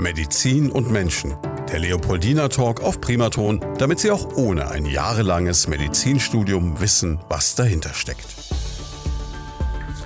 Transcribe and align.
Medizin 0.00 0.70
und 0.70 0.90
Menschen. 0.90 1.34
Der 1.70 1.78
Leopoldina 1.78 2.48
Talk 2.48 2.80
auf 2.82 3.00
Primaton, 3.00 3.60
damit 3.78 4.00
Sie 4.00 4.10
auch 4.10 4.36
ohne 4.36 4.68
ein 4.70 4.86
jahrelanges 4.86 5.68
Medizinstudium 5.68 6.80
wissen, 6.80 7.20
was 7.28 7.54
dahinter 7.54 7.92
steckt. 7.92 8.26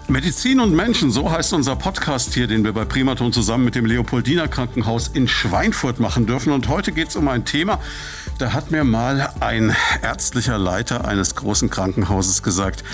Medizin 0.09 0.61
und 0.61 0.75
Menschen, 0.75 1.11
so 1.11 1.31
heißt 1.31 1.55
unser 1.55 1.77
Podcast 1.77 2.35
hier, 2.35 2.47
den 2.47 2.63
wir 2.63 2.73
bei 2.73 2.85
Primaton 2.85 3.33
zusammen 3.33 3.65
mit 3.65 3.75
dem 3.75 3.87
Leopoldina 3.87 4.49
Krankenhaus 4.49 5.09
in 5.09 5.29
Schweinfurt 5.29 5.99
machen 5.99 6.27
dürfen. 6.27 6.53
Und 6.53 6.69
heute 6.69 6.93
geht 6.93 7.09
es 7.09 7.17
um 7.17 7.27
ein 7.29 7.45
Thema, 7.45 7.81
da 8.39 8.53
hat 8.53 8.71
mir 8.71 8.85
mal 8.85 9.33
ein 9.41 9.75
ärztlicher 10.03 10.59
Leiter 10.59 11.07
eines 11.07 11.35
großen 11.37 11.71
Krankenhauses 11.71 12.43
gesagt, 12.43 12.85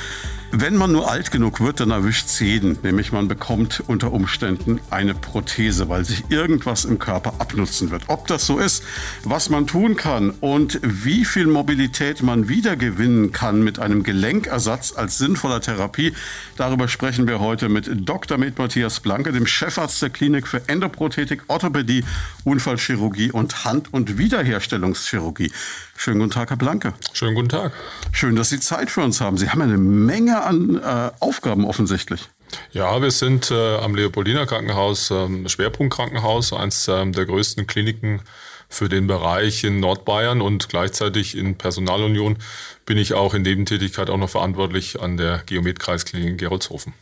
wenn 0.53 0.77
man 0.77 0.91
nur 0.91 1.11
alt 1.11 1.31
genug 1.31 1.61
wird, 1.61 1.81
dann 1.81 1.91
erwischt 1.91 2.27
es 2.27 2.41
jeden. 2.41 2.79
Nämlich 2.83 3.13
man 3.13 3.29
bekommt 3.29 3.85
unter 3.87 4.13
Umständen 4.13 4.81
eine 4.91 5.15
Prothese, 5.15 5.89
weil 5.89 6.05
sich 6.05 6.25
irgendwas 6.29 6.85
im 6.85 6.99
Körper 6.99 7.35
abnutzen 7.39 7.91
wird. 7.91 8.05
Ob 8.09 8.27
das 8.27 8.47
so 8.47 8.59
ist, 8.59 8.83
was 9.23 9.49
man 9.49 9.67
tun 9.67 9.97
kann 9.97 10.31
und 10.41 10.81
wie 10.83 11.25
viel 11.25 11.47
Mobilität 11.47 12.23
man 12.23 12.49
wiedergewinnen 12.49 13.31
kann 13.33 13.63
mit 13.63 13.79
einem 13.79 14.03
Gelenkersatz 14.03 14.93
als 14.97 15.19
sinnvoller 15.19 15.61
Therapie, 15.61 16.15
darüber 16.57 16.89
sprechen 16.89 17.29
wir 17.29 17.39
heute 17.39 17.69
mit 17.69 17.89
Dr. 18.09 18.37
Med 18.37 18.59
Matthias 18.59 19.01
Blanke, 19.01 19.33
dem 19.33 19.47
Chefarzt 19.47 20.03
der 20.03 20.11
Klinik 20.11 20.49
für 20.49 20.69
Endoprothetik, 20.69 21.43
Orthopädie, 21.47 22.05
Unfallchirurgie 22.45 23.31
und 23.31 23.65
Hand- 23.65 23.93
und 23.93 24.19
Wiederherstellungschirurgie. 24.19 25.53
Schönen 26.01 26.19
guten 26.19 26.31
Tag, 26.31 26.49
Herr 26.49 26.57
Blanke. 26.57 26.95
Schönen 27.13 27.35
guten 27.35 27.51
Tag. 27.51 27.75
Schön, 28.11 28.35
dass 28.35 28.49
Sie 28.49 28.59
Zeit 28.59 28.91
für 28.91 29.03
uns 29.03 29.21
haben. 29.21 29.37
Sie 29.37 29.51
haben 29.51 29.61
eine 29.61 29.77
Menge 29.77 30.43
an 30.43 30.81
äh, 30.83 31.11
Aufgaben 31.21 31.67
offensichtlich. 31.67 32.31
Ja, 32.73 33.03
wir 33.03 33.11
sind 33.11 33.51
äh, 33.51 33.77
am 33.77 33.95
Leopoldiner 33.95 34.47
Krankenhaus, 34.47 35.11
ähm, 35.11 35.47
Schwerpunktkrankenhaus, 35.47 36.55
eines 36.55 36.89
ähm, 36.89 37.13
der 37.13 37.27
größten 37.27 37.67
Kliniken 37.67 38.23
für 38.71 38.89
den 38.89 39.09
Bereich 39.09 39.63
in 39.63 39.79
Nordbayern 39.81 40.41
und 40.41 40.71
gleichzeitig 40.71 41.37
in 41.37 41.59
Personalunion 41.59 42.39
bin 42.87 42.97
ich 42.97 43.13
auch 43.13 43.35
in 43.35 43.43
Nebentätigkeit 43.43 44.09
auch 44.09 44.17
noch 44.17 44.31
verantwortlich 44.31 45.03
an 45.03 45.19
der 45.19 45.43
Geomet-Kreisklinik 45.45 46.31
in 46.31 46.37
Gerolzhofen. 46.39 46.95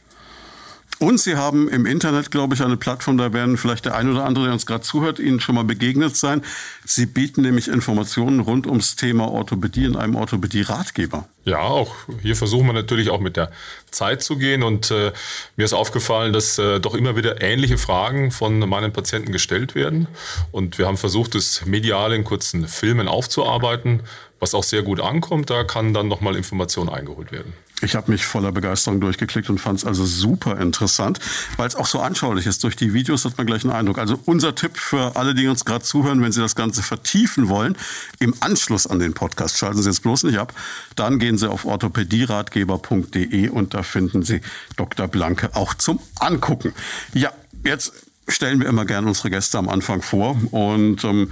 Und 1.00 1.20
Sie 1.20 1.36
haben 1.36 1.68
im 1.68 1.86
Internet, 1.86 2.32
glaube 2.32 2.54
ich, 2.54 2.62
eine 2.62 2.76
Plattform, 2.76 3.18
da 3.18 3.32
werden 3.32 3.56
vielleicht 3.56 3.84
der 3.84 3.94
ein 3.94 4.10
oder 4.10 4.24
andere, 4.24 4.44
der 4.46 4.52
uns 4.52 4.66
gerade 4.66 4.82
zuhört, 4.82 5.20
Ihnen 5.20 5.38
schon 5.38 5.54
mal 5.54 5.62
begegnet 5.62 6.16
sein. 6.16 6.42
Sie 6.84 7.06
bieten 7.06 7.42
nämlich 7.42 7.68
Informationen 7.68 8.40
rund 8.40 8.66
ums 8.66 8.96
Thema 8.96 9.30
Orthopädie 9.30 9.84
in 9.84 9.96
einem 9.96 10.16
Orthopädie-Ratgeber. 10.16 11.28
Ja, 11.44 11.60
auch 11.60 11.94
hier 12.20 12.36
versuchen 12.36 12.66
wir 12.66 12.72
natürlich 12.72 13.10
auch 13.10 13.20
mit 13.20 13.36
der 13.36 13.50
Zeit 13.90 14.22
zu 14.22 14.36
gehen. 14.36 14.62
Und 14.64 14.90
äh, 14.90 15.12
mir 15.56 15.64
ist 15.64 15.72
aufgefallen, 15.72 16.32
dass 16.32 16.58
äh, 16.58 16.80
doch 16.80 16.94
immer 16.94 17.16
wieder 17.16 17.40
ähnliche 17.40 17.78
Fragen 17.78 18.32
von 18.32 18.58
meinen 18.58 18.92
Patienten 18.92 19.32
gestellt 19.32 19.74
werden. 19.74 20.08
Und 20.50 20.78
wir 20.78 20.86
haben 20.86 20.96
versucht, 20.96 21.36
das 21.36 21.64
medial 21.64 22.12
in 22.12 22.24
kurzen 22.24 22.66
Filmen 22.66 23.06
aufzuarbeiten, 23.06 24.02
was 24.40 24.54
auch 24.54 24.64
sehr 24.64 24.82
gut 24.82 25.00
ankommt. 25.00 25.50
Da 25.50 25.64
kann 25.64 25.92
dann 25.92 26.08
nochmal 26.08 26.36
Information 26.36 26.88
eingeholt 26.88 27.32
werden. 27.32 27.52
Ich 27.80 27.94
habe 27.94 28.10
mich 28.10 28.26
voller 28.26 28.50
Begeisterung 28.50 29.00
durchgeklickt 29.00 29.48
und 29.50 29.58
fand 29.58 29.78
es 29.78 29.84
also 29.84 30.04
super 30.04 30.58
interessant, 30.58 31.20
weil 31.56 31.68
es 31.68 31.76
auch 31.76 31.86
so 31.86 32.00
anschaulich 32.00 32.46
ist. 32.46 32.64
Durch 32.64 32.74
die 32.74 32.92
Videos 32.92 33.24
hat 33.24 33.38
man 33.38 33.46
gleich 33.46 33.62
einen 33.62 33.72
Eindruck. 33.72 33.98
Also 33.98 34.18
unser 34.24 34.54
Tipp 34.54 34.76
für 34.76 35.14
alle, 35.14 35.34
die 35.34 35.46
uns 35.46 35.64
gerade 35.64 35.84
zuhören, 35.84 36.20
wenn 36.22 36.32
Sie 36.32 36.40
das 36.40 36.56
Ganze 36.56 36.82
vertiefen 36.82 37.48
wollen, 37.48 37.76
im 38.18 38.34
Anschluss 38.40 38.88
an 38.88 38.98
den 38.98 39.14
Podcast, 39.14 39.58
schalten 39.58 39.80
Sie 39.80 39.88
jetzt 39.88 40.02
bloß 40.02 40.24
nicht 40.24 40.38
ab, 40.38 40.52
dann 40.96 41.20
gehen 41.20 41.38
Sie 41.38 41.48
auf 41.48 41.64
orthopädieratgeber.de 41.64 43.48
und 43.48 43.74
da 43.74 43.84
finden 43.84 44.22
Sie 44.24 44.40
Dr. 44.76 45.06
Blanke 45.06 45.54
auch 45.54 45.74
zum 45.74 46.00
Angucken. 46.18 46.72
Ja, 47.14 47.32
jetzt 47.64 47.92
stellen 48.26 48.60
wir 48.60 48.66
immer 48.66 48.86
gerne 48.86 49.06
unsere 49.06 49.30
Gäste 49.30 49.56
am 49.56 49.68
Anfang 49.68 50.02
vor 50.02 50.36
und 50.50 51.04
ähm, 51.04 51.30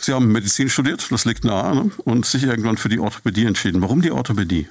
Sie 0.00 0.14
haben 0.14 0.32
Medizin 0.32 0.70
studiert, 0.70 1.06
das 1.10 1.26
liegt 1.26 1.44
nahe, 1.44 1.74
ne? 1.74 1.90
und 2.04 2.24
sich 2.24 2.44
irgendwann 2.44 2.78
für 2.78 2.88
die 2.88 2.98
Orthopädie 2.98 3.44
entschieden. 3.44 3.82
Warum 3.82 4.00
die 4.00 4.10
Orthopädie? 4.10 4.66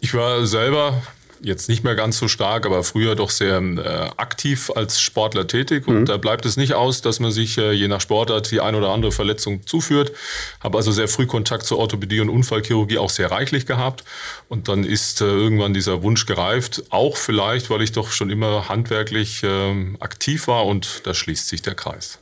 Ich 0.00 0.12
war 0.14 0.44
selber 0.46 1.02
jetzt 1.40 1.68
nicht 1.68 1.84
mehr 1.84 1.94
ganz 1.94 2.18
so 2.18 2.28
stark, 2.28 2.66
aber 2.66 2.82
früher 2.82 3.14
doch 3.14 3.30
sehr 3.30 3.58
äh, 3.58 4.10
aktiv 4.16 4.70
als 4.74 5.00
Sportler 5.00 5.46
tätig. 5.46 5.86
Und 5.86 6.00
mhm. 6.00 6.04
da 6.06 6.16
bleibt 6.16 6.44
es 6.46 6.56
nicht 6.56 6.74
aus, 6.74 7.00
dass 7.00 7.20
man 7.20 7.30
sich 7.30 7.58
äh, 7.58 7.72
je 7.72 7.88
nach 7.88 8.00
Sportart 8.00 8.50
die 8.50 8.60
ein 8.60 8.74
oder 8.74 8.90
andere 8.90 9.12
Verletzung 9.12 9.66
zuführt. 9.66 10.12
Habe 10.60 10.78
also 10.78 10.92
sehr 10.92 11.08
früh 11.08 11.26
Kontakt 11.26 11.64
zur 11.64 11.78
Orthopädie 11.78 12.20
und 12.20 12.28
Unfallchirurgie 12.28 12.98
auch 12.98 13.10
sehr 13.10 13.30
reichlich 13.30 13.66
gehabt. 13.66 14.04
Und 14.48 14.68
dann 14.68 14.84
ist 14.84 15.20
äh, 15.20 15.26
irgendwann 15.26 15.74
dieser 15.74 16.02
Wunsch 16.02 16.26
gereift, 16.26 16.82
auch 16.90 17.16
vielleicht, 17.16 17.70
weil 17.70 17.82
ich 17.82 17.92
doch 17.92 18.10
schon 18.10 18.30
immer 18.30 18.68
handwerklich 18.68 19.42
ähm, 19.44 19.96
aktiv 20.00 20.48
war 20.48 20.66
und 20.66 21.02
da 21.04 21.14
schließt 21.14 21.48
sich 21.48 21.62
der 21.62 21.74
Kreis. 21.74 22.18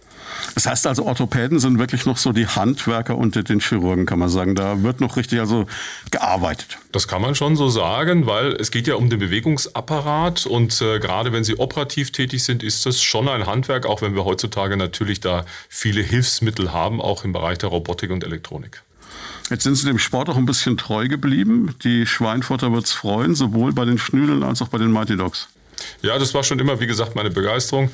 Das 0.54 0.66
heißt 0.66 0.86
also, 0.86 1.04
Orthopäden 1.04 1.58
sind 1.58 1.78
wirklich 1.78 2.06
noch 2.06 2.16
so 2.16 2.32
die 2.32 2.46
Handwerker 2.46 3.16
unter 3.16 3.42
den 3.42 3.60
Chirurgen, 3.60 4.06
kann 4.06 4.18
man 4.18 4.28
sagen. 4.28 4.54
Da 4.54 4.82
wird 4.82 5.00
noch 5.00 5.16
richtig 5.16 5.40
also 5.40 5.66
gearbeitet. 6.10 6.78
Das 6.92 7.08
kann 7.08 7.22
man 7.22 7.34
schon 7.34 7.56
so 7.56 7.68
sagen, 7.68 8.26
weil 8.26 8.52
es 8.52 8.70
geht 8.70 8.86
ja 8.86 8.94
um 8.94 9.10
den 9.10 9.18
Bewegungsapparat 9.18 10.46
und 10.46 10.80
äh, 10.80 10.98
gerade 10.98 11.32
wenn 11.32 11.44
Sie 11.44 11.58
operativ 11.58 12.10
tätig 12.10 12.42
sind, 12.44 12.62
ist 12.62 12.86
das 12.86 13.02
schon 13.02 13.28
ein 13.28 13.46
Handwerk, 13.46 13.86
auch 13.86 14.02
wenn 14.02 14.14
wir 14.14 14.24
heutzutage 14.24 14.76
natürlich 14.76 15.20
da 15.20 15.44
viele 15.68 16.02
Hilfsmittel 16.02 16.72
haben, 16.72 17.00
auch 17.00 17.24
im 17.24 17.32
Bereich 17.32 17.58
der 17.58 17.68
Robotik 17.68 18.10
und 18.10 18.24
Elektronik. 18.24 18.82
Jetzt 19.50 19.62
sind 19.62 19.76
Sie 19.76 19.86
dem 19.86 19.98
Sport 19.98 20.28
auch 20.28 20.36
ein 20.36 20.46
bisschen 20.46 20.76
treu 20.76 21.06
geblieben. 21.06 21.74
Die 21.84 22.06
Schweinfurter 22.06 22.72
wird 22.72 22.86
es 22.86 22.92
freuen, 22.92 23.34
sowohl 23.34 23.72
bei 23.72 23.84
den 23.84 23.98
Schnüdeln 23.98 24.42
als 24.42 24.60
auch 24.60 24.68
bei 24.68 24.78
den 24.78 24.90
Mighty 24.90 25.16
Dogs. 25.16 25.48
Ja, 26.02 26.18
das 26.18 26.34
war 26.34 26.44
schon 26.44 26.58
immer, 26.58 26.80
wie 26.80 26.86
gesagt, 26.86 27.14
meine 27.14 27.30
Begeisterung. 27.30 27.90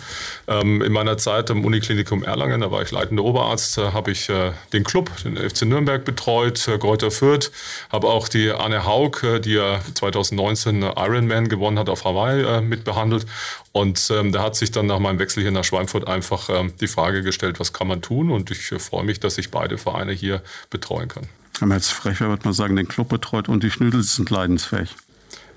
Ähm, 0.47 0.83
in 0.83 0.93
meiner 0.93 1.19
Zeit 1.19 1.51
im 1.51 1.65
Uniklinikum 1.65 2.23
Erlangen, 2.23 2.61
da 2.61 2.71
war 2.71 2.83
ich 2.83 2.91
leitender 2.91 3.25
Oberarzt, 3.25 3.79
äh, 3.79 3.93
habe 3.93 4.11
ich 4.11 4.29
äh, 4.29 4.53
den 4.73 4.85
Club, 4.85 5.11
den 5.25 5.37
FC 5.37 5.63
Nürnberg 5.63 6.05
betreut, 6.05 6.67
äh, 6.69 6.79
Kräuter 6.79 7.11
Fürth, 7.11 7.51
habe 7.91 8.09
auch 8.09 8.29
die 8.29 8.51
Anne 8.51 8.85
Haug, 8.85 9.23
äh, 9.23 9.41
die 9.41 9.55
ja 9.55 9.81
2019 9.95 10.83
Ironman 10.83 11.49
gewonnen 11.49 11.79
hat, 11.79 11.89
auf 11.89 12.05
Hawaii 12.05 12.43
äh, 12.43 12.61
mitbehandelt. 12.61 13.27
Und 13.73 14.11
ähm, 14.11 14.33
da 14.33 14.43
hat 14.43 14.57
sich 14.57 14.71
dann 14.71 14.87
nach 14.87 14.99
meinem 14.99 15.19
Wechsel 15.19 15.43
hier 15.43 15.53
nach 15.53 15.65
Schweinfurt 15.65 16.07
einfach 16.07 16.49
ähm, 16.51 16.75
die 16.81 16.89
Frage 16.89 17.23
gestellt, 17.23 17.59
was 17.59 17.73
kann 17.73 17.89
man 17.89 18.03
tun? 18.03 18.31
Und 18.31 18.51
ich 18.51 18.71
äh, 18.73 18.79
freue 18.79 19.05
mich, 19.05 19.21
dass 19.21 19.39
ich 19.39 19.51
beide 19.51 19.79
Vereine 19.79 20.13
hier 20.13 20.43
betreuen 20.71 21.09
kann. 21.09 21.29
Wenn 21.59 21.69
man 21.69 21.79
jetzt 21.79 21.93
frech 21.93 22.21
wäre, 22.21 22.31
würde 22.31 22.45
man 22.45 22.55
sagen, 22.55 22.77
den 22.77 22.89
Club 22.89 23.09
betreut 23.09 23.49
und 23.49 23.63
die 23.63 23.71
Schnüdel 23.71 24.03
sind 24.03 24.31
leidensfähig. 24.31 24.95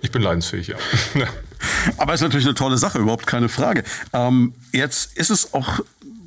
Ich 0.01 0.11
bin 0.11 0.21
leidensfähig, 0.21 0.67
ja. 0.67 0.75
Aber 1.97 2.13
es 2.13 2.21
ist 2.21 2.23
natürlich 2.23 2.45
eine 2.45 2.55
tolle 2.55 2.77
Sache, 2.77 2.99
überhaupt 2.99 3.27
keine 3.27 3.49
Frage. 3.49 3.83
Ähm, 4.13 4.53
jetzt 4.71 5.17
ist 5.17 5.29
es 5.29 5.53
auch 5.53 5.79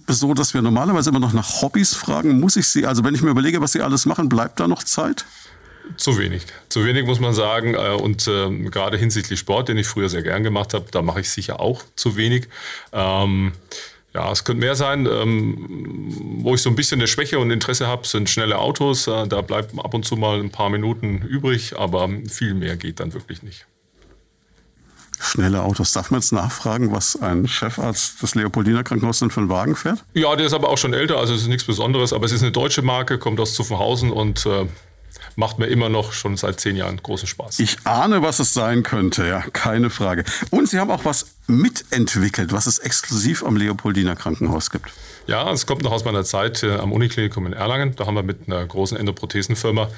so, 0.07 0.35
dass 0.35 0.55
wir 0.55 0.63
normalerweise 0.63 1.11
immer 1.11 1.21
noch 1.21 1.33
nach 1.33 1.63
Hobbys 1.63 1.95
fragen. 1.95 2.41
Muss 2.41 2.57
ich 2.57 2.67
Sie, 2.69 2.87
also 2.87 3.05
wenn 3.05 3.15
ich 3.15 3.23
mir 3.23 3.31
überlege, 3.31 3.61
was 3.61 3.73
Sie 3.73 3.83
alles 3.83 4.07
machen, 4.07 4.29
bleibt 4.29 4.59
da 4.59 4.67
noch 4.67 4.83
Zeit? 4.83 5.25
Zu 5.97 6.19
wenig. 6.19 6.43
Zu 6.69 6.85
wenig 6.85 7.07
muss 7.07 7.21
man 7.21 7.33
sagen. 7.33 7.75
Äh, 7.75 7.91
und 7.91 8.27
ähm, 8.29 8.71
gerade 8.71 8.97
hinsichtlich 8.97 9.39
Sport, 9.39 9.69
den 9.69 9.79
ich 9.79 9.87
früher 9.87 10.09
sehr 10.09 10.23
gern 10.23 10.43
gemacht 10.43 10.75
habe, 10.75 10.87
da 10.91 11.03
mache 11.03 11.21
ich 11.21 11.31
sicher 11.31 11.61
auch 11.61 11.83
zu 11.97 12.17
wenig. 12.17 12.49
Ähm, 12.93 13.53
ja, 14.19 14.33
es 14.33 14.43
könnte 14.43 14.61
mehr 14.61 14.75
sein. 14.75 15.07
Ähm, 15.07 16.43
wo 16.43 16.55
ich 16.55 16.63
so 16.63 16.71
ein 16.71 16.77
bisschen 16.77 17.01
eine 17.01 17.07
Schwäche 17.07 17.39
und 17.39 17.53
Interesse 17.53 17.87
habe, 17.87 18.07
sind 18.07 18.29
schnelle 18.29 18.59
Autos. 18.59 19.07
Äh, 19.07 19.29
da 19.29 19.43
bleibt 19.43 19.79
ab 19.79 19.95
und 19.95 20.05
zu 20.05 20.17
mal 20.17 20.41
ein 20.41 20.51
paar 20.51 20.71
Minuten 20.71 21.23
übrig, 21.23 21.79
aber 21.79 22.09
viel 22.29 22.55
mehr 22.55 22.77
geht 22.77 22.99
dann 22.99 23.15
wirklich 23.15 23.43
nicht. 23.45 23.67
Schnelle 25.21 25.63
Autos. 25.63 25.93
Darf 25.93 26.11
man 26.11 26.21
jetzt 26.21 26.33
nachfragen, 26.33 26.93
was 26.93 27.21
ein 27.21 27.47
Chefarzt 27.47 28.23
des 28.23 28.35
Leopoldiner 28.35 28.83
Krankenhauses 28.83 29.21
denn 29.21 29.31
für 29.31 29.41
einen 29.41 29.49
Wagen 29.49 29.77
fährt? 29.77 30.05
Ja, 30.15 30.35
der 30.35 30.47
ist 30.47 30.53
aber 30.53 30.69
auch 30.69 30.79
schon 30.79 30.95
älter, 30.95 31.19
also 31.19 31.35
es 31.35 31.43
ist 31.43 31.49
nichts 31.49 31.65
Besonderes. 31.65 32.13
Aber 32.13 32.27
es 32.27 32.33
ist 32.33 32.43
eine 32.43 32.53
deutsche 32.53 32.83
Marke, 32.83 33.19
kommt 33.19 33.39
aus 33.39 33.55
Zuffenhausen 33.55 34.11
und 34.11 34.47
äh, 34.47 34.67
macht 35.39 35.61
mir 35.61 35.67
immer 35.67 35.89
noch 35.89 36.13
schon 36.13 36.37
seit 36.37 36.59
zehn 36.59 36.75
Jahren 36.75 37.01
großen 37.01 37.29
Spaß. 37.29 37.61
Ich 37.61 37.77
ahne, 37.85 38.23
was 38.23 38.41
es 38.41 38.55
sein 38.55 38.83
könnte, 38.83 39.25
ja, 39.25 39.41
keine 39.53 39.89
Frage. 39.89 40.25
Und 40.51 40.69
Sie 40.69 40.81
haben 40.81 40.91
auch 40.91 41.05
was 41.05 41.27
mitentwickelt, 41.47 42.53
was 42.53 42.67
es 42.67 42.81
exklusiv 42.81 43.45
am 43.45 43.57
Leopoldiner 43.57 44.17
Krankenhaus 44.17 44.69
gibt. 44.71 44.91
Ja, 45.29 45.49
es 45.53 45.65
kommt 45.65 45.83
noch 45.83 45.93
aus 45.93 46.05
meiner 46.05 46.25
Zeit 46.25 46.65
äh, 46.65 46.75
am 46.75 46.91
Uniklinikum 46.91 47.47
in 47.47 47.53
Erlangen. 47.53 47.95
Da 47.95 48.07
haben 48.07 48.17
wir 48.17 48.25
mit 48.25 48.49
einer 48.49 48.67
großen 48.67 48.99
Endoprothesenfirma 48.99 49.89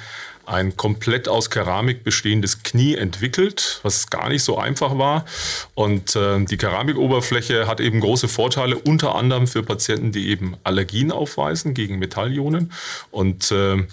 ein 0.45 0.77
komplett 0.77 1.29
aus 1.29 1.49
Keramik 1.49 2.03
bestehendes 2.03 2.63
Knie 2.63 2.97
entwickelt, 2.97 3.81
was 3.83 4.11
gar 4.11 4.29
nicht 4.29 4.43
so 4.43 4.59
einfach 4.59 4.99
war. 4.99 5.25
Und 5.75 6.17
äh, 6.17 6.45
die 6.45 6.57
Keramikoberfläche 6.57 7.67
hat 7.67 7.81
eben 7.81 8.01
große 8.01 8.29
Vorteile, 8.29 8.77
unter 8.77 9.15
anderem 9.15 9.47
für 9.47 9.63
Patienten, 9.63 10.13
die 10.13 10.29
eben 10.29 10.57
Allergien 10.65 11.13
aufweisen 11.13 11.73
gegen 11.73 11.99
Metallionen. 11.99 12.73
Und 13.11 13.53
äh, 13.53 13.87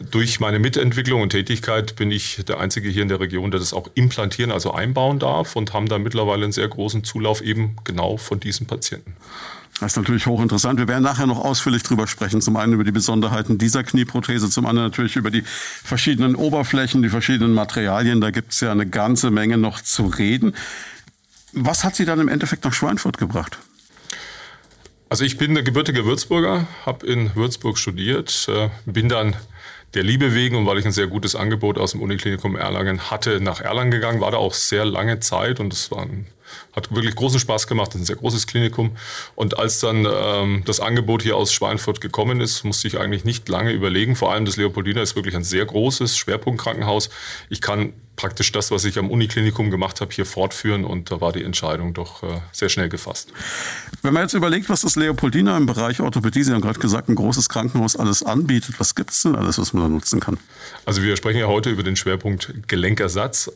durch 0.00 0.40
meine 0.40 0.58
Mitentwicklung 0.58 1.20
und 1.20 1.30
Tätigkeit 1.30 1.96
bin 1.96 2.10
ich 2.10 2.44
der 2.48 2.60
Einzige 2.60 2.88
hier 2.88 3.02
in 3.02 3.08
der 3.08 3.20
Region, 3.20 3.50
der 3.50 3.60
das 3.60 3.72
auch 3.72 3.90
implantieren, 3.94 4.50
also 4.50 4.72
einbauen 4.72 5.18
darf 5.18 5.54
und 5.54 5.72
haben 5.72 5.88
da 5.88 5.98
mittlerweile 5.98 6.44
einen 6.44 6.52
sehr 6.52 6.68
großen 6.68 7.04
Zulauf 7.04 7.42
eben 7.42 7.76
genau 7.84 8.16
von 8.16 8.40
diesen 8.40 8.66
Patienten. 8.66 9.14
Das 9.80 9.92
ist 9.92 9.96
natürlich 9.96 10.26
hochinteressant. 10.26 10.78
Wir 10.78 10.86
werden 10.86 11.02
nachher 11.02 11.26
noch 11.26 11.44
ausführlich 11.44 11.82
drüber 11.82 12.06
sprechen. 12.06 12.40
Zum 12.40 12.56
einen 12.56 12.74
über 12.74 12.84
die 12.84 12.92
Besonderheiten 12.92 13.58
dieser 13.58 13.82
Knieprothese, 13.82 14.48
zum 14.48 14.66
anderen 14.66 14.88
natürlich 14.88 15.16
über 15.16 15.30
die 15.30 15.42
verschiedenen 15.42 16.36
Oberflächen, 16.36 17.02
die 17.02 17.08
verschiedenen 17.08 17.52
Materialien. 17.52 18.20
Da 18.20 18.30
gibt 18.30 18.52
es 18.52 18.60
ja 18.60 18.70
eine 18.70 18.86
ganze 18.86 19.30
Menge 19.30 19.58
noch 19.58 19.80
zu 19.80 20.06
reden. 20.06 20.54
Was 21.52 21.84
hat 21.84 21.96
Sie 21.96 22.04
dann 22.04 22.20
im 22.20 22.28
Endeffekt 22.28 22.64
nach 22.64 22.72
Schweinfurt 22.72 23.18
gebracht? 23.18 23.58
Also 25.08 25.24
ich 25.24 25.36
bin 25.36 25.52
der 25.52 25.62
gebürtige 25.62 26.06
Würzburger, 26.06 26.66
habe 26.86 27.06
in 27.06 27.34
Würzburg 27.34 27.76
studiert, 27.76 28.48
äh, 28.48 28.70
bin 28.86 29.10
dann 29.10 29.36
der 29.94 30.02
Liebe 30.02 30.34
wegen 30.34 30.56
und 30.56 30.66
weil 30.66 30.78
ich 30.78 30.86
ein 30.86 30.92
sehr 30.92 31.06
gutes 31.06 31.34
Angebot 31.36 31.78
aus 31.78 31.92
dem 31.92 32.00
Uniklinikum 32.00 32.56
Erlangen 32.56 33.10
hatte, 33.10 33.40
nach 33.40 33.60
Erlangen 33.60 33.90
gegangen, 33.90 34.20
war 34.20 34.30
da 34.30 34.38
auch 34.38 34.54
sehr 34.54 34.84
lange 34.84 35.20
Zeit 35.20 35.60
und 35.60 35.72
es 35.72 35.90
war 35.90 36.02
ein, 36.02 36.26
hat 36.74 36.94
wirklich 36.94 37.14
großen 37.14 37.38
Spaß 37.38 37.66
gemacht, 37.66 37.88
das 37.88 37.96
ist 37.96 38.02
ein 38.02 38.06
sehr 38.06 38.16
großes 38.16 38.46
Klinikum. 38.46 38.96
Und 39.34 39.58
als 39.58 39.80
dann 39.80 40.06
ähm, 40.10 40.62
das 40.64 40.80
Angebot 40.80 41.22
hier 41.22 41.36
aus 41.36 41.52
Schweinfurt 41.52 42.00
gekommen 42.00 42.40
ist, 42.40 42.64
musste 42.64 42.88
ich 42.88 42.98
eigentlich 42.98 43.24
nicht 43.24 43.48
lange 43.48 43.72
überlegen. 43.72 44.16
Vor 44.16 44.32
allem 44.32 44.44
das 44.44 44.56
Leopoldina 44.56 45.02
ist 45.02 45.16
wirklich 45.16 45.36
ein 45.36 45.44
sehr 45.44 45.64
großes 45.64 46.16
Schwerpunktkrankenhaus. 46.16 47.10
Ich 47.48 47.60
kann 47.60 47.92
praktisch 48.16 48.52
das, 48.52 48.70
was 48.70 48.84
ich 48.84 48.98
am 48.98 49.10
Uniklinikum 49.10 49.70
gemacht 49.70 50.00
habe, 50.00 50.12
hier 50.12 50.26
fortführen 50.26 50.84
und 50.84 51.10
da 51.10 51.20
war 51.20 51.32
die 51.32 51.42
Entscheidung 51.42 51.94
doch 51.94 52.22
äh, 52.22 52.40
sehr 52.52 52.68
schnell 52.68 52.88
gefasst. 52.88 53.32
Wenn 54.02 54.12
man 54.14 54.22
jetzt 54.22 54.34
überlegt, 54.34 54.68
was 54.68 54.82
das 54.82 54.96
Leopoldina 54.96 55.56
im 55.56 55.66
Bereich 55.66 56.00
Orthopädie, 56.00 56.42
Sie 56.42 56.52
haben 56.52 56.60
gerade 56.60 56.78
gesagt, 56.78 57.08
ein 57.08 57.14
großes 57.14 57.48
Krankenhaus 57.48 57.96
alles 57.96 58.22
anbietet, 58.22 58.78
was 58.78 58.94
gibt 58.94 59.10
es 59.10 59.22
denn 59.22 59.34
alles, 59.34 59.58
was 59.58 59.72
man 59.72 59.84
da 59.84 59.88
nutzen 59.88 60.20
kann? 60.20 60.38
Also 60.84 61.02
wir 61.02 61.16
sprechen 61.16 61.38
ja 61.38 61.46
heute 61.46 61.70
über 61.70 61.82
den 61.82 61.96
Schwerpunkt 61.96 62.52
Gelenkersatz. 62.68 63.50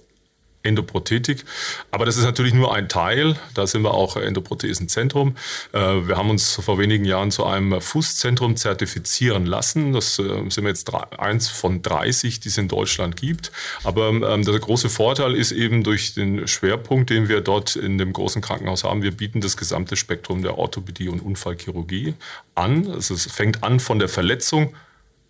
Endoprothetik. 0.66 1.44
Aber 1.90 2.04
das 2.04 2.16
ist 2.16 2.24
natürlich 2.24 2.54
nur 2.54 2.74
ein 2.74 2.88
Teil. 2.88 3.36
Da 3.54 3.66
sind 3.66 3.82
wir 3.82 3.94
auch 3.94 4.16
Endoprothesenzentrum. 4.16 5.36
Äh, 5.72 5.78
wir 5.78 6.16
haben 6.16 6.30
uns 6.30 6.54
vor 6.54 6.78
wenigen 6.78 7.04
Jahren 7.04 7.30
zu 7.30 7.44
einem 7.44 7.80
Fußzentrum 7.80 8.56
zertifizieren 8.56 9.46
lassen. 9.46 9.92
Das 9.92 10.18
äh, 10.18 10.22
sind 10.48 10.64
wir 10.64 10.68
jetzt 10.68 10.92
eins 11.18 11.48
von 11.48 11.82
30, 11.82 12.40
die 12.40 12.48
es 12.48 12.58
in 12.58 12.68
Deutschland 12.68 13.16
gibt. 13.16 13.52
Aber 13.84 14.08
ähm, 14.08 14.44
der 14.44 14.58
große 14.58 14.88
Vorteil 14.88 15.34
ist 15.34 15.52
eben 15.52 15.84
durch 15.84 16.14
den 16.14 16.46
Schwerpunkt, 16.48 17.10
den 17.10 17.28
wir 17.28 17.40
dort 17.40 17.76
in 17.76 17.98
dem 17.98 18.12
großen 18.12 18.42
Krankenhaus 18.42 18.84
haben. 18.84 19.02
Wir 19.02 19.12
bieten 19.12 19.40
das 19.40 19.56
gesamte 19.56 19.96
Spektrum 19.96 20.42
der 20.42 20.58
Orthopädie 20.58 21.08
und 21.08 21.20
Unfallchirurgie 21.20 22.14
an. 22.54 22.90
Also 22.90 23.14
es 23.14 23.30
fängt 23.30 23.62
an 23.62 23.80
von 23.80 23.98
der 23.98 24.08
Verletzung 24.08 24.74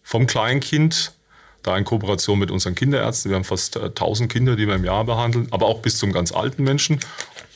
vom 0.02 0.26
Kleinkind 0.26 1.15
da 1.66 1.76
in 1.76 1.84
Kooperation 1.84 2.38
mit 2.38 2.50
unseren 2.50 2.74
Kinderärzten. 2.74 3.30
Wir 3.30 3.36
haben 3.36 3.44
fast 3.44 3.76
1000 3.76 4.30
äh, 4.30 4.32
Kinder, 4.32 4.56
die 4.56 4.66
wir 4.66 4.74
im 4.74 4.84
Jahr 4.84 5.04
behandeln, 5.04 5.48
aber 5.50 5.66
auch 5.66 5.80
bis 5.80 5.98
zum 5.98 6.12
ganz 6.12 6.32
alten 6.32 6.62
Menschen. 6.62 7.00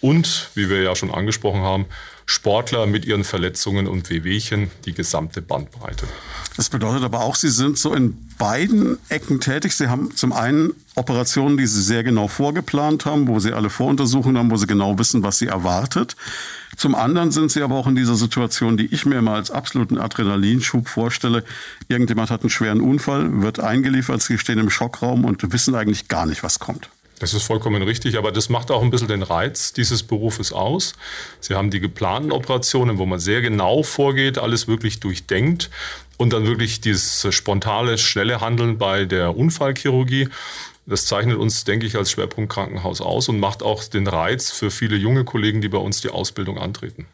Und, 0.01 0.51
wie 0.55 0.71
wir 0.71 0.83
ja 0.83 0.97
schon 0.97 1.11
angesprochen 1.11 1.61
haben, 1.61 1.87
Sportler 2.31 2.87
mit 2.87 3.05
ihren 3.05 3.25
Verletzungen 3.25 3.89
und 3.89 4.09
Wehwehchen, 4.09 4.71
die 4.85 4.95
gesamte 4.95 5.43
Bandbreite. 5.43 6.07
Das 6.57 6.69
bedeutet 6.69 7.03
aber 7.03 7.23
auch, 7.23 7.35
Sie 7.35 7.49
sind 7.49 7.77
so 7.77 7.93
in 7.93 8.29
beiden 8.39 8.99
Ecken 9.09 9.41
tätig. 9.41 9.73
Sie 9.73 9.89
haben 9.89 10.15
zum 10.15 10.33
einen 10.33 10.73
Operationen, 10.95 11.57
die 11.57 11.67
Sie 11.67 11.83
sehr 11.83 12.05
genau 12.05 12.29
vorgeplant 12.29 13.05
haben, 13.05 13.27
wo 13.27 13.41
Sie 13.41 13.53
alle 13.53 13.69
Voruntersuchungen 13.69 14.39
haben, 14.39 14.51
wo 14.51 14.57
Sie 14.57 14.69
genau 14.69 14.97
wissen, 14.99 15.23
was 15.25 15.39
Sie 15.39 15.49
erwartet. 15.49 16.15
Zum 16.81 16.95
anderen 16.95 17.31
sind 17.31 17.53
Sie 17.53 17.61
aber 17.61 17.75
auch 17.75 17.87
in 17.87 17.95
dieser 17.95 18.15
Situation, 18.15 18.79
die 18.79 18.87
ich 18.87 19.05
mir 19.05 19.17
immer 19.17 19.35
als 19.35 19.51
absoluten 19.51 19.99
Adrenalinschub 19.99 20.89
vorstelle. 20.89 21.45
Irgendjemand 21.89 22.31
hat 22.31 22.41
einen 22.41 22.49
schweren 22.49 22.81
Unfall, 22.81 23.43
wird 23.43 23.61
eingeliefert, 23.61 24.23
Sie 24.23 24.39
stehen 24.39 24.59
im 24.59 24.71
Schockraum 24.71 25.27
und 25.27 25.53
wissen 25.53 25.75
eigentlich 25.75 26.09
gar 26.09 26.25
nicht, 26.25 26.43
was 26.43 26.59
kommt. 26.59 26.89
Das 27.19 27.35
ist 27.35 27.43
vollkommen 27.43 27.83
richtig, 27.83 28.17
aber 28.17 28.33
das 28.33 28.49
macht 28.49 28.71
auch 28.71 28.83
ein 28.83 28.89
bisschen 28.89 29.09
den 29.09 29.23
Reiz 29.23 29.75
dieses 29.75 30.03
Berufes 30.03 30.55
aus. 30.55 30.95
Sie 31.41 31.55
haben 31.55 31.71
die 31.71 31.81
geplanten 31.81 32.33
Operationen, 32.33 32.97
wo 32.97 33.05
man 33.05 33.21
sehr 33.21 33.43
genau 33.43 33.83
vorgeht, 33.83 34.39
alles 34.39 34.67
wirklich 34.67 35.01
durchdenkt 35.01 35.69
und 36.17 36.33
dann 36.33 36.47
wirklich 36.47 36.81
dieses 36.81 37.27
spontane, 37.29 37.99
schnelle 37.99 38.41
Handeln 38.41 38.79
bei 38.79 39.05
der 39.05 39.37
Unfallchirurgie. 39.37 40.31
Das 40.87 41.07
zeichnet 41.07 41.37
uns, 41.37 41.65
denke 41.65 41.87
ich, 41.87 41.97
als 41.97 42.11
Schwerpunktkrankenhaus 42.11 43.01
aus 43.01 43.29
und 43.29 43.39
macht 43.39 43.63
auch 43.63 43.85
den 43.85 44.07
Reiz 44.07 44.51
für 44.51 44.71
viele 44.71 44.97
junge 44.97 45.25
Kollegen, 45.25 45.61
die 45.61 45.69
bei 45.69 45.79
uns 45.79 46.01
die 46.01 46.11
Ausbildung 46.11 46.59
antreten. 46.59 47.07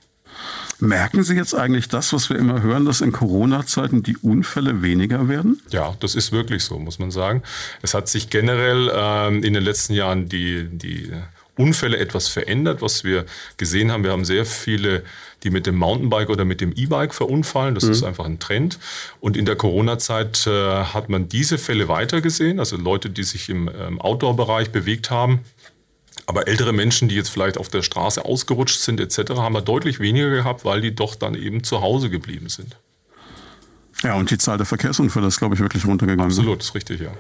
Merken 0.79 1.25
Sie 1.25 1.35
jetzt 1.35 1.55
eigentlich 1.55 1.89
das, 1.89 2.13
was 2.13 2.29
wir 2.29 2.37
immer 2.37 2.61
hören, 2.61 2.85
dass 2.85 3.01
in 3.01 3.11
Corona-Zeiten 3.11 4.03
die 4.03 4.19
Unfälle 4.19 4.83
weniger 4.83 5.29
werden? 5.29 5.63
Ja, 5.71 5.97
das 6.01 6.15
ist 6.15 6.33
wirklich 6.33 6.65
so, 6.65 6.79
muss 6.79 6.99
man 6.99 7.11
sagen. 7.11 7.43
Es 7.81 7.95
hat 7.95 8.09
sich 8.09 8.29
generell 8.29 8.91
ähm, 8.95 9.43
in 9.43 9.55
den 9.55 9.63
letzten 9.63 9.95
Jahren 9.95 10.29
die, 10.29 10.69
die 10.71 11.13
Unfälle 11.57 11.99
etwas 11.99 12.29
verändert, 12.29 12.83
was 12.83 13.03
wir 13.03 13.25
gesehen 13.57 13.91
haben. 13.91 14.05
Wir 14.05 14.13
haben 14.13 14.25
sehr 14.25 14.45
viele, 14.45 15.05
die 15.43 15.51
mit 15.51 15.67
dem 15.67 15.77
Mountainbike 15.77 16.29
oder 16.29 16.45
mit 16.45 16.61
dem 16.61 16.73
E-Bike 16.73 17.15
verunfallen. 17.15 17.75
Das 17.75 17.85
mhm. 17.85 17.93
ist 17.93 18.03
einfach 18.03 18.27
ein 18.27 18.39
Trend. 18.39 18.79
Und 19.21 19.37
in 19.37 19.47
der 19.47 19.57
Corona-Zeit 19.57 20.47
äh, 20.47 20.85
hat 20.85 21.09
man 21.09 21.29
diese 21.29 21.59
Fälle 21.59 21.89
weiter 21.89 22.21
gesehen, 22.21 22.61
also 22.61 22.77
Leute, 22.77 23.11
die 23.11 23.23
sich 23.23 23.49
im 23.49 23.69
ähm, 23.69 24.01
Outdoor-Bereich 24.01 24.71
bewegt 24.71 25.11
haben. 25.11 25.41
Aber 26.27 26.49
ältere 26.49 26.73
Menschen, 26.73 27.09
die 27.09 27.15
jetzt 27.15 27.29
vielleicht 27.29 27.57
auf 27.57 27.69
der 27.69 27.83
Straße 27.83 28.25
ausgerutscht 28.25 28.81
sind 28.81 29.01
etc., 29.01 29.31
haben 29.37 29.55
wir 29.55 29.63
deutlich 29.63 30.01
weniger 30.01 30.31
gehabt, 30.31 30.65
weil 30.65 30.81
die 30.81 30.95
doch 30.95 31.15
dann 31.15 31.35
eben 31.35 31.63
zu 31.63 31.81
Hause 31.83 32.11
geblieben 32.11 32.49
sind. 32.49 32.77
Ja, 34.03 34.15
und 34.15 34.31
die 34.31 34.39
Zahl 34.39 34.59
der 34.59 34.67
Verkehrsunfälle 34.67 35.27
ist, 35.27 35.39
glaube 35.39 35.55
ich, 35.55 35.61
wirklich 35.61 35.87
runtergegangen. 35.87 36.31
Absolut, 36.31 36.63
ist 36.63 36.75
richtig, 36.75 37.01
ja. 37.01 37.13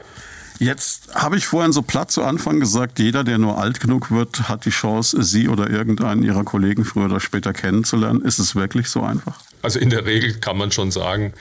Jetzt 0.59 1.15
habe 1.15 1.37
ich 1.37 1.47
vorhin 1.47 1.73
so 1.73 1.83
platt 1.83 2.11
zu 2.11 2.23
Anfang 2.23 2.61
gesagt, 2.61 2.99
jeder, 2.99 3.25
der 3.25 3.39
nur 3.39 3.59
alt 3.59 3.81
genug 3.81 4.11
wird, 4.11 4.49
hat 4.49 4.65
die 4.65 4.71
Chance, 4.71 5.23
Sie 5.23 5.49
oder 5.49 5.69
irgendeinen 5.69 6.23
Ihrer 6.23 6.45
Kollegen 6.45 6.85
früher 6.85 7.07
oder 7.07 7.21
später 7.21 7.53
kennenzulernen. 7.53 8.23
Ist 8.23 8.39
es 8.39 8.55
wirklich 8.55 8.89
so 8.89 9.03
einfach? 9.03 9.39
Also 9.63 9.79
in 9.79 9.91
der 9.91 10.07
Regel 10.07 10.35
kann 10.35 10.57
man 10.57 10.73
schon 10.73 10.91
sagen, 10.91 11.35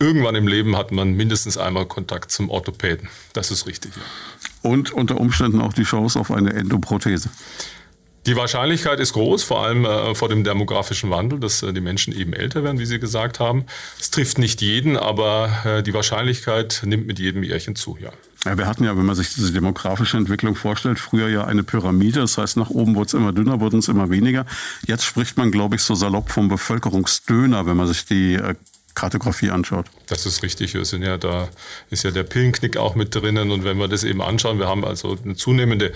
irgendwann 0.00 0.34
im 0.34 0.48
Leben 0.48 0.76
hat 0.76 0.90
man 0.90 1.12
mindestens 1.12 1.58
einmal 1.58 1.86
Kontakt 1.86 2.32
zum 2.32 2.50
Orthopäden. 2.50 3.08
Das 3.34 3.50
ist 3.50 3.66
richtig. 3.66 3.92
Ja. 3.96 4.02
Und 4.62 4.92
unter 4.92 5.20
Umständen 5.20 5.60
auch 5.60 5.72
die 5.72 5.84
Chance 5.84 6.18
auf 6.18 6.30
eine 6.30 6.52
Endoprothese. 6.52 7.30
Die 8.26 8.36
Wahrscheinlichkeit 8.36 9.00
ist 9.00 9.14
groß, 9.14 9.42
vor 9.42 9.64
allem 9.64 9.84
äh, 9.86 10.14
vor 10.14 10.28
dem 10.28 10.44
demografischen 10.44 11.08
Wandel, 11.10 11.40
dass 11.40 11.62
äh, 11.62 11.72
die 11.72 11.80
Menschen 11.80 12.14
eben 12.14 12.34
älter 12.34 12.62
werden, 12.62 12.78
wie 12.78 12.84
Sie 12.84 12.98
gesagt 12.98 13.40
haben. 13.40 13.64
Es 13.98 14.10
trifft 14.10 14.38
nicht 14.38 14.60
jeden, 14.60 14.98
aber 14.98 15.50
äh, 15.64 15.82
die 15.82 15.94
Wahrscheinlichkeit 15.94 16.82
nimmt 16.84 17.06
mit 17.06 17.18
jedem 17.18 17.42
Jährchen 17.42 17.76
zu, 17.76 17.96
ja. 17.98 18.10
Ja, 18.46 18.56
wir 18.56 18.66
hatten 18.66 18.84
ja, 18.84 18.96
wenn 18.96 19.04
man 19.04 19.16
sich 19.16 19.34
diese 19.34 19.52
demografische 19.52 20.16
Entwicklung 20.16 20.54
vorstellt, 20.54 20.98
früher 20.98 21.28
ja 21.28 21.44
eine 21.44 21.62
Pyramide. 21.62 22.20
Das 22.20 22.38
heißt, 22.38 22.56
nach 22.56 22.70
oben 22.70 22.94
wurde 22.94 23.08
es 23.08 23.14
immer 23.14 23.32
dünner, 23.32 23.60
wurden 23.60 23.80
es 23.80 23.88
immer 23.88 24.08
weniger. 24.08 24.46
Jetzt 24.86 25.04
spricht 25.04 25.36
man, 25.36 25.50
glaube 25.50 25.76
ich, 25.76 25.82
so 25.82 25.94
salopp 25.94 26.30
vom 26.30 26.48
Bevölkerungsdöner, 26.48 27.66
wenn 27.66 27.76
man 27.76 27.86
sich 27.86 28.06
die 28.06 28.36
äh, 28.36 28.54
Kartografie 28.94 29.50
anschaut. 29.50 29.86
Das 30.08 30.26
ist 30.26 30.42
richtig. 30.42 30.74
Wir 30.74 30.84
sind 30.84 31.02
ja 31.02 31.16
da, 31.16 31.48
ist 31.90 32.02
ja 32.02 32.10
der 32.10 32.24
Pillenknick 32.24 32.76
auch 32.76 32.94
mit 32.94 33.14
drinnen. 33.14 33.50
Und 33.50 33.64
wenn 33.64 33.78
wir 33.78 33.88
das 33.88 34.04
eben 34.04 34.20
anschauen, 34.20 34.58
wir 34.58 34.68
haben 34.68 34.84
also 34.84 35.16
eine 35.22 35.36
zunehmende 35.36 35.92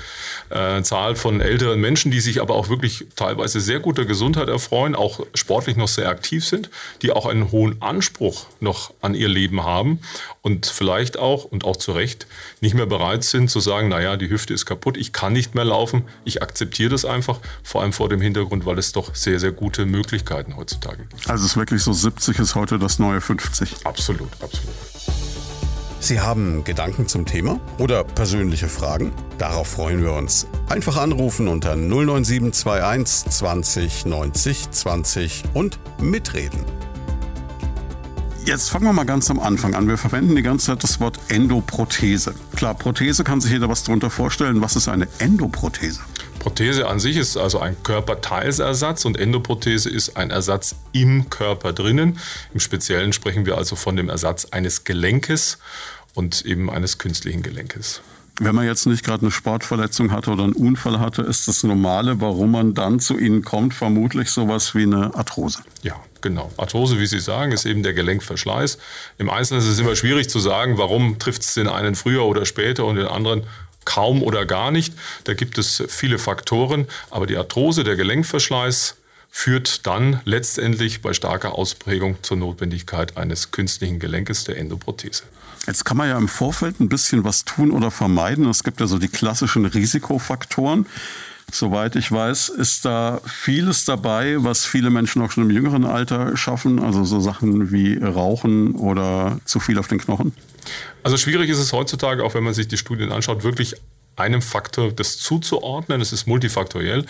äh, 0.51 0.83
Zahl 0.83 1.17
von 1.17 1.41
älteren 1.41 1.81
Menschen, 1.81 2.11
die 2.11 2.21
sich 2.21 2.41
aber 2.41 2.55
auch 2.55 2.69
wirklich 2.69 3.07
teilweise 3.17 3.61
sehr 3.61 3.81
guter 3.81 4.05
Gesundheit 4.05 4.49
erfreuen, 4.49 4.95
auch 4.95 5.21
sportlich 5.35 5.77
noch 5.77 5.89
sehr 5.89 6.09
aktiv 6.09 6.45
sind, 6.45 6.71
die 7.03 7.11
auch 7.11 7.27
einen 7.27 7.51
hohen 7.51 7.81
Anspruch 7.83 8.47
noch 8.61 8.93
an 9.01 9.15
ihr 9.15 9.29
Leben 9.29 9.65
haben 9.65 9.99
und 10.45 10.67
vielleicht 10.67 11.19
auch, 11.19 11.45
und 11.45 11.65
auch 11.65 11.77
zu 11.77 11.93
Recht, 11.93 12.27
nicht 12.61 12.75
mehr 12.75 12.85
bereit 12.85 13.25
sind 13.25 13.51
zu 13.51 13.61
sagen, 13.61 13.89
naja, 13.89 14.17
die 14.19 14.29
Hüfte 14.29 14.53
ist 14.53 14.67
kaputt, 14.67 14.99
ich 14.99 15.13
kann 15.15 15.33
nicht 15.33 15.55
mehr 15.55 15.65
laufen, 15.65 16.05
ich 16.25 16.43
akzeptiere 16.43 16.91
das 16.91 17.07
einfach, 17.07 17.41
vor 17.63 17.81
allem 17.81 17.95
vor 17.95 18.11
dem 18.11 18.21
Hintergrund, 18.21 18.67
weil 18.67 18.79
es 18.79 18.93
doch 18.93 19.15
sehr, 19.15 19.41
sehr 19.41 19.53
gute 19.53 19.87
Möglichkeiten 19.87 20.57
heutzutage 20.57 21.07
gibt. 21.07 21.31
Also 21.31 21.47
es 21.47 21.53
ist 21.53 21.57
wirklich 21.57 21.83
so, 21.83 21.95
70 21.95 22.39
ist 22.39 22.55
heute 22.55 22.79
das 22.79 22.99
neue 22.99 23.23
50. 23.23 23.87
Absolut, 23.87 24.31
absolut. 24.41 24.75
Sie 25.99 26.21
haben 26.21 26.63
Gedanken 26.65 27.09
zum 27.09 27.25
Thema 27.25 27.59
oder 27.79 28.05
persönliche 28.05 28.69
Fragen? 28.69 29.13
Darauf 29.39 29.69
freuen 29.69 30.03
wir 30.03 30.13
uns. 30.13 30.47
Einfach 30.69 30.99
anrufen 30.99 31.49
unter 31.49 31.75
09721 31.77 33.31
20 33.31 34.05
90 34.05 34.71
20 34.71 35.43
und 35.55 35.79
mitreden. 36.03 36.63
Jetzt 38.47 38.69
fangen 38.69 38.85
wir 38.85 38.93
mal 38.93 39.05
ganz 39.05 39.31
am 39.31 39.41
Anfang 39.41 39.75
an. 39.75 39.89
Wir 39.89 39.97
verwenden 39.97 40.37
die 40.37 40.43
ganze 40.43 40.67
Zeit 40.67 40.83
das 40.83 41.01
Wort 41.01 41.19
Endoprothese. 41.29 42.35
Klar, 42.55 42.75
Prothese 42.75 43.25
kann 43.25 43.41
sich 43.41 43.51
jeder 43.51 43.71
was 43.71 43.85
darunter 43.85 44.11
vorstellen. 44.11 44.61
Was 44.61 44.77
ist 44.77 44.87
eine 44.87 45.09
Endoprothese? 45.19 46.01
Prothese 46.41 46.87
an 46.87 47.01
sich 47.01 47.17
ist 47.17 47.39
also 47.39 47.61
ein 47.61 47.75
Körperteilsersatz 47.83 49.07
und 49.07 49.19
Endoprothese 49.19 49.89
ist 49.89 50.19
ein 50.19 50.31
Ersatz 50.31 50.75
im 50.93 51.31
Körper 51.31 51.73
drinnen. 51.73 52.19
Im 52.53 52.61
Speziellen 52.61 53.15
sprechen 53.15 53.47
wir 53.47 53.57
also 53.57 53.77
von 53.77 53.97
dem 53.97 54.11
Ersatz 54.11 54.45
eines 54.51 54.85
Gelenkes 54.85 55.57
und 56.13 56.45
eben 56.45 56.69
eines 56.69 56.99
künstlichen 56.99 57.43
Gelenkes. 57.43 58.03
Wenn 58.41 58.55
man 58.55 58.67
jetzt 58.67 58.85
nicht 58.85 59.05
gerade 59.05 59.23
eine 59.23 59.31
Sportverletzung 59.31 60.13
hatte 60.13 60.33
oder 60.33 60.45
einen 60.45 60.53
Unfall 60.53 61.01
hatte, 61.01 61.23
ist 61.23 61.49
das 61.49 61.63
Normale, 61.63 62.21
warum 62.21 62.51
man 62.51 62.75
dann 62.75 63.01
zu 63.01 63.17
Ihnen 63.17 63.43
kommt, 63.43 63.73
vermutlich 63.73 64.29
sowas 64.29 64.75
wie 64.75 64.83
eine 64.83 65.15
Arthrose. 65.15 65.61
Ja, 65.83 65.97
genau. 66.25 66.51
Arthrose, 66.57 66.99
wie 66.99 67.07
Sie 67.07 67.21
sagen, 67.21 67.53
ist 67.53 67.67
eben 67.67 67.85
der 67.85 67.95
Gelenkverschleiß. 67.95 68.79
Im 69.19 69.31
Einzelnen 69.31 69.63
ist 69.63 69.69
es 69.69 69.79
immer 69.79 69.95
schwierig 69.95 70.29
zu 70.29 70.41
sagen, 70.41 70.77
warum 70.79 71.21
trifft 71.21 71.43
es 71.43 71.55
den 71.55 71.69
einen 71.69 71.95
früher 71.95 72.25
oder 72.25 72.47
später 72.47 72.85
und 72.87 72.97
den 72.97 73.07
anderen 73.07 73.47
kaum 73.85 74.23
oder 74.23 74.47
gar 74.47 74.71
nicht. 74.71 74.95
Da 75.25 75.35
gibt 75.35 75.59
es 75.59 75.85
viele 75.89 76.19
Faktoren, 76.19 76.87
aber 77.11 77.27
die 77.27 77.37
Arthrose, 77.37 77.85
der 77.85 77.95
Gelenkverschleiß, 77.95 78.97
führt 79.31 79.87
dann 79.87 80.21
letztendlich 80.25 81.03
bei 81.03 81.13
starker 81.13 81.59
Ausprägung 81.59 82.17
zur 82.23 82.39
Notwendigkeit 82.39 83.17
eines 83.17 83.51
künstlichen 83.51 83.99
Gelenkes 83.99 84.45
der 84.45 84.57
Endoprothese. 84.57 85.25
Jetzt 85.67 85.85
kann 85.85 85.97
man 85.97 86.09
ja 86.09 86.17
im 86.17 86.29
Vorfeld 86.29 86.81
ein 86.81 86.89
bisschen 86.89 87.25
was 87.25 87.45
tun 87.45 87.71
oder 87.71 87.91
vermeiden. 87.91 88.49
Es 88.49 88.65
gibt 88.65 88.81
ja 88.81 88.87
so 88.87 88.99
die 88.99 89.09
klassischen 89.09 89.67
Risikofaktoren. 89.67 90.87
Soweit 91.53 91.97
ich 91.97 92.11
weiß, 92.11 92.49
ist 92.49 92.85
da 92.85 93.21
vieles 93.27 93.85
dabei, 93.85 94.37
was 94.39 94.65
viele 94.65 94.91
Menschen 94.91 95.23
auch 95.23 95.31
schon 95.31 95.45
im 95.45 95.51
jüngeren 95.51 95.85
Alter 95.85 96.37
schaffen. 96.37 96.79
Also 96.79 97.05
so 97.05 97.21
Sachen 97.21 97.71
wie 97.71 97.97
Rauchen 97.99 98.75
oder 98.75 99.39
zu 99.45 99.61
viel 99.61 99.79
auf 99.79 99.89
den 99.89 99.99
Knochen. 99.99 100.33
Also 101.03 101.17
schwierig 101.17 101.51
ist 101.51 101.59
es 101.59 101.73
heutzutage, 101.73 102.25
auch 102.25 102.35
wenn 102.35 102.45
man 102.45 102.55
sich 102.55 102.69
die 102.69 102.79
Studien 102.79 103.13
anschaut, 103.13 103.45
wirklich 103.45 103.77
einem 104.17 104.43
Faktor 104.43 104.93
das 104.93 105.19
zuzuordnen. 105.19 106.01
Es 106.01 106.13
ist 106.13 106.27
multifaktoriell. 106.27 107.05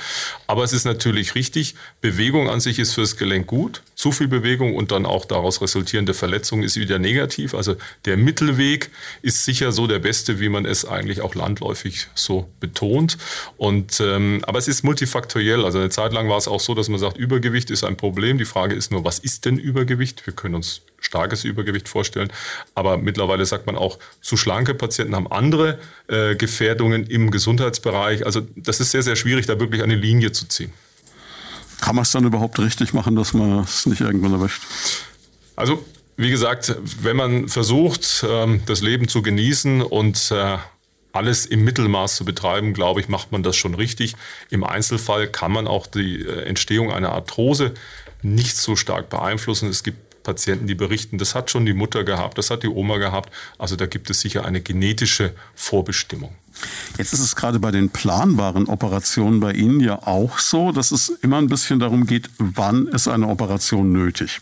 Aber 0.46 0.64
es 0.64 0.72
ist 0.72 0.84
natürlich 0.84 1.34
richtig, 1.34 1.74
Bewegung 2.00 2.48
an 2.48 2.60
sich 2.60 2.78
ist 2.78 2.94
fürs 2.94 3.16
Gelenk 3.16 3.46
gut. 3.46 3.82
Zu 3.94 4.12
viel 4.12 4.28
Bewegung 4.28 4.74
und 4.74 4.92
dann 4.92 5.06
auch 5.06 5.24
daraus 5.24 5.60
resultierende 5.60 6.14
Verletzung 6.14 6.62
ist 6.62 6.76
wieder 6.76 6.98
negativ. 6.98 7.54
Also 7.54 7.76
der 8.04 8.16
Mittelweg 8.16 8.90
ist 9.22 9.44
sicher 9.44 9.72
so 9.72 9.86
der 9.86 9.98
beste, 9.98 10.40
wie 10.40 10.48
man 10.48 10.64
es 10.66 10.84
eigentlich 10.84 11.20
auch 11.20 11.34
landläufig 11.34 12.08
so 12.14 12.48
betont. 12.60 13.18
Und, 13.56 14.00
ähm, 14.00 14.42
aber 14.46 14.58
es 14.58 14.68
ist 14.68 14.82
multifaktoriell. 14.82 15.64
Also 15.64 15.78
eine 15.78 15.90
Zeit 15.90 16.12
lang 16.12 16.28
war 16.28 16.38
es 16.38 16.48
auch 16.48 16.60
so, 16.60 16.74
dass 16.74 16.88
man 16.88 16.98
sagt, 16.98 17.16
Übergewicht 17.16 17.70
ist 17.70 17.84
ein 17.84 17.96
Problem. 17.96 18.38
Die 18.38 18.44
Frage 18.44 18.74
ist 18.74 18.90
nur, 18.90 19.04
was 19.04 19.18
ist 19.18 19.44
denn 19.44 19.58
Übergewicht? 19.58 20.26
Wir 20.26 20.34
können 20.34 20.56
uns 20.56 20.82
starkes 21.04 21.44
Übergewicht 21.44 21.88
vorstellen. 21.88 22.32
Aber 22.74 22.96
mittlerweile 22.96 23.44
sagt 23.46 23.66
man 23.66 23.76
auch, 23.76 23.98
zu 24.20 24.36
schlanke 24.36 24.74
Patienten 24.74 25.14
haben 25.14 25.30
andere 25.30 25.78
äh, 26.08 26.34
Gefährdungen 26.34 27.06
im 27.06 27.30
Gesundheitsbereich. 27.30 28.26
Also 28.26 28.42
das 28.56 28.80
ist 28.80 28.90
sehr, 28.90 29.02
sehr 29.02 29.16
schwierig, 29.16 29.46
da 29.46 29.60
wirklich 29.60 29.82
eine 29.82 29.94
Linie 29.94 30.32
zu 30.32 30.46
ziehen. 30.46 30.72
Kann 31.80 31.96
man 31.96 32.02
es 32.02 32.12
dann 32.12 32.24
überhaupt 32.24 32.58
richtig 32.58 32.94
machen, 32.94 33.16
dass 33.16 33.34
man 33.34 33.60
es 33.60 33.86
nicht 33.86 34.00
irgendwann 34.00 34.32
erwischt? 34.32 34.62
Also 35.56 35.84
wie 36.16 36.30
gesagt, 36.30 36.76
wenn 37.02 37.16
man 37.16 37.48
versucht, 37.48 38.24
ähm, 38.28 38.62
das 38.66 38.80
Leben 38.80 39.08
zu 39.08 39.22
genießen 39.22 39.82
und 39.82 40.30
äh, 40.30 40.58
alles 41.12 41.46
im 41.46 41.64
Mittelmaß 41.64 42.16
zu 42.16 42.24
betreiben, 42.24 42.72
glaube 42.74 43.00
ich, 43.00 43.08
macht 43.08 43.32
man 43.32 43.42
das 43.42 43.56
schon 43.56 43.74
richtig. 43.74 44.14
Im 44.50 44.64
Einzelfall 44.64 45.28
kann 45.28 45.52
man 45.52 45.66
auch 45.66 45.86
die 45.86 46.22
äh, 46.22 46.42
Entstehung 46.42 46.92
einer 46.92 47.12
Arthrose 47.12 47.74
nicht 48.22 48.56
so 48.56 48.74
stark 48.74 49.10
beeinflussen. 49.10 49.68
Es 49.68 49.82
gibt 49.82 50.03
Patienten, 50.24 50.66
die 50.66 50.74
berichten, 50.74 51.18
das 51.18 51.36
hat 51.36 51.50
schon 51.50 51.64
die 51.64 51.74
Mutter 51.74 52.02
gehabt, 52.02 52.36
das 52.38 52.50
hat 52.50 52.64
die 52.64 52.68
Oma 52.68 52.96
gehabt. 52.98 53.32
Also 53.58 53.76
da 53.76 53.86
gibt 53.86 54.10
es 54.10 54.20
sicher 54.20 54.44
eine 54.44 54.60
genetische 54.60 55.34
Vorbestimmung. 55.54 56.34
Jetzt 56.98 57.12
ist 57.12 57.20
es 57.20 57.36
gerade 57.36 57.58
bei 57.58 57.70
den 57.70 57.90
planbaren 57.90 58.66
Operationen 58.66 59.40
bei 59.40 59.52
Ihnen 59.52 59.80
ja 59.80 60.06
auch 60.06 60.38
so, 60.38 60.72
dass 60.72 60.90
es 60.90 61.08
immer 61.08 61.38
ein 61.38 61.48
bisschen 61.48 61.78
darum 61.78 62.06
geht, 62.06 62.30
wann 62.38 62.86
ist 62.88 63.08
eine 63.08 63.28
Operation 63.28 63.92
nötig. 63.92 64.40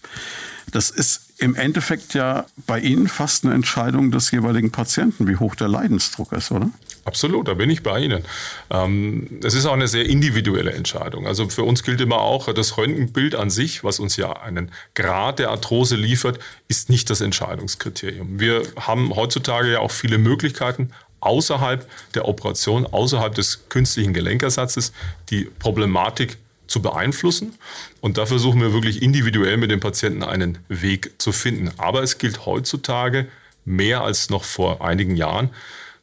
Das 0.70 0.90
ist 0.90 1.32
im 1.38 1.54
Endeffekt 1.54 2.14
ja 2.14 2.46
bei 2.66 2.78
Ihnen 2.78 3.08
fast 3.08 3.44
eine 3.44 3.54
Entscheidung 3.54 4.10
des 4.10 4.30
jeweiligen 4.30 4.70
Patienten, 4.70 5.26
wie 5.26 5.36
hoch 5.36 5.54
der 5.54 5.68
Leidensdruck 5.68 6.32
ist, 6.32 6.52
oder? 6.52 6.70
Absolut, 7.04 7.48
da 7.48 7.54
bin 7.54 7.68
ich 7.68 7.82
bei 7.82 7.98
Ihnen. 7.98 8.24
Ähm, 8.70 9.40
es 9.42 9.54
ist 9.54 9.66
auch 9.66 9.72
eine 9.72 9.88
sehr 9.88 10.06
individuelle 10.06 10.72
Entscheidung. 10.72 11.26
Also 11.26 11.48
für 11.48 11.64
uns 11.64 11.82
gilt 11.82 12.00
immer 12.00 12.20
auch, 12.20 12.52
das 12.52 12.76
Röntgenbild 12.78 13.34
an 13.34 13.50
sich, 13.50 13.82
was 13.82 13.98
uns 13.98 14.16
ja 14.16 14.32
einen 14.34 14.70
Grad 14.94 15.40
der 15.40 15.50
Arthrose 15.50 15.96
liefert, 15.96 16.38
ist 16.68 16.90
nicht 16.90 17.10
das 17.10 17.20
Entscheidungskriterium. 17.20 18.38
Wir 18.38 18.62
haben 18.78 19.14
heutzutage 19.16 19.72
ja 19.72 19.80
auch 19.80 19.90
viele 19.90 20.18
Möglichkeiten, 20.18 20.92
außerhalb 21.18 21.88
der 22.14 22.28
Operation, 22.28 22.86
außerhalb 22.86 23.34
des 23.34 23.68
künstlichen 23.68 24.12
Gelenkersatzes, 24.12 24.92
die 25.30 25.44
Problematik 25.44 26.36
zu 26.68 26.82
beeinflussen. 26.82 27.58
Und 28.00 28.16
da 28.16 28.26
versuchen 28.26 28.60
wir 28.60 28.72
wirklich 28.72 29.02
individuell 29.02 29.56
mit 29.56 29.70
dem 29.70 29.80
Patienten 29.80 30.22
einen 30.22 30.58
Weg 30.68 31.12
zu 31.18 31.32
finden. 31.32 31.70
Aber 31.78 32.02
es 32.02 32.18
gilt 32.18 32.46
heutzutage 32.46 33.28
mehr 33.64 34.02
als 34.02 34.30
noch 34.30 34.44
vor 34.44 34.84
einigen 34.84 35.16
Jahren, 35.16 35.50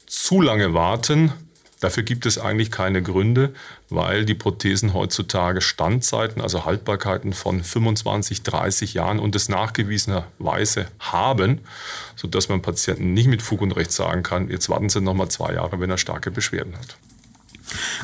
zu 0.10 0.42
lange 0.42 0.74
warten, 0.74 1.32
dafür 1.80 2.04
gibt 2.04 2.26
es 2.26 2.38
eigentlich 2.38 2.72
keine 2.72 3.02
Gründe, 3.02 3.54
weil 3.90 4.26
die 4.26 4.34
Prothesen 4.34 4.94
heutzutage 4.94 5.62
Standzeiten, 5.62 6.42
also 6.42 6.66
Haltbarkeiten 6.66 7.32
von 7.32 7.64
25, 7.64 8.42
30 8.42 8.96
Jahren 8.96 9.20
und 9.20 9.36
es 9.36 9.50
nachgewiesenerweise 9.50 10.88
haben, 11.00 11.62
sodass 12.16 12.50
man 12.50 12.62
Patienten 12.62 13.14
nicht 13.14 13.28
mit 13.28 13.42
Fug 13.42 13.62
und 13.62 13.72
Recht 13.72 13.92
sagen 13.92 14.24
kann, 14.24 14.50
jetzt 14.50 14.68
warten 14.68 14.90
Sie 14.90 15.00
noch 15.00 15.14
mal 15.14 15.30
zwei 15.30 15.54
Jahre, 15.54 15.80
wenn 15.80 15.92
er 15.92 15.98
starke 15.98 16.32
Beschwerden 16.32 16.76
hat. 16.76 16.98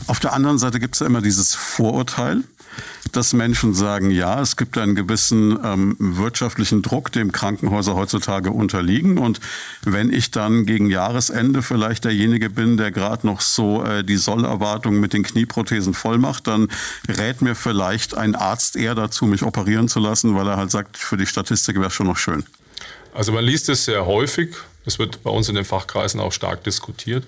Auf 0.05 0.19
der 0.19 0.33
anderen 0.33 0.59
Seite 0.59 0.79
gibt 0.79 0.93
es 0.93 0.99
ja 0.99 1.07
immer 1.07 1.21
dieses 1.21 1.55
Vorurteil, 1.55 2.43
dass 3.11 3.33
Menschen 3.33 3.73
sagen, 3.73 4.11
ja, 4.11 4.41
es 4.41 4.57
gibt 4.57 4.77
einen 4.77 4.95
gewissen 4.95 5.57
ähm, 5.63 5.95
wirtschaftlichen 5.99 6.81
Druck, 6.81 7.11
dem 7.11 7.31
Krankenhäuser 7.31 7.95
heutzutage 7.95 8.51
unterliegen. 8.51 9.17
Und 9.17 9.39
wenn 9.83 10.11
ich 10.11 10.31
dann 10.31 10.65
gegen 10.65 10.89
Jahresende 10.89 11.61
vielleicht 11.61 12.05
derjenige 12.05 12.49
bin, 12.49 12.77
der 12.77 12.91
gerade 12.91 13.25
noch 13.25 13.41
so 13.41 13.83
äh, 13.83 14.03
die 14.03 14.17
Sollerwartung 14.17 14.99
mit 14.99 15.13
den 15.13 15.23
Knieprothesen 15.23 15.93
voll 15.93 16.17
macht, 16.17 16.47
dann 16.47 16.67
rät 17.07 17.41
mir 17.41 17.55
vielleicht 17.55 18.15
ein 18.15 18.35
Arzt 18.35 18.75
eher 18.75 18.95
dazu, 18.95 19.25
mich 19.25 19.43
operieren 19.43 19.87
zu 19.87 19.99
lassen, 19.99 20.35
weil 20.35 20.47
er 20.47 20.57
halt 20.57 20.71
sagt, 20.71 20.97
für 20.97 21.17
die 21.17 21.25
Statistik 21.25 21.77
wäre 21.77 21.87
es 21.87 21.93
schon 21.93 22.07
noch 22.07 22.17
schön. 22.17 22.43
Also 23.13 23.31
man 23.31 23.45
liest 23.45 23.69
es 23.69 23.85
sehr 23.85 24.05
häufig. 24.05 24.55
Das 24.83 24.99
wird 24.99 25.23
bei 25.23 25.31
uns 25.31 25.49
in 25.49 25.55
den 25.55 25.65
Fachkreisen 25.65 26.19
auch 26.19 26.33
stark 26.33 26.63
diskutiert. 26.63 27.25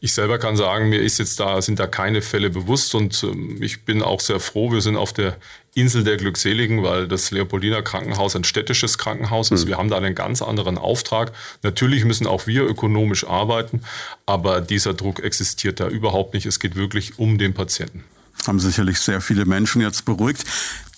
Ich 0.00 0.12
selber 0.12 0.38
kann 0.38 0.56
sagen, 0.56 0.90
mir 0.90 1.00
ist 1.00 1.18
jetzt 1.18 1.40
da, 1.40 1.60
sind 1.60 1.80
da 1.80 1.88
keine 1.88 2.22
Fälle 2.22 2.50
bewusst 2.50 2.94
und 2.94 3.20
ähm, 3.24 3.60
ich 3.60 3.84
bin 3.84 4.00
auch 4.00 4.20
sehr 4.20 4.38
froh. 4.38 4.70
Wir 4.70 4.80
sind 4.80 4.96
auf 4.96 5.12
der 5.12 5.36
Insel 5.74 6.04
der 6.04 6.16
Glückseligen, 6.16 6.84
weil 6.84 7.08
das 7.08 7.30
Leopoldiner 7.32 7.82
Krankenhaus 7.82 8.36
ein 8.36 8.44
städtisches 8.44 8.98
Krankenhaus 8.98 9.50
ist. 9.50 9.64
Mhm. 9.64 9.68
Wir 9.68 9.78
haben 9.78 9.90
da 9.90 9.96
einen 9.96 10.14
ganz 10.14 10.40
anderen 10.40 10.78
Auftrag. 10.78 11.32
Natürlich 11.62 12.04
müssen 12.04 12.28
auch 12.28 12.46
wir 12.46 12.62
ökonomisch 12.62 13.26
arbeiten, 13.26 13.82
aber 14.24 14.60
dieser 14.60 14.94
Druck 14.94 15.20
existiert 15.20 15.80
da 15.80 15.88
überhaupt 15.88 16.34
nicht. 16.34 16.46
Es 16.46 16.60
geht 16.60 16.76
wirklich 16.76 17.18
um 17.18 17.38
den 17.38 17.54
Patienten. 17.54 18.04
Haben 18.46 18.60
sicherlich 18.60 19.00
sehr 19.00 19.20
viele 19.20 19.46
Menschen 19.46 19.82
jetzt 19.82 20.04
beruhigt. 20.04 20.44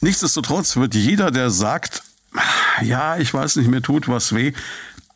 Nichtsdestotrotz 0.03 0.77
wird 0.77 0.95
jeder, 0.95 1.31
der 1.31 1.51
sagt, 1.51 2.03
ja, 2.83 3.17
ich 3.17 3.33
weiß 3.33 3.57
nicht, 3.57 3.69
mir 3.69 3.83
tut 3.83 4.09
was 4.09 4.35
weh, 4.35 4.53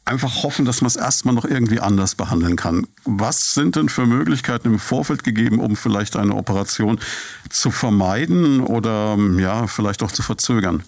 einfach 0.04 0.42
hoffen, 0.42 0.64
dass 0.64 0.80
man 0.80 0.88
es 0.88 0.96
erstmal 0.96 1.34
noch 1.34 1.44
irgendwie 1.44 1.80
anders 1.80 2.14
behandeln 2.14 2.56
kann. 2.56 2.86
Was 3.04 3.54
sind 3.54 3.76
denn 3.76 3.88
für 3.88 4.06
Möglichkeiten 4.06 4.68
im 4.68 4.78
Vorfeld 4.78 5.24
gegeben, 5.24 5.60
um 5.60 5.76
vielleicht 5.76 6.16
eine 6.16 6.34
Operation 6.34 7.00
zu 7.50 7.70
vermeiden 7.70 8.60
oder 8.60 9.16
ja, 9.38 9.66
vielleicht 9.66 10.02
auch 10.02 10.12
zu 10.12 10.22
verzögern? 10.22 10.82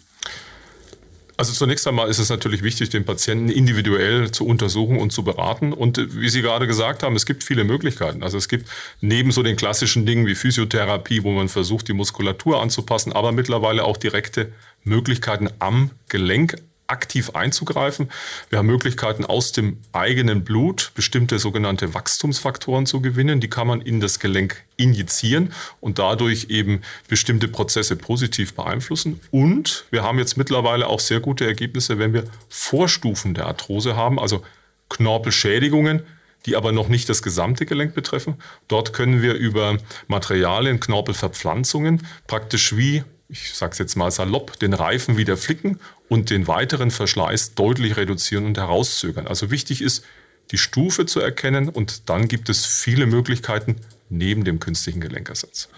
Also 1.39 1.53
zunächst 1.53 1.87
einmal 1.87 2.09
ist 2.09 2.19
es 2.19 2.31
natürlich 2.31 2.63
wichtig, 2.63 2.89
den 2.89 3.05
Patienten 3.05 3.51
individuell 3.51 4.31
zu 4.31 4.47
untersuchen 4.47 4.99
und 4.99 5.13
zu 5.13 5.23
beraten. 5.23 5.75
Und 5.75 5.99
wie 6.17 6.31
Sie 6.31 6.41
gerade 6.41 6.67
gesagt 6.67 7.03
haben, 7.03 7.15
es 7.15 7.27
gibt 7.27 7.45
viele 7.45 7.65
Möglichkeiten. 7.65 8.23
Also 8.23 8.39
es 8.39 8.49
gibt 8.49 8.71
neben 9.03 9.33
so 9.33 9.43
den 9.43 9.57
klassischen 9.57 10.07
Dingen 10.07 10.27
wie 10.27 10.35
Physiotherapie, 10.35 11.25
wo 11.25 11.33
man 11.33 11.49
versucht, 11.49 11.89
die 11.89 11.93
Muskulatur 11.93 12.63
anzupassen, 12.63 13.13
aber 13.13 13.33
mittlerweile 13.33 13.85
auch 13.85 13.99
direkte 13.99 14.51
Möglichkeiten 14.83 15.51
am 15.59 15.91
Gelenk 16.09 16.57
aktiv 16.87 17.31
einzugreifen. 17.31 18.11
Wir 18.51 18.59
haben 18.59 18.67
Möglichkeiten 18.67 19.25
aus 19.25 19.53
dem 19.53 19.79
eigenen 19.93 20.45
Blut 20.45 20.93
bestimmte 20.95 21.39
sogenannte 21.39 21.95
Wachstumsfaktoren 21.95 22.87
zu 22.87 23.01
gewinnen. 23.01 23.41
Die 23.41 23.51
kann 23.51 23.67
man 23.67 23.81
in 23.81 24.01
das 24.01 24.21
Gelenk 24.21 24.65
injizieren 24.77 25.53
und 25.81 25.99
dadurch 25.99 26.47
eben 26.51 26.83
bestimmte 27.09 27.49
Prozesse 27.49 27.97
positiv 27.97 28.55
beeinflussen. 28.55 29.21
Und 29.31 29.87
wir 29.91 30.03
haben 30.03 30.19
jetzt 30.19 30.37
mittlerweile 30.37 30.87
auch 30.87 31.01
sehr 31.01 31.21
gute 31.21 31.47
Ergebnisse, 31.47 31.99
wenn 31.99 32.13
wir 32.13 32.25
Vorstufen 32.49 33.35
der 33.35 33.47
Arthrose 33.47 33.97
haben, 33.97 34.19
also 34.19 34.43
Knorpelschädigungen, 34.89 36.03
die 36.47 36.57
aber 36.57 36.73
noch 36.73 36.89
nicht 36.89 37.09
das 37.09 37.23
gesamte 37.23 37.67
Gelenk 37.67 37.95
betreffen. 37.95 38.35
Dort 38.69 38.93
können 38.93 39.21
wir 39.21 39.35
über 39.35 39.79
Materialien, 40.07 40.81
Knorpelverpflanzungen 40.81 42.07
praktisch 42.27 42.77
wie 42.77 43.03
ich 43.29 43.55
sage 43.55 43.73
es 43.73 43.79
jetzt 43.79 43.97
mal 43.97 44.11
salopp, 44.11 44.59
den 44.59 44.73
Reifen 44.73 45.17
wieder 45.17 45.37
flicken 45.37 45.81
und 46.09 46.31
den 46.31 46.47
weiteren 46.47 46.91
Verschleiß 46.91 47.55
deutlich 47.55 47.97
reduzieren 47.97 48.45
und 48.45 48.59
herauszögern. 48.59 49.27
Also 49.27 49.51
wichtig 49.51 49.83
ist, 49.83 50.05
die 50.53 50.59
Stufe 50.59 51.07
zu 51.07 51.21
erkennen 51.21 51.69
und 51.69 52.09
dann 52.09 52.29
gibt 52.29 52.49
es 52.49 52.65
viele 52.65 53.07
Möglichkeiten 53.07 53.77
neben 54.09 54.45
dem 54.45 54.61
künstlichen 54.61 55.01
Gelenkersatz. 55.01 55.69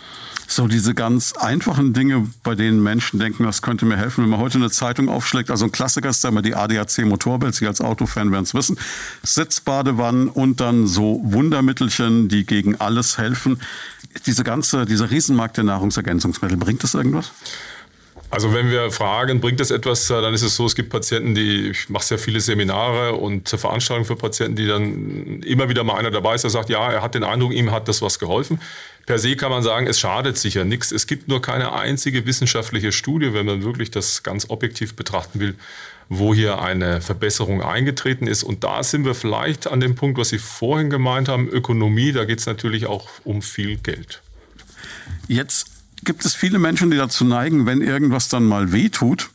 So 0.50 0.67
diese 0.67 0.95
ganz 0.95 1.35
einfachen 1.35 1.93
Dinge, 1.93 2.26
bei 2.43 2.55
denen 2.55 2.83
Menschen 2.83 3.19
denken, 3.19 3.45
das 3.45 3.61
könnte 3.61 3.85
mir 3.85 3.99
helfen, 3.99 4.25
wenn 4.25 4.31
man 4.31 4.40
heute 4.40 4.57
eine 4.57 4.71
Zeitung 4.71 5.11
aufschlägt. 5.11 5.50
Also 5.50 5.67
ein 5.67 5.73
Klassiker 5.73 6.09
ist 6.09 6.25
da 6.25 6.28
immer 6.28 6.40
die 6.40 6.55
ADAC 6.55 7.05
Motorwelt. 7.05 7.55
Sie 7.55 7.67
als 7.67 7.83
Autofan 7.83 8.33
werden 8.33 8.45
es 8.45 8.55
wissen. 8.55 8.78
Sitzbadewannen 9.23 10.28
und 10.28 10.61
dann 10.61 10.87
so 10.87 11.21
Wundermittelchen, 11.23 12.28
die 12.28 12.47
gegen 12.47 12.76
alles 12.76 13.19
helfen. 13.19 13.61
Diese 14.27 14.45
ganze, 14.45 14.87
dieser 14.87 15.11
Riesenmarkt 15.11 15.57
der 15.57 15.65
Nahrungsergänzungsmittel, 15.65 16.57
bringt 16.57 16.83
das 16.83 16.95
irgendwas? 16.95 17.33
Also 18.31 18.53
wenn 18.53 18.71
wir 18.71 18.91
fragen, 18.91 19.41
bringt 19.41 19.59
das 19.59 19.71
etwas, 19.71 20.11
äh, 20.11 20.21
dann 20.21 20.35
ist 20.35 20.43
es 20.43 20.55
so, 20.55 20.67
es 20.67 20.75
gibt 20.75 20.91
Patienten, 20.91 21.35
die, 21.35 21.71
ich 21.71 21.88
mache 21.88 22.05
sehr 22.05 22.19
viele 22.19 22.41
Seminare 22.41 23.15
und 23.15 23.49
Veranstaltungen 23.49 24.05
für 24.05 24.17
Patienten, 24.17 24.57
die 24.57 24.67
dann 24.67 25.43
immer 25.43 25.71
wieder 25.71 25.83
mal 25.83 25.97
einer 25.97 26.11
dabei 26.11 26.35
ist, 26.35 26.43
der 26.43 26.50
sagt, 26.50 26.69
ja, 26.69 26.91
er 26.93 27.03
hat 27.03 27.15
den 27.15 27.25
Eindruck, 27.25 27.53
ihm 27.53 27.71
hat 27.71 27.88
das 27.88 28.03
was 28.03 28.19
geholfen. 28.19 28.61
Per 29.07 29.19
se 29.19 29.37
kann 29.37 29.50
man 29.50 29.62
sagen, 29.62 29.87
es 29.87 29.99
schadet 29.99 30.37
sicher 30.37 30.67
nichts. 30.67 30.93
Es 30.93 31.07
gibt 31.07 31.29
nur 31.29 31.41
keine 31.41 31.73
einzige 31.73 32.27
wissenschaftliche 32.27 32.93
Studie, 32.93 33.33
wenn 33.33 33.47
man 33.47 33.62
wirklich 33.62 33.91
das 33.91 34.23
ganz 34.23 34.50
objektiv 34.50 34.95
betrachten 34.95 35.41
will, 35.41 35.55
wo 36.09 36.35
hier 36.35 36.61
eine 36.61 37.00
Verbesserung 37.00 37.62
eingetreten 37.62 38.27
ist. 38.27 38.43
Und 38.43 38.65
da 38.65 38.83
sind 38.83 39.05
wir 39.05 39.15
vielleicht 39.15 39.67
an 39.67 39.81
dem 39.81 39.95
Punkt, 39.95 40.19
was 40.19 40.31
Sie 40.31 40.38
vorhin 40.38 40.91
gemeint 40.91 41.29
haben, 41.29 41.49
Ökonomie, 41.49 42.12
da 42.12 42.25
geht 42.25 42.41
es 42.41 42.47
natürlich 42.47 42.87
auch 42.87 43.09
um 43.25 43.43
viel 43.43 43.77
Geld. 43.77 44.23
Jetzt 45.27 45.67
gibt 46.05 46.25
es 46.25 46.35
viele 46.35 46.59
Menschen, 46.59 46.91
die 46.91 46.97
dazu 46.97 47.25
neigen, 47.25 47.67
wenn 47.67 47.83
irgendwas 47.83 48.29
dann 48.29 48.45
mal 48.45 48.73
wehtut, 48.73 49.31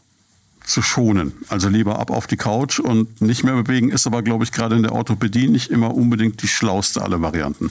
zu 0.64 0.82
schonen. 0.82 1.34
Also 1.50 1.70
lieber 1.70 2.00
ab 2.00 2.10
auf 2.10 2.26
die 2.26 2.38
Couch 2.38 2.80
und 2.80 3.22
nicht 3.22 3.44
mehr 3.44 3.62
bewegen, 3.62 3.90
ist 3.90 4.08
aber, 4.08 4.22
glaube 4.22 4.44
ich, 4.46 4.52
gerade 4.52 4.76
in 4.76 4.84
der 4.84 4.94
Orthopädie 4.94 5.50
nicht 5.50 5.70
immer 5.70 5.94
unbedingt 5.94 6.42
die 6.42 6.48
schlauste 6.48 7.02
aller 7.02 7.22
Varianten. 7.22 7.70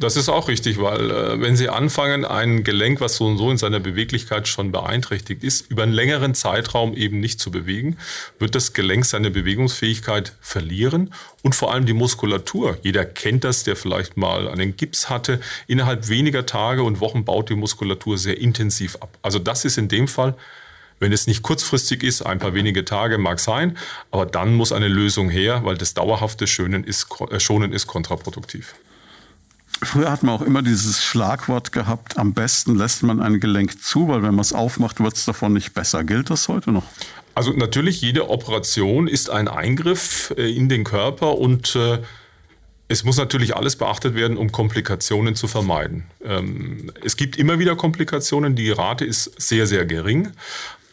Das 0.00 0.16
ist 0.16 0.28
auch 0.28 0.48
richtig, 0.48 0.80
weil 0.80 1.10
äh, 1.10 1.40
wenn 1.40 1.56
Sie 1.56 1.68
anfangen, 1.68 2.24
ein 2.24 2.64
Gelenk, 2.64 3.00
was 3.00 3.16
so 3.16 3.26
und 3.26 3.38
so 3.38 3.50
in 3.50 3.58
seiner 3.58 3.80
Beweglichkeit 3.80 4.48
schon 4.48 4.72
beeinträchtigt 4.72 5.44
ist, 5.44 5.70
über 5.70 5.84
einen 5.84 5.92
längeren 5.92 6.34
Zeitraum 6.34 6.94
eben 6.94 7.20
nicht 7.20 7.40
zu 7.40 7.50
bewegen, 7.50 7.96
wird 8.38 8.54
das 8.54 8.72
Gelenk 8.72 9.04
seine 9.04 9.30
Bewegungsfähigkeit 9.30 10.34
verlieren 10.40 11.14
und 11.42 11.54
vor 11.54 11.72
allem 11.72 11.86
die 11.86 11.92
Muskulatur. 11.92 12.78
Jeder 12.82 13.04
kennt 13.04 13.44
das, 13.44 13.62
der 13.62 13.76
vielleicht 13.76 14.16
mal 14.16 14.48
einen 14.48 14.76
Gips 14.76 15.08
hatte. 15.08 15.40
Innerhalb 15.66 16.08
weniger 16.08 16.44
Tage 16.44 16.82
und 16.82 17.00
Wochen 17.00 17.24
baut 17.24 17.50
die 17.50 17.54
Muskulatur 17.54 18.18
sehr 18.18 18.38
intensiv 18.38 18.96
ab. 18.96 19.16
Also 19.22 19.38
das 19.38 19.64
ist 19.64 19.78
in 19.78 19.88
dem 19.88 20.08
Fall 20.08 20.34
wenn 21.00 21.12
es 21.12 21.26
nicht 21.26 21.42
kurzfristig 21.42 22.02
ist, 22.02 22.22
ein 22.22 22.38
paar 22.38 22.54
wenige 22.54 22.84
Tage 22.84 23.18
mag 23.18 23.40
sein, 23.40 23.76
aber 24.10 24.26
dann 24.26 24.54
muss 24.54 24.72
eine 24.72 24.88
Lösung 24.88 25.28
her, 25.28 25.60
weil 25.64 25.76
das 25.76 25.92
dauerhafte 25.92 26.46
Schonen 26.46 26.84
ist, 26.84 27.08
äh, 27.30 27.40
Schonen 27.40 27.72
ist 27.72 27.86
kontraproduktiv. 27.86 28.74
Früher 29.84 30.10
hat 30.10 30.22
man 30.22 30.34
auch 30.34 30.42
immer 30.42 30.62
dieses 30.62 31.02
Schlagwort 31.02 31.72
gehabt, 31.72 32.18
am 32.18 32.34
besten 32.34 32.76
lässt 32.76 33.02
man 33.02 33.20
ein 33.20 33.40
Gelenk 33.40 33.82
zu, 33.82 34.08
weil 34.08 34.22
wenn 34.22 34.34
man 34.34 34.40
es 34.40 34.52
aufmacht, 34.52 35.00
wird 35.00 35.14
es 35.14 35.24
davon 35.24 35.52
nicht 35.52 35.74
besser. 35.74 36.04
Gilt 36.04 36.30
das 36.30 36.48
heute 36.48 36.72
noch? 36.72 36.84
Also 37.34 37.52
natürlich, 37.52 38.00
jede 38.00 38.28
Operation 38.30 39.08
ist 39.08 39.30
ein 39.30 39.48
Eingriff 39.48 40.32
äh, 40.36 40.54
in 40.54 40.68
den 40.68 40.84
Körper 40.84 41.36
und 41.38 41.74
äh, 41.74 41.98
es 42.86 43.02
muss 43.02 43.16
natürlich 43.16 43.56
alles 43.56 43.76
beachtet 43.76 44.14
werden, 44.14 44.36
um 44.36 44.52
Komplikationen 44.52 45.34
zu 45.34 45.48
vermeiden. 45.48 46.04
Ähm, 46.22 46.92
es 47.02 47.16
gibt 47.16 47.36
immer 47.36 47.58
wieder 47.58 47.76
Komplikationen, 47.76 48.54
die 48.54 48.70
Rate 48.70 49.04
ist 49.04 49.40
sehr, 49.40 49.66
sehr 49.66 49.84
gering. 49.86 50.32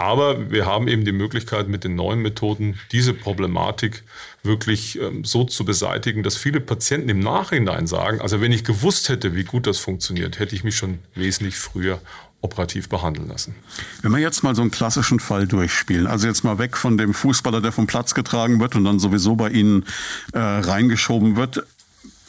Aber 0.02 0.50
wir 0.50 0.66
haben 0.66 0.88
eben 0.88 1.06
die 1.06 1.12
Möglichkeit, 1.12 1.68
mit 1.68 1.84
den 1.84 1.94
neuen 1.94 2.24
Methoden 2.24 2.80
diese 2.92 3.14
Problematik 3.14 4.04
wirklich 4.42 5.00
ähm, 5.00 5.24
so 5.24 5.44
zu 5.44 5.64
beseitigen, 5.64 6.24
dass 6.24 6.38
viele 6.38 6.60
Patienten 6.60 7.10
im 7.10 7.20
Nachhinein 7.20 7.86
sagen, 7.86 8.20
also 8.20 8.42
wenn 8.42 8.52
ich 8.52 8.64
gewusst 8.64 9.10
hätte, 9.10 9.36
wie 9.36 9.44
gut 9.44 9.68
das 9.68 9.78
funktioniert, 9.78 10.40
hätte 10.40 10.56
ich 10.56 10.64
mich 10.64 10.76
schon 10.76 10.98
wesentlich 11.14 11.56
früher 11.56 12.02
operativ 12.42 12.90
behandeln 12.90 13.28
lassen. 13.28 13.54
Wenn 14.02 14.12
wir 14.12 14.18
jetzt 14.18 14.44
mal 14.44 14.56
so 14.56 14.64
einen 14.64 14.72
klassischen 14.72 15.20
Fall 15.20 15.46
durchspielen, 15.46 16.08
also 16.08 16.26
jetzt 16.26 16.44
mal 16.44 16.58
weg 16.58 16.78
von 16.78 16.98
dem 16.98 17.14
Fußballer, 17.14 17.62
der 17.62 17.72
vom 17.72 17.86
Platz 17.86 18.16
getragen 18.16 18.60
wird 18.60 18.76
und 18.76 18.86
dann 18.86 18.98
sowieso 18.98 19.36
bei 19.36 19.52
Ihnen 19.52 19.86
äh, 20.34 20.40
reingeschoben 20.40 21.36
wird. 21.36 21.64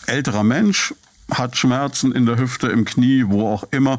Älterer 0.04 0.44
Mensch 0.44 0.92
hat 1.30 1.56
Schmerzen 1.56 2.12
in 2.12 2.26
der 2.26 2.36
Hüfte, 2.36 2.66
im 2.66 2.84
Knie, 2.84 3.24
wo 3.28 3.48
auch 3.48 3.64
immer 3.70 3.98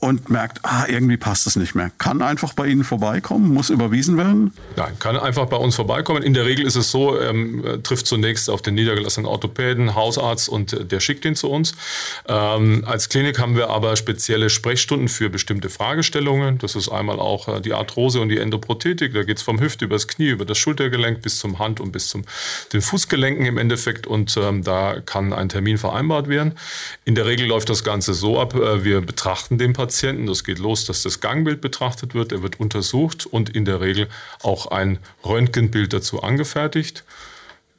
und 0.00 0.30
merkt, 0.30 0.60
ah, 0.62 0.86
irgendwie 0.88 1.18
passt 1.18 1.46
es 1.46 1.56
nicht 1.56 1.74
mehr. 1.74 1.90
Kann 1.98 2.22
einfach 2.22 2.54
bei 2.54 2.66
Ihnen 2.66 2.84
vorbeikommen, 2.84 3.52
muss 3.52 3.68
überwiesen 3.68 4.16
werden? 4.16 4.54
Nein, 4.74 4.98
kann 4.98 5.18
einfach 5.18 5.44
bei 5.44 5.58
uns 5.58 5.76
vorbeikommen. 5.76 6.22
In 6.22 6.32
der 6.32 6.46
Regel 6.46 6.66
ist 6.66 6.76
es 6.76 6.90
so, 6.90 7.20
ähm, 7.20 7.62
trifft 7.82 8.06
zunächst 8.06 8.48
auf 8.48 8.62
den 8.62 8.74
niedergelassenen 8.74 9.26
Orthopäden, 9.26 9.94
Hausarzt 9.94 10.48
und 10.48 10.72
äh, 10.72 10.86
der 10.86 11.00
schickt 11.00 11.26
ihn 11.26 11.36
zu 11.36 11.50
uns. 11.50 11.74
Ähm, 12.26 12.82
als 12.86 13.10
Klinik 13.10 13.38
haben 13.38 13.56
wir 13.56 13.68
aber 13.68 13.94
spezielle 13.96 14.48
Sprechstunden 14.48 15.08
für 15.08 15.28
bestimmte 15.28 15.68
Fragestellungen. 15.68 16.56
Das 16.56 16.76
ist 16.76 16.88
einmal 16.88 17.20
auch 17.20 17.48
äh, 17.48 17.60
die 17.60 17.74
Arthrose 17.74 18.22
und 18.22 18.30
die 18.30 18.38
Endoprothetik. 18.38 19.12
Da 19.12 19.22
geht 19.22 19.36
es 19.36 19.42
vom 19.42 19.60
Hüft 19.60 19.82
über 19.82 19.96
das 19.96 20.08
Knie, 20.08 20.28
über 20.28 20.46
das 20.46 20.56
Schultergelenk 20.56 21.20
bis 21.20 21.38
zum 21.38 21.58
Hand 21.58 21.78
und 21.78 21.92
bis 21.92 22.08
zum 22.08 22.24
den 22.72 22.80
Fußgelenken 22.80 23.44
im 23.44 23.58
Endeffekt. 23.58 24.06
Und 24.06 24.34
ähm, 24.38 24.64
da 24.64 25.00
kann 25.04 25.34
ein 25.34 25.50
Termin 25.50 25.76
vereinbart 25.76 26.28
werden. 26.28 26.54
In 27.04 27.14
der 27.14 27.26
Regel 27.26 27.46
läuft 27.46 27.68
das 27.68 27.84
Ganze 27.84 28.14
so 28.14 28.40
ab, 28.40 28.54
äh, 28.54 28.82
wir 28.82 29.02
betrachten 29.02 29.58
den 29.58 29.74
Patienten 29.74 29.89
Patienten. 29.90 30.26
Das 30.26 30.44
geht 30.44 30.60
los, 30.60 30.84
dass 30.84 31.02
das 31.02 31.18
Gangbild 31.18 31.60
betrachtet 31.60 32.14
wird, 32.14 32.30
er 32.30 32.44
wird 32.44 32.60
untersucht 32.60 33.26
und 33.26 33.50
in 33.50 33.64
der 33.64 33.80
Regel 33.80 34.06
auch 34.40 34.66
ein 34.66 35.00
Röntgenbild 35.24 35.92
dazu 35.92 36.22
angefertigt. 36.22 37.02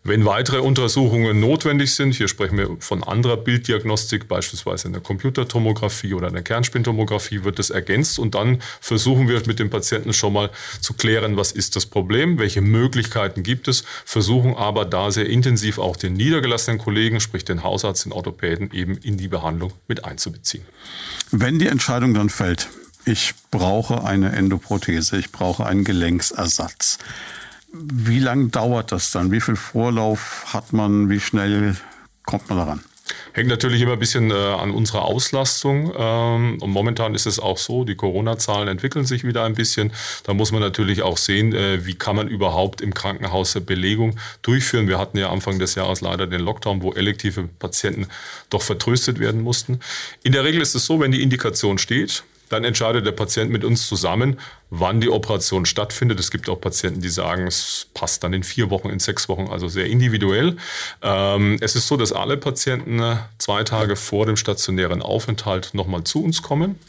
Wenn 0.03 0.25
weitere 0.25 0.57
Untersuchungen 0.57 1.39
notwendig 1.39 1.93
sind, 1.93 2.15
hier 2.15 2.27
sprechen 2.27 2.57
wir 2.57 2.75
von 2.79 3.01
anderer 3.01 3.37
Bilddiagnostik, 3.37 4.27
beispielsweise 4.27 4.87
in 4.87 4.93
der 4.93 5.01
Computertomographie 5.01 6.13
oder 6.15 6.27
in 6.27 6.33
der 6.33 6.43
Kernspintomographie, 6.43 7.45
wird 7.45 7.59
das 7.59 7.69
ergänzt 7.69 8.19
und 8.19 8.35
dann 8.35 8.61
versuchen 8.81 9.29
wir 9.29 9.41
mit 9.45 9.59
dem 9.59 9.69
Patienten 9.69 10.11
schon 10.11 10.33
mal 10.33 10.49
zu 10.81 10.95
klären, 10.95 11.37
was 11.37 11.53
ist 11.53 11.77
das 11.77 11.85
Problem, 11.85 12.39
welche 12.39 12.61
Möglichkeiten 12.61 13.43
gibt 13.43 13.69
es, 13.69 13.85
versuchen 14.03 14.55
aber 14.55 14.83
da 14.83 15.11
sehr 15.11 15.27
intensiv 15.27 15.77
auch 15.77 15.95
den 15.95 16.13
niedergelassenen 16.13 16.79
Kollegen, 16.79 17.21
sprich 17.21 17.45
den 17.45 17.63
Hausarzt, 17.63 18.03
den 18.03 18.11
Orthopäden 18.11 18.71
eben 18.73 18.97
in 18.97 19.17
die 19.17 19.29
Behandlung 19.29 19.71
mit 19.87 20.03
einzubeziehen. 20.03 20.65
Wenn 21.31 21.59
die 21.59 21.67
Entscheidung 21.67 22.13
dann 22.13 22.29
fällt, 22.29 22.69
ich 23.05 23.33
brauche 23.51 24.03
eine 24.03 24.33
Endoprothese, 24.33 25.17
ich 25.17 25.31
brauche 25.31 25.65
einen 25.65 25.85
Gelenksersatz, 25.85 26.97
wie 27.71 28.19
lange 28.19 28.49
dauert 28.49 28.91
das 28.91 29.11
dann? 29.11 29.31
Wie 29.31 29.39
viel 29.39 29.55
Vorlauf 29.55 30.53
hat 30.53 30.73
man? 30.73 31.09
Wie 31.09 31.21
schnell 31.21 31.77
kommt 32.25 32.49
man 32.49 32.57
daran? 32.57 32.83
Hängt 33.33 33.49
natürlich 33.49 33.81
immer 33.81 33.93
ein 33.93 33.99
bisschen 33.99 34.31
äh, 34.31 34.33
an 34.33 34.71
unserer 34.71 35.03
Auslastung. 35.03 35.93
Ähm, 35.97 36.57
und 36.61 36.69
momentan 36.69 37.15
ist 37.15 37.25
es 37.25 37.39
auch 37.39 37.57
so, 37.57 37.83
die 37.83 37.95
Corona-Zahlen 37.95 38.67
entwickeln 38.67 39.05
sich 39.05 39.23
wieder 39.23 39.43
ein 39.43 39.55
bisschen. 39.55 39.91
Da 40.23 40.33
muss 40.33 40.51
man 40.51 40.61
natürlich 40.61 41.01
auch 41.01 41.17
sehen, 41.17 41.53
äh, 41.53 41.85
wie 41.85 41.95
kann 41.95 42.15
man 42.15 42.27
überhaupt 42.27 42.81
im 42.81 42.93
Krankenhaus 42.93 43.51
Belegung 43.59 44.17
durchführen. 44.41 44.87
Wir 44.87 44.97
hatten 44.97 45.17
ja 45.17 45.29
Anfang 45.29 45.59
des 45.59 45.75
Jahres 45.75 46.01
leider 46.01 46.27
den 46.27 46.41
Lockdown, 46.41 46.81
wo 46.81 46.93
elektive 46.93 47.43
Patienten 47.43 48.07
doch 48.49 48.61
vertröstet 48.61 49.19
werden 49.19 49.41
mussten. 49.41 49.79
In 50.23 50.31
der 50.31 50.43
Regel 50.43 50.61
ist 50.61 50.75
es 50.75 50.85
so, 50.85 50.99
wenn 50.99 51.11
die 51.11 51.21
Indikation 51.21 51.77
steht, 51.77 52.23
dann 52.49 52.63
entscheidet 52.63 53.05
der 53.05 53.13
Patient 53.13 53.51
mit 53.51 53.63
uns 53.63 53.87
zusammen, 53.87 54.37
wann 54.71 55.01
die 55.01 55.09
Operation 55.09 55.65
stattfindet. 55.65 56.19
Es 56.19 56.31
gibt 56.31 56.49
auch 56.49 56.59
Patienten, 56.59 57.01
die 57.01 57.09
sagen, 57.09 57.45
es 57.45 57.87
passt 57.93 58.23
dann 58.23 58.33
in 58.33 58.41
vier 58.41 58.71
Wochen, 58.71 58.89
in 58.89 58.99
sechs 58.99 59.29
Wochen, 59.29 59.47
also 59.49 59.67
sehr 59.67 59.85
individuell. 59.85 60.57
Ähm, 61.03 61.57
es 61.59 61.75
ist 61.75 61.87
so, 61.87 61.97
dass 61.97 62.13
alle 62.13 62.37
Patienten 62.37 62.99
äh, 62.99 63.17
zwei 63.37 63.63
Tage 63.63 63.95
vor 63.97 64.25
dem 64.25 64.37
stationären 64.37 65.01
Aufenthalt 65.01 65.73
nochmal 65.73 66.05
zu 66.05 66.23
uns 66.23 66.41
kommen. 66.41 66.79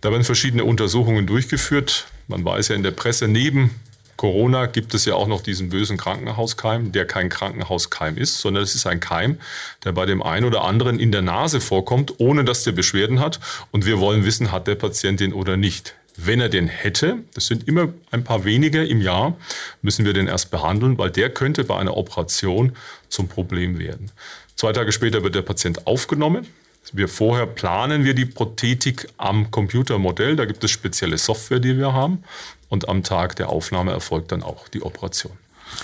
Da 0.00 0.10
werden 0.10 0.24
verschiedene 0.24 0.64
Untersuchungen 0.64 1.26
durchgeführt. 1.26 2.08
Man 2.26 2.44
weiß 2.44 2.68
ja 2.68 2.74
in 2.74 2.82
der 2.82 2.90
Presse, 2.90 3.28
neben 3.28 3.70
Corona 4.16 4.66
gibt 4.66 4.92
es 4.92 5.06
ja 5.06 5.14
auch 5.14 5.28
noch 5.28 5.40
diesen 5.40 5.70
bösen 5.70 5.96
Krankenhauskeim, 5.96 6.92
der 6.92 7.06
kein 7.06 7.30
Krankenhauskeim 7.30 8.18
ist, 8.18 8.40
sondern 8.40 8.64
es 8.64 8.74
ist 8.74 8.86
ein 8.86 9.00
Keim, 9.00 9.38
der 9.84 9.92
bei 9.92 10.04
dem 10.04 10.22
einen 10.22 10.44
oder 10.44 10.62
anderen 10.64 10.98
in 10.98 11.10
der 11.10 11.22
Nase 11.22 11.60
vorkommt, 11.60 12.14
ohne 12.18 12.44
dass 12.44 12.64
der 12.64 12.72
Beschwerden 12.72 13.20
hat. 13.20 13.40
Und 13.70 13.86
wir 13.86 13.98
wollen 13.98 14.24
wissen, 14.24 14.52
hat 14.52 14.66
der 14.66 14.74
Patient 14.74 15.20
den 15.20 15.32
oder 15.32 15.56
nicht. 15.56 15.94
Wenn 16.22 16.40
er 16.40 16.48
den 16.48 16.68
hätte, 16.68 17.18
das 17.34 17.46
sind 17.46 17.66
immer 17.66 17.88
ein 18.10 18.24
paar 18.24 18.44
wenige 18.44 18.84
im 18.84 19.00
Jahr, 19.00 19.36
müssen 19.80 20.04
wir 20.04 20.12
den 20.12 20.26
erst 20.26 20.50
behandeln, 20.50 20.98
weil 20.98 21.10
der 21.10 21.30
könnte 21.30 21.64
bei 21.64 21.78
einer 21.78 21.96
Operation 21.96 22.76
zum 23.08 23.28
Problem 23.28 23.78
werden. 23.78 24.10
Zwei 24.54 24.72
Tage 24.72 24.92
später 24.92 25.22
wird 25.22 25.34
der 25.34 25.42
Patient 25.42 25.86
aufgenommen. 25.86 26.46
Wir 26.92 27.08
vorher 27.08 27.46
planen 27.46 28.04
wir 28.04 28.14
die 28.14 28.26
Prothetik 28.26 29.08
am 29.16 29.50
Computermodell. 29.50 30.36
Da 30.36 30.44
gibt 30.44 30.62
es 30.62 30.70
spezielle 30.70 31.16
Software, 31.16 31.60
die 31.60 31.78
wir 31.78 31.94
haben 31.94 32.22
und 32.68 32.88
am 32.88 33.02
Tag 33.02 33.36
der 33.36 33.48
Aufnahme 33.48 33.92
erfolgt 33.92 34.32
dann 34.32 34.42
auch 34.42 34.68
die 34.68 34.82
Operation. 34.82 35.32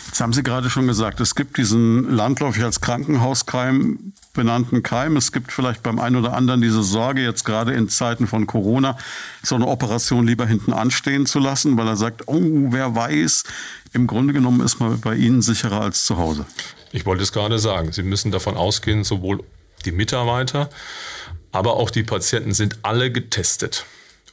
Jetzt 0.06 0.20
haben 0.20 0.32
Sie 0.32 0.42
gerade 0.42 0.70
schon 0.70 0.86
gesagt, 0.86 1.20
es 1.20 1.34
gibt 1.34 1.56
diesen 1.58 2.14
landläufig 2.14 2.62
als 2.62 2.80
Krankenhauskeim 2.80 4.12
benannten 4.32 4.82
Keim. 4.82 5.16
Es 5.16 5.32
gibt 5.32 5.52
vielleicht 5.52 5.82
beim 5.82 5.98
einen 5.98 6.16
oder 6.16 6.34
anderen 6.34 6.60
diese 6.60 6.82
Sorge, 6.82 7.22
jetzt 7.22 7.44
gerade 7.44 7.72
in 7.72 7.88
Zeiten 7.88 8.26
von 8.26 8.46
Corona, 8.46 8.96
so 9.42 9.54
eine 9.54 9.66
Operation 9.66 10.26
lieber 10.26 10.46
hinten 10.46 10.72
anstehen 10.72 11.26
zu 11.26 11.38
lassen, 11.38 11.76
weil 11.76 11.88
er 11.88 11.96
sagt, 11.96 12.28
oh, 12.28 12.40
wer 12.70 12.94
weiß, 12.94 13.44
im 13.92 14.06
Grunde 14.06 14.32
genommen 14.32 14.60
ist 14.60 14.78
man 14.78 15.00
bei 15.00 15.16
Ihnen 15.16 15.42
sicherer 15.42 15.80
als 15.80 16.04
zu 16.04 16.16
Hause. 16.16 16.46
Ich 16.92 17.04
wollte 17.04 17.22
es 17.22 17.32
gerade 17.32 17.58
sagen, 17.58 17.92
Sie 17.92 18.02
müssen 18.02 18.30
davon 18.30 18.56
ausgehen, 18.56 19.04
sowohl 19.04 19.42
die 19.84 19.92
Mitarbeiter, 19.92 20.70
aber 21.52 21.74
auch 21.74 21.90
die 21.90 22.02
Patienten 22.02 22.54
sind 22.54 22.78
alle 22.82 23.10
getestet. 23.10 23.86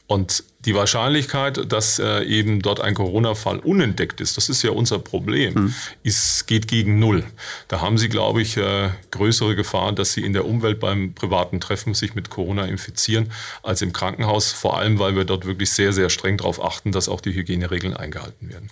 Und 0.06 0.44
die 0.66 0.74
Wahrscheinlichkeit, 0.74 1.72
dass 1.72 1.98
äh, 1.98 2.24
eben 2.24 2.60
dort 2.60 2.80
ein 2.80 2.94
Corona-Fall 2.94 3.58
unentdeckt 3.58 4.20
ist, 4.20 4.36
das 4.36 4.50
ist 4.50 4.62
ja 4.62 4.70
unser 4.70 4.98
Problem, 4.98 5.54
mhm. 5.54 5.74
ist, 6.02 6.46
geht 6.46 6.68
gegen 6.68 6.98
Null. 6.98 7.24
Da 7.68 7.80
haben 7.80 7.96
Sie, 7.96 8.10
glaube 8.10 8.42
ich, 8.42 8.58
äh, 8.58 8.90
größere 9.10 9.56
Gefahr, 9.56 9.92
dass 9.92 10.12
Sie 10.12 10.20
in 10.20 10.34
der 10.34 10.44
Umwelt 10.44 10.78
beim 10.78 11.14
privaten 11.14 11.58
Treffen 11.58 11.94
sich 11.94 12.14
mit 12.14 12.28
Corona 12.28 12.66
infizieren, 12.66 13.30
als 13.62 13.80
im 13.80 13.94
Krankenhaus. 13.94 14.52
Vor 14.52 14.76
allem, 14.78 14.98
weil 14.98 15.16
wir 15.16 15.24
dort 15.24 15.46
wirklich 15.46 15.70
sehr, 15.70 15.94
sehr 15.94 16.10
streng 16.10 16.36
darauf 16.36 16.62
achten, 16.62 16.92
dass 16.92 17.08
auch 17.08 17.22
die 17.22 17.34
Hygieneregeln 17.34 17.96
eingehalten 17.96 18.50
werden. 18.50 18.68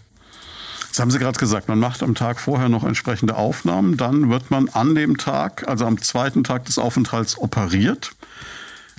Das 0.91 0.99
haben 0.99 1.11
Sie 1.11 1.19
gerade 1.19 1.39
gesagt, 1.39 1.69
man 1.69 1.79
macht 1.79 2.03
am 2.03 2.15
Tag 2.15 2.39
vorher 2.39 2.69
noch 2.69 2.85
entsprechende 2.85 3.37
Aufnahmen, 3.37 3.97
dann 3.97 4.29
wird 4.29 4.51
man 4.51 4.69
an 4.69 4.95
dem 4.95 5.17
Tag, 5.17 5.67
also 5.67 5.87
am 5.87 5.99
zweiten 6.03 6.45
Tag 6.45 6.67
des 6.67 6.77
Aufenthalts 6.77 7.39
operiert. 7.39 8.13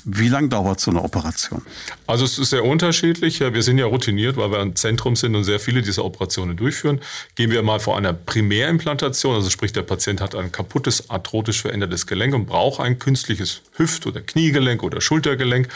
Wie 0.05 0.27
lange 0.27 0.49
dauert 0.49 0.79
so 0.79 0.91
eine 0.91 1.01
Operation? 1.01 1.61
Also 2.07 2.25
es 2.25 2.37
ist 2.37 2.49
sehr 2.49 2.65
unterschiedlich. 2.65 3.39
Wir 3.39 3.63
sind 3.63 3.77
ja 3.77 3.85
routiniert, 3.85 4.35
weil 4.35 4.51
wir 4.51 4.59
ein 4.59 4.75
Zentrum 4.75 5.15
sind 5.15 5.35
und 5.35 5.45
sehr 5.45 5.59
viele 5.59 5.81
dieser 5.81 6.03
Operationen 6.03 6.57
durchführen. 6.57 6.99
Gehen 7.35 7.51
wir 7.51 7.63
mal 7.63 7.79
vor 7.79 7.97
einer 7.97 8.11
Primärimplantation, 8.13 9.35
also 9.35 9.49
sprich 9.49 9.71
der 9.71 9.83
Patient 9.83 10.19
hat 10.19 10.35
ein 10.35 10.51
kaputtes, 10.51 11.09
arthrotisch 11.09 11.61
verändertes 11.61 12.05
Gelenk 12.05 12.33
und 12.33 12.45
braucht 12.45 12.81
ein 12.81 12.99
künstliches 12.99 13.61
Hüft- 13.77 14.05
oder 14.05 14.21
Kniegelenk 14.21 14.83
oder 14.83 14.99
Schultergelenk. 14.99 15.69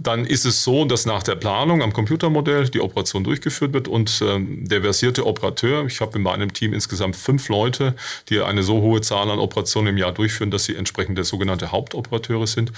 dann 0.00 0.24
ist 0.24 0.44
es 0.44 0.62
so, 0.62 0.84
dass 0.84 1.06
nach 1.06 1.22
der 1.22 1.34
Planung 1.34 1.82
am 1.82 1.92
Computermodell 1.92 2.68
die 2.68 2.80
Operation 2.80 3.24
durchgeführt 3.24 3.72
wird 3.72 3.88
und 3.88 4.22
ähm, 4.22 4.68
der 4.68 4.82
versierte 4.82 5.26
Operateur, 5.26 5.86
ich 5.86 6.00
habe 6.00 6.18
in 6.18 6.22
meinem 6.22 6.52
Team 6.52 6.72
insgesamt 6.72 7.16
fünf 7.16 7.48
Leute, 7.48 7.94
die 8.28 8.40
eine 8.40 8.62
so 8.62 8.80
hohe 8.80 9.00
Zahl 9.00 9.30
an 9.30 9.38
Operationen 9.38 9.88
im 9.88 9.98
Jahr 9.98 10.12
durchführen, 10.12 10.50
dass 10.50 10.64
sie 10.64 10.76
entsprechend 10.76 11.18
der 11.18 11.24
sogenannte 11.24 11.72
Hauptoperateure 11.72 12.46
sind, 12.46 12.72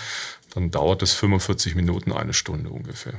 dann 0.54 0.70
dauert 0.70 1.02
es 1.02 1.12
45 1.12 1.74
Minuten, 1.74 2.12
eine 2.12 2.34
Stunde 2.34 2.70
ungefähr. 2.70 3.14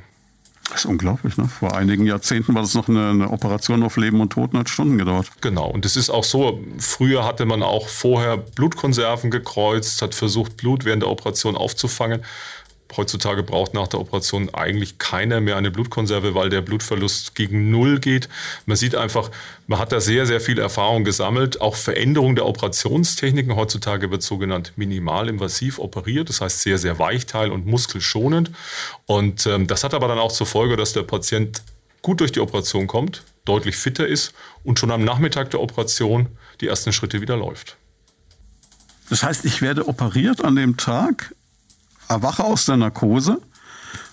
Das 0.70 0.86
ist 0.86 0.86
unglaublich. 0.86 1.36
Ne? 1.36 1.50
Vor 1.50 1.76
einigen 1.76 2.06
Jahrzehnten 2.06 2.56
war 2.56 2.62
das 2.62 2.76
noch 2.76 2.88
eine, 2.88 3.10
eine, 3.10 3.30
Operation 3.30 3.84
auf 3.84 3.98
Leben 3.98 4.22
und 4.22 4.32
Tod, 4.32 4.54
hat 4.54 4.70
Stunden 4.70 4.98
gedauert. 4.98 5.30
Genau. 5.42 5.68
Und 5.68 5.86
es 5.86 5.98
ist 5.98 6.10
auch 6.10 6.24
so, 6.24 6.64
früher 6.78 7.26
hatte 7.26 7.46
man 7.46 7.62
auch 7.62 7.90
vorher 7.90 8.38
Blutkonserven 8.38 9.32
gekreuzt, 9.32 10.02
hat 10.02 10.16
versucht, 10.16 10.56
Blut 10.56 10.86
während 10.86 11.04
der 11.04 11.10
Operation 11.10 11.58
aufzufangen. 11.58 12.24
Heutzutage 12.98 13.44
braucht 13.44 13.74
nach 13.74 13.88
der 13.88 14.00
Operation 14.00 14.54
eigentlich 14.54 14.98
keiner 14.98 15.42
mehr 15.42 15.58
eine 15.58 15.72
Blutkonserve, 15.72 16.36
weil 16.36 16.50
der 16.50 16.62
Blutverlust 16.62 17.36
gegen 17.36 17.72
Null 17.72 18.00
geht. 18.00 18.30
Man 18.66 18.78
sieht 18.78 18.96
einfach, 18.96 19.32
man 19.68 19.80
hat 19.80 19.92
da 19.92 20.02
sehr, 20.02 20.26
sehr 20.26 20.42
viel 20.42 20.60
Erfahrung 20.60 21.04
gesammelt. 21.04 21.62
Auch 21.62 21.76
Veränderung 21.76 22.36
der 22.36 22.46
Operationstechniken. 22.46 23.56
Heutzutage 23.56 24.12
wird 24.12 24.24
sogenannt 24.24 24.74
minimalinvasiv 24.76 25.80
operiert, 25.80 26.30
das 26.30 26.42
heißt 26.42 26.62
sehr, 26.62 26.78
sehr 26.78 27.00
weichteil- 27.00 27.52
und 27.52 27.66
muskelschonend. 27.66 28.52
Und 29.06 29.46
ähm, 29.46 29.68
das 29.68 29.84
hat 29.84 29.94
aber 29.94 30.08
dann 30.08 30.20
auch 30.20 30.32
zur 30.32 30.48
Folge, 30.48 30.76
dass 30.78 30.94
der 30.94 31.04
Patient 31.04 31.62
gut 32.02 32.20
durch 32.20 32.32
die 32.32 32.40
Operation 32.40 32.88
kommt, 32.88 33.24
deutlich 33.46 33.76
fitter 33.76 34.08
ist 34.08 34.34
und 34.64 34.80
schon 34.80 34.92
am 34.92 35.04
Nachmittag 35.04 35.52
der 35.52 35.62
Operation 35.62 36.28
die 36.60 36.68
ersten 36.68 36.94
Schritte 36.94 37.22
wieder 37.22 37.38
läuft. 37.38 37.78
Das 39.10 39.24
heißt, 39.24 39.46
ich 39.46 39.62
werde 39.62 39.88
operiert 39.88 40.44
an 40.44 40.56
dem 40.56 40.78
Tag, 40.78 41.36
erwache 42.12 42.44
aus 42.44 42.66
der 42.66 42.78
Narkose 42.78 43.42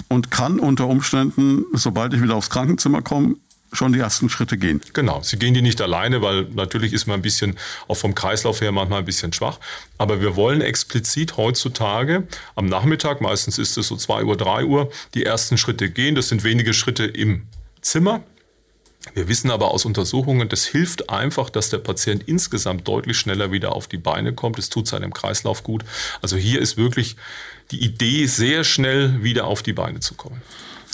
und 0.09 0.31
kann 0.31 0.61
unter 0.61 0.87
Umständen, 0.87 1.65
sobald 1.73 2.15
ich 2.15 2.23
wieder 2.23 2.37
aufs 2.37 2.51
Krankenzimmer 2.51 3.03
komme, 3.03 3.37
schon 3.73 3.93
die 3.93 3.99
ersten 3.99 4.31
Schritte 4.31 4.57
gehen. 4.57 4.81
Genau, 4.95 5.21
sie 5.23 5.37
gehen 5.37 5.53
die 5.53 5.61
nicht 5.61 5.83
alleine, 5.83 6.23
weil 6.23 6.45
natürlich 6.55 6.95
ist 6.95 7.07
man 7.07 7.17
ein 7.17 7.23
bisschen, 7.23 7.59
auch 7.87 7.97
vom 7.97 8.15
Kreislauf 8.15 8.63
her 8.63 8.73
manchmal 8.73 9.01
ein 9.01 9.05
bisschen 9.05 9.33
schwach. 9.35 9.59
Aber 9.99 10.23
wir 10.23 10.37
wollen 10.37 10.63
explizit 10.63 11.37
heutzutage 11.37 12.27
am 12.55 12.67
Nachmittag, 12.67 13.21
meistens 13.21 13.59
ist 13.59 13.77
es 13.77 13.89
so 13.89 13.97
2 13.97 14.25
Uhr, 14.25 14.37
3 14.39 14.65
Uhr, 14.65 14.91
die 15.13 15.25
ersten 15.25 15.59
Schritte 15.59 15.91
gehen. 15.91 16.15
Das 16.15 16.29
sind 16.29 16.45
wenige 16.45 16.73
Schritte 16.73 17.05
im 17.05 17.43
Zimmer, 17.83 18.23
wir 19.15 19.29
wissen 19.29 19.51
aber 19.51 19.71
aus 19.71 19.85
Untersuchungen, 19.85 20.49
das 20.49 20.67
hilft 20.67 21.11
einfach, 21.11 21.51
dass 21.51 21.71
der 21.71 21.79
Patient 21.79 22.25
insgesamt 22.27 22.87
deutlich 22.89 23.19
schneller 23.19 23.53
wieder 23.53 23.73
auf 23.73 23.87
die 23.87 23.97
Beine 23.97 24.33
kommt. 24.33 24.59
Es 24.59 24.69
tut 24.69 24.89
seinem 24.89 25.13
Kreislauf 25.13 25.63
gut. 25.63 25.85
Also 26.21 26.37
hier 26.37 26.61
ist 26.61 26.77
wirklich 26.77 27.17
die 27.71 27.85
Idee, 27.85 28.27
sehr 28.27 28.65
schnell 28.65 29.23
wieder 29.23 29.47
auf 29.47 29.63
die 29.63 29.73
Beine 29.73 30.01
zu 30.01 30.15
kommen. 30.15 30.41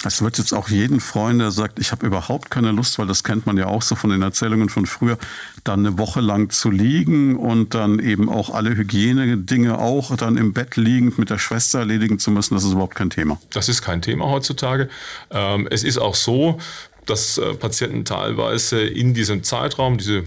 Das 0.03 0.21
wird 0.21 0.37
jetzt 0.37 0.53
auch 0.53 0.69
jeden 0.69 1.01
freuen, 1.01 1.39
der 1.39 1.51
sagt, 1.51 1.79
ich 1.79 1.91
habe 1.91 2.05
überhaupt 2.05 2.51
keine 2.51 2.73
Lust, 2.73 2.99
weil 2.99 3.07
das 3.07 3.25
kennt 3.25 3.47
man 3.47 3.57
ja 3.57 3.67
auch 3.67 3.81
so 3.81 3.95
von 3.95 4.11
den 4.11 4.21
Erzählungen 4.21 4.69
von 4.69 4.85
früher, 4.85 5.17
dann 5.65 5.81
eine 5.81 5.97
Woche 5.97 6.21
lang 6.21 6.51
zu 6.51 6.71
liegen 6.71 7.37
und 7.37 7.73
dann 7.73 8.01
eben 8.01 8.29
auch 8.29 8.51
alle 8.51 8.77
Hygienedinge 8.77 9.79
auch 9.79 10.15
dann 10.17 10.37
im 10.37 10.53
Bett 10.53 10.77
liegend 10.77 11.19
mit 11.19 11.31
der 11.31 11.39
Schwester 11.39 11.79
erledigen 11.79 12.19
zu 12.19 12.31
müssen. 12.31 12.55
Das 12.55 12.65
ist 12.65 12.73
überhaupt 12.73 12.97
kein 12.97 13.09
Thema. 13.09 13.41
Das 13.55 13.71
ist 13.71 13.81
kein 13.81 14.03
Thema 14.03 14.27
heutzutage. 14.27 14.91
Ähm, 15.31 15.67
es 15.71 15.85
ist 15.85 15.97
auch 15.97 16.15
so, 16.15 16.59
dass 17.07 17.39
äh, 17.39 17.55
Patienten 17.55 18.05
teilweise 18.05 18.83
in 18.83 19.15
diesem 19.15 19.43
Zeitraum, 19.43 19.97
diese 19.97 20.25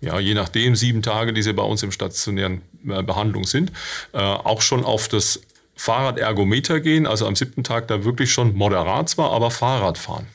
ja, 0.00 0.20
je 0.20 0.34
nachdem, 0.34 0.76
sieben 0.76 1.02
Tage, 1.02 1.32
die 1.32 1.42
sie 1.42 1.52
bei 1.52 1.64
uns 1.64 1.82
im 1.82 1.90
stationären 1.90 2.62
äh, 2.86 3.02
Behandlung 3.02 3.42
sind, 3.42 3.72
äh, 4.12 4.18
auch 4.18 4.62
schon 4.62 4.84
auf 4.84 5.08
das 5.08 5.40
Fahrradergometer 5.78 6.80
gehen, 6.80 7.06
also 7.06 7.26
am 7.26 7.36
siebten 7.36 7.62
Tag 7.62 7.86
da 7.86 8.04
wirklich 8.04 8.32
schon 8.32 8.54
moderat 8.56 9.08
zwar, 9.08 9.30
aber 9.30 9.50
Fahrrad 9.52 9.96
fahren. 9.96 10.26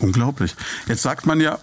Unglaublich. 0.00 0.56
Jetzt 0.88 1.02
sagt 1.02 1.26
man 1.26 1.40
ja, 1.40 1.58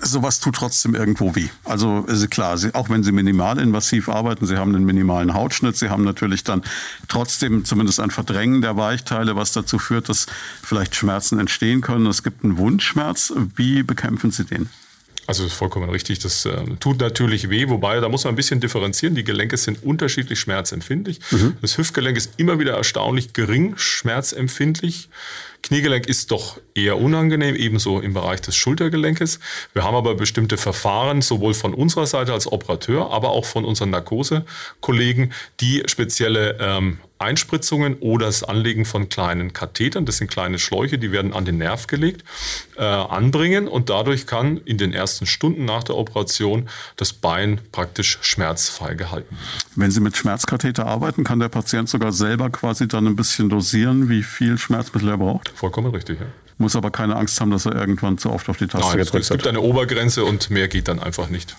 sowas 0.00 0.40
tut 0.40 0.56
trotzdem 0.56 0.96
irgendwo 0.96 1.36
weh. 1.36 1.48
Also 1.64 2.00
ist 2.08 2.28
klar, 2.30 2.58
sie, 2.58 2.74
auch 2.74 2.90
wenn 2.90 3.04
Sie 3.04 3.12
minimalinvasiv 3.12 4.08
arbeiten, 4.08 4.44
Sie 4.44 4.56
haben 4.56 4.74
einen 4.74 4.84
minimalen 4.84 5.34
Hautschnitt, 5.34 5.76
Sie 5.76 5.88
haben 5.88 6.02
natürlich 6.02 6.42
dann 6.42 6.62
trotzdem 7.06 7.64
zumindest 7.64 8.00
ein 8.00 8.10
Verdrängen 8.10 8.60
der 8.60 8.76
Weichteile, 8.76 9.36
was 9.36 9.52
dazu 9.52 9.78
führt, 9.78 10.08
dass 10.08 10.26
vielleicht 10.62 10.96
Schmerzen 10.96 11.38
entstehen 11.38 11.80
können. 11.80 12.06
Es 12.06 12.24
gibt 12.24 12.42
einen 12.42 12.58
Wundschmerz. 12.58 13.32
Wie 13.54 13.84
bekämpfen 13.84 14.32
Sie 14.32 14.44
den? 14.44 14.68
Also 15.32 15.46
ist 15.46 15.54
vollkommen 15.54 15.88
richtig. 15.88 16.18
Das 16.18 16.44
äh, 16.44 16.62
tut 16.78 17.00
natürlich 17.00 17.48
weh, 17.48 17.70
wobei 17.70 17.98
da 18.00 18.10
muss 18.10 18.24
man 18.24 18.34
ein 18.34 18.36
bisschen 18.36 18.60
differenzieren. 18.60 19.14
Die 19.14 19.24
Gelenke 19.24 19.56
sind 19.56 19.82
unterschiedlich 19.82 20.38
schmerzempfindlich. 20.38 21.20
Mhm. 21.30 21.56
Das 21.62 21.78
Hüftgelenk 21.78 22.18
ist 22.18 22.34
immer 22.36 22.58
wieder 22.58 22.74
erstaunlich 22.74 23.32
gering 23.32 23.72
schmerzempfindlich. 23.78 25.08
Kniegelenk 25.62 26.06
ist 26.06 26.32
doch 26.32 26.60
eher 26.74 26.98
unangenehm, 26.98 27.56
ebenso 27.56 28.00
im 28.00 28.12
Bereich 28.12 28.42
des 28.42 28.56
Schultergelenkes. 28.56 29.40
Wir 29.72 29.84
haben 29.84 29.94
aber 29.94 30.16
bestimmte 30.16 30.58
Verfahren, 30.58 31.22
sowohl 31.22 31.54
von 31.54 31.72
unserer 31.72 32.06
Seite 32.06 32.34
als 32.34 32.46
Operateur, 32.52 33.10
aber 33.10 33.30
auch 33.30 33.46
von 33.46 33.64
unseren 33.64 33.88
Narkosekollegen, 33.88 35.32
die 35.60 35.82
spezielle 35.86 36.58
ähm, 36.60 36.98
Einspritzungen 37.22 37.96
oder 38.00 38.26
das 38.26 38.42
Anlegen 38.42 38.84
von 38.84 39.08
kleinen 39.08 39.52
Kathetern, 39.52 40.04
das 40.04 40.18
sind 40.18 40.30
kleine 40.30 40.58
Schläuche, 40.58 40.98
die 40.98 41.12
werden 41.12 41.32
an 41.32 41.44
den 41.44 41.58
Nerv 41.58 41.86
gelegt, 41.86 42.24
äh, 42.76 42.82
anbringen 42.82 43.68
und 43.68 43.90
dadurch 43.90 44.26
kann 44.26 44.58
in 44.58 44.78
den 44.78 44.92
ersten 44.92 45.26
Stunden 45.26 45.64
nach 45.64 45.84
der 45.84 45.96
Operation 45.96 46.68
das 46.96 47.12
Bein 47.12 47.60
praktisch 47.70 48.18
schmerzfrei 48.22 48.94
gehalten. 48.94 49.36
Wenn 49.76 49.90
Sie 49.90 50.00
mit 50.00 50.16
Schmerzkatheter 50.16 50.86
arbeiten, 50.86 51.24
kann 51.24 51.38
der 51.38 51.48
Patient 51.48 51.88
sogar 51.88 52.12
selber 52.12 52.50
quasi 52.50 52.88
dann 52.88 53.06
ein 53.06 53.16
bisschen 53.16 53.48
dosieren, 53.48 54.08
wie 54.08 54.22
viel 54.22 54.58
Schmerzmittel 54.58 55.08
er 55.08 55.18
braucht? 55.18 55.50
Vollkommen 55.54 55.92
richtig, 55.94 56.20
ja. 56.20 56.26
Muss 56.58 56.76
aber 56.76 56.90
keine 56.90 57.16
Angst 57.16 57.40
haben, 57.40 57.50
dass 57.50 57.66
er 57.66 57.74
irgendwann 57.74 58.18
zu 58.18 58.30
oft 58.30 58.48
auf 58.48 58.58
die 58.58 58.66
Taste 58.66 58.86
Nein, 58.88 58.98
gedrückt 58.98 59.14
hat. 59.14 59.22
Es 59.22 59.28
gibt 59.30 59.46
eine 59.46 59.60
Obergrenze 59.60 60.24
und 60.24 60.50
mehr 60.50 60.68
geht 60.68 60.88
dann 60.88 61.00
einfach 61.00 61.28
nicht. 61.28 61.56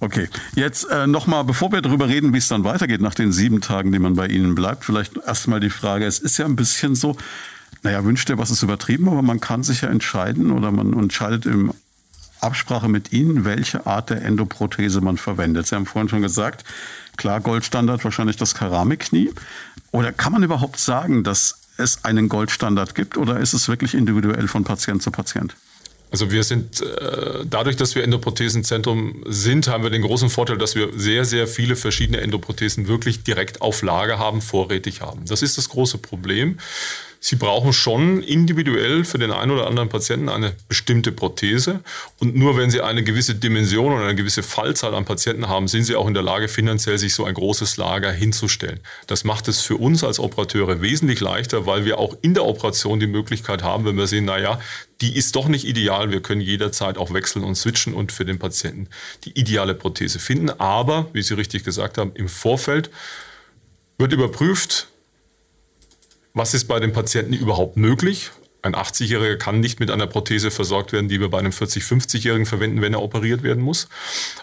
Okay, 0.00 0.28
jetzt 0.54 0.84
äh, 0.90 1.06
nochmal, 1.06 1.44
bevor 1.44 1.72
wir 1.72 1.82
darüber 1.82 2.08
reden, 2.08 2.32
wie 2.32 2.38
es 2.38 2.48
dann 2.48 2.64
weitergeht 2.64 3.00
nach 3.00 3.14
den 3.14 3.32
sieben 3.32 3.60
Tagen, 3.60 3.92
die 3.92 3.98
man 3.98 4.14
bei 4.14 4.26
Ihnen 4.26 4.54
bleibt, 4.54 4.84
vielleicht 4.84 5.16
erstmal 5.16 5.60
die 5.60 5.70
Frage, 5.70 6.06
es 6.06 6.18
ist 6.18 6.38
ja 6.38 6.44
ein 6.44 6.56
bisschen 6.56 6.94
so, 6.94 7.16
naja, 7.82 8.04
wünscht 8.04 8.28
ihr 8.28 8.38
was 8.38 8.50
ist 8.50 8.62
übertrieben, 8.62 9.08
aber 9.08 9.22
man 9.22 9.40
kann 9.40 9.62
sich 9.62 9.82
ja 9.82 9.88
entscheiden 9.88 10.50
oder 10.52 10.70
man 10.70 10.92
entscheidet 10.92 11.46
im 11.46 11.72
Absprache 12.40 12.88
mit 12.88 13.12
Ihnen, 13.12 13.44
welche 13.44 13.86
Art 13.86 14.10
der 14.10 14.22
Endoprothese 14.22 15.00
man 15.00 15.16
verwendet. 15.16 15.66
Sie 15.66 15.74
haben 15.74 15.86
vorhin 15.86 16.08
schon 16.08 16.22
gesagt, 16.22 16.64
klar, 17.16 17.40
Goldstandard 17.40 18.04
wahrscheinlich 18.04 18.36
das 18.36 18.54
Keramikknie. 18.54 19.32
Oder 19.90 20.12
kann 20.12 20.32
man 20.32 20.42
überhaupt 20.42 20.78
sagen, 20.78 21.24
dass 21.24 21.58
es 21.76 22.04
einen 22.04 22.28
Goldstandard 22.28 22.94
gibt 22.94 23.16
oder 23.16 23.38
ist 23.40 23.54
es 23.54 23.68
wirklich 23.68 23.94
individuell 23.94 24.48
von 24.48 24.64
Patient 24.64 25.02
zu 25.02 25.10
Patient? 25.10 25.56
Also 26.10 26.30
wir 26.30 26.42
sind, 26.42 26.80
äh, 26.80 27.44
dadurch, 27.44 27.76
dass 27.76 27.94
wir 27.94 28.02
Endoprothesenzentrum 28.02 29.24
sind, 29.26 29.68
haben 29.68 29.82
wir 29.82 29.90
den 29.90 30.02
großen 30.02 30.30
Vorteil, 30.30 30.56
dass 30.56 30.74
wir 30.74 30.90
sehr, 30.96 31.24
sehr 31.24 31.46
viele 31.46 31.76
verschiedene 31.76 32.20
Endoprothesen 32.20 32.88
wirklich 32.88 33.24
direkt 33.24 33.60
auf 33.60 33.82
Lager 33.82 34.18
haben, 34.18 34.40
vorrätig 34.40 35.02
haben. 35.02 35.26
Das 35.26 35.42
ist 35.42 35.58
das 35.58 35.68
große 35.68 35.98
Problem. 35.98 36.58
Sie 37.20 37.36
brauchen 37.36 37.72
schon 37.72 38.22
individuell 38.22 39.04
für 39.04 39.18
den 39.18 39.32
einen 39.32 39.50
oder 39.50 39.66
anderen 39.66 39.88
Patienten 39.88 40.28
eine 40.28 40.52
bestimmte 40.68 41.10
Prothese. 41.10 41.80
Und 42.20 42.36
nur 42.36 42.56
wenn 42.56 42.70
Sie 42.70 42.80
eine 42.80 43.02
gewisse 43.02 43.34
Dimension 43.34 43.92
oder 43.92 44.04
eine 44.04 44.14
gewisse 44.14 44.44
Fallzahl 44.44 44.94
an 44.94 45.04
Patienten 45.04 45.48
haben, 45.48 45.66
sind 45.66 45.82
Sie 45.84 45.96
auch 45.96 46.06
in 46.06 46.14
der 46.14 46.22
Lage, 46.22 46.46
finanziell 46.46 46.96
sich 46.96 47.14
so 47.14 47.24
ein 47.24 47.34
großes 47.34 47.76
Lager 47.76 48.12
hinzustellen. 48.12 48.78
Das 49.08 49.24
macht 49.24 49.48
es 49.48 49.62
für 49.62 49.76
uns 49.76 50.04
als 50.04 50.20
Operateure 50.20 50.80
wesentlich 50.80 51.20
leichter, 51.20 51.66
weil 51.66 51.84
wir 51.84 51.98
auch 51.98 52.16
in 52.22 52.34
der 52.34 52.44
Operation 52.44 53.00
die 53.00 53.08
Möglichkeit 53.08 53.64
haben, 53.64 53.84
wenn 53.84 53.96
wir 53.96 54.06
sehen, 54.06 54.24
naja, 54.24 54.60
die 55.00 55.16
ist 55.16 55.34
doch 55.34 55.48
nicht 55.48 55.66
ideal. 55.66 56.10
Wir 56.10 56.20
können 56.20 56.40
jederzeit 56.40 56.98
auch 56.98 57.12
wechseln 57.12 57.44
und 57.44 57.56
switchen 57.56 57.94
und 57.94 58.12
für 58.12 58.24
den 58.24 58.38
Patienten 58.38 58.88
die 59.24 59.38
ideale 59.38 59.74
Prothese 59.74 60.20
finden. 60.20 60.50
Aber, 60.50 61.08
wie 61.12 61.22
Sie 61.22 61.34
richtig 61.34 61.64
gesagt 61.64 61.98
haben, 61.98 62.12
im 62.14 62.28
Vorfeld 62.28 62.90
wird 63.98 64.12
überprüft, 64.12 64.86
was 66.38 66.54
ist 66.54 66.64
bei 66.64 66.80
den 66.80 66.92
Patienten 66.92 67.34
überhaupt 67.34 67.76
möglich? 67.76 68.30
Ein 68.62 68.74
80-Jähriger 68.74 69.36
kann 69.36 69.60
nicht 69.60 69.78
mit 69.78 69.90
einer 69.90 70.06
Prothese 70.06 70.50
versorgt 70.50 70.92
werden, 70.92 71.08
die 71.08 71.20
wir 71.20 71.28
bei 71.28 71.38
einem 71.38 71.52
40-, 71.52 71.82
50-Jährigen 71.86 72.46
verwenden, 72.46 72.80
wenn 72.80 72.92
er 72.92 73.02
operiert 73.02 73.42
werden 73.42 73.62
muss. 73.62 73.88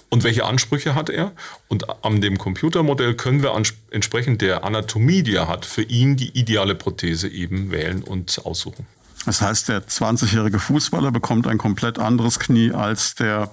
Und 0.10 0.23
welche 0.23 0.45
Ansprüche 0.45 0.95
hat 0.95 1.10
er? 1.10 1.34
Und 1.67 2.05
an 2.05 2.21
dem 2.21 2.38
Computermodell 2.38 3.15
können 3.15 3.43
wir 3.43 3.53
entsprechend 3.91 4.41
der 4.41 4.63
Anatomie, 4.63 5.23
die 5.23 5.36
er 5.36 5.47
hat, 5.47 5.65
für 5.65 5.81
ihn 5.81 6.15
die 6.15 6.38
ideale 6.38 6.75
Prothese 6.75 7.27
eben 7.27 7.71
wählen 7.71 8.03
und 8.03 8.45
aussuchen. 8.45 8.86
Das 9.25 9.41
heißt, 9.41 9.69
der 9.69 9.88
20-jährige 9.88 10.60
Fußballer 10.60 11.12
bekommt 11.12 11.47
ein 11.47 11.58
komplett 11.58 11.99
anderes 11.99 12.39
Knie 12.39 12.71
als 12.71 13.15
der 13.15 13.49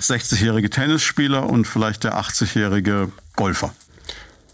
60-jährige 0.00 0.70
Tennisspieler 0.70 1.48
und 1.48 1.66
vielleicht 1.66 2.04
der 2.04 2.18
80-jährige 2.18 3.12
Golfer. 3.36 3.74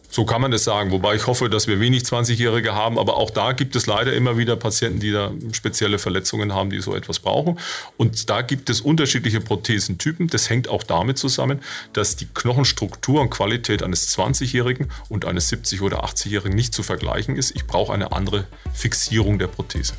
So 0.09 0.25
kann 0.25 0.41
man 0.41 0.51
das 0.51 0.65
sagen, 0.65 0.93
wobei 0.93 1.15
ich 1.15 1.27
hoffe, 1.27 1.51
dass 1.51 1.67
wir 1.67 1.81
wenig 1.81 2.05
20-Jährige 2.05 2.75
haben, 2.75 2.99
aber 2.99 3.17
auch 3.17 3.31
da 3.31 3.53
gibt 3.53 3.77
es 3.77 3.87
leider 3.87 4.13
immer 4.13 4.39
wieder 4.39 4.57
Patienten, 4.57 5.01
die 5.01 5.13
da 5.13 5.33
spezielle 5.53 5.99
Verletzungen 5.99 6.55
haben, 6.55 6.71
die 6.71 6.81
so 6.81 6.95
etwas 6.95 7.19
brauchen. 7.19 7.59
Und 7.97 8.31
da 8.31 8.43
gibt 8.43 8.71
es 8.71 8.81
unterschiedliche 8.81 9.41
Prothesentypen. 9.41 10.29
Das 10.29 10.49
hängt 10.49 10.69
auch 10.69 10.83
damit 10.83 11.19
zusammen, 11.19 11.61
dass 11.93 12.17
die 12.17 12.27
Knochenstruktur 12.33 13.21
und 13.21 13.31
Qualität 13.31 13.83
eines 13.83 14.17
20-Jährigen 14.17 14.91
und 15.09 15.25
eines 15.25 15.53
70- 15.53 15.83
oder 15.83 16.05
80-Jährigen 16.05 16.57
nicht 16.57 16.73
zu 16.73 16.83
vergleichen 16.83 17.37
ist. 17.37 17.55
Ich 17.55 17.67
brauche 17.67 17.93
eine 17.93 18.13
andere 18.13 18.47
Fixierung 18.73 19.39
der 19.39 19.49
Prothese. 19.49 19.95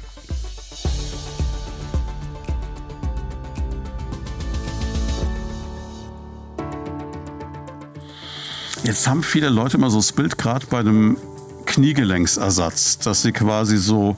Jetzt 8.88 9.06
haben 9.06 9.22
viele 9.22 9.50
Leute 9.50 9.76
immer 9.76 9.90
so 9.90 9.98
das 9.98 10.14
Bild, 10.14 10.38
gerade 10.38 10.66
bei 10.68 10.80
einem 10.80 11.18
Kniegelenksersatz, 11.66 13.00
dass 13.00 13.22
sie 13.22 13.34
quasi 13.34 13.76
so 13.76 14.16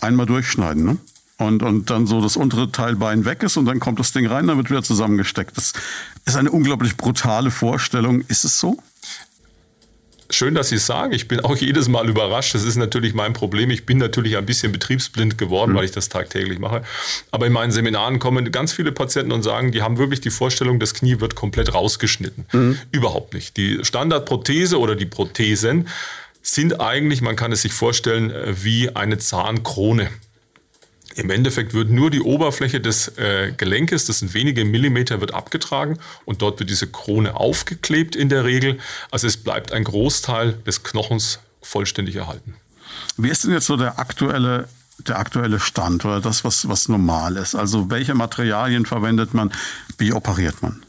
einmal 0.00 0.26
durchschneiden. 0.26 0.84
Ne? 0.84 0.96
Und, 1.36 1.62
und 1.62 1.88
dann 1.88 2.08
so 2.08 2.20
das 2.20 2.36
untere 2.36 2.72
Teilbein 2.72 3.24
weg 3.24 3.44
ist 3.44 3.56
und 3.56 3.66
dann 3.66 3.78
kommt 3.78 4.00
das 4.00 4.10
Ding 4.10 4.26
rein, 4.26 4.48
dann 4.48 4.56
wird 4.56 4.70
wieder 4.70 4.82
zusammengesteckt. 4.82 5.56
Das 5.56 5.72
ist 6.24 6.34
eine 6.34 6.50
unglaublich 6.50 6.96
brutale 6.96 7.52
Vorstellung. 7.52 8.22
Ist 8.22 8.44
es 8.44 8.58
so? 8.58 8.78
Schön, 10.30 10.54
dass 10.54 10.68
Sie 10.68 10.74
es 10.74 10.84
sagen. 10.84 11.12
Ich 11.12 11.26
bin 11.26 11.40
auch 11.40 11.56
jedes 11.56 11.88
Mal 11.88 12.08
überrascht. 12.08 12.54
Das 12.54 12.62
ist 12.62 12.76
natürlich 12.76 13.14
mein 13.14 13.32
Problem. 13.32 13.70
Ich 13.70 13.86
bin 13.86 13.96
natürlich 13.96 14.36
ein 14.36 14.44
bisschen 14.44 14.72
betriebsblind 14.72 15.38
geworden, 15.38 15.72
mhm. 15.72 15.76
weil 15.76 15.84
ich 15.86 15.90
das 15.90 16.10
tagtäglich 16.10 16.58
mache. 16.58 16.82
Aber 17.30 17.46
in 17.46 17.52
meinen 17.52 17.72
Seminaren 17.72 18.18
kommen 18.18 18.52
ganz 18.52 18.72
viele 18.72 18.92
Patienten 18.92 19.32
und 19.32 19.42
sagen, 19.42 19.72
die 19.72 19.80
haben 19.80 19.96
wirklich 19.96 20.20
die 20.20 20.30
Vorstellung, 20.30 20.80
das 20.80 20.92
Knie 20.92 21.20
wird 21.20 21.34
komplett 21.34 21.72
rausgeschnitten. 21.72 22.46
Mhm. 22.52 22.78
Überhaupt 22.92 23.32
nicht. 23.32 23.56
Die 23.56 23.82
Standardprothese 23.82 24.78
oder 24.78 24.96
die 24.96 25.06
Prothesen 25.06 25.88
sind 26.42 26.80
eigentlich, 26.80 27.22
man 27.22 27.36
kann 27.36 27.52
es 27.52 27.62
sich 27.62 27.72
vorstellen, 27.72 28.32
wie 28.62 28.94
eine 28.94 29.18
Zahnkrone. 29.18 30.10
Im 31.18 31.30
Endeffekt 31.30 31.74
wird 31.74 31.90
nur 31.90 32.10
die 32.10 32.20
Oberfläche 32.20 32.80
des 32.80 33.08
äh, 33.18 33.52
Gelenkes, 33.56 34.06
das 34.06 34.20
sind 34.20 34.34
wenige 34.34 34.64
Millimeter, 34.64 35.20
wird 35.20 35.34
abgetragen 35.34 35.98
und 36.24 36.42
dort 36.42 36.60
wird 36.60 36.70
diese 36.70 36.86
Krone 36.86 37.34
aufgeklebt 37.34 38.14
in 38.14 38.28
der 38.28 38.44
Regel. 38.44 38.78
Also 39.10 39.26
es 39.26 39.36
bleibt 39.36 39.72
ein 39.72 39.82
Großteil 39.82 40.52
des 40.64 40.84
Knochens 40.84 41.40
vollständig 41.60 42.14
erhalten. 42.14 42.54
Wie 43.16 43.30
ist 43.30 43.42
denn 43.42 43.50
jetzt 43.50 43.66
so 43.66 43.76
der 43.76 43.98
aktuelle 43.98 44.68
der 45.06 45.18
aktuelle 45.18 45.60
Stand 45.60 46.04
oder 46.04 46.20
das, 46.20 46.44
was, 46.44 46.68
was 46.68 46.88
normal 46.88 47.36
ist? 47.36 47.54
Also 47.54 47.88
welche 47.88 48.14
Materialien 48.14 48.84
verwendet 48.84 49.32
man? 49.32 49.52
Wie 49.96 50.12
operiert 50.12 50.60
man? 50.60 50.82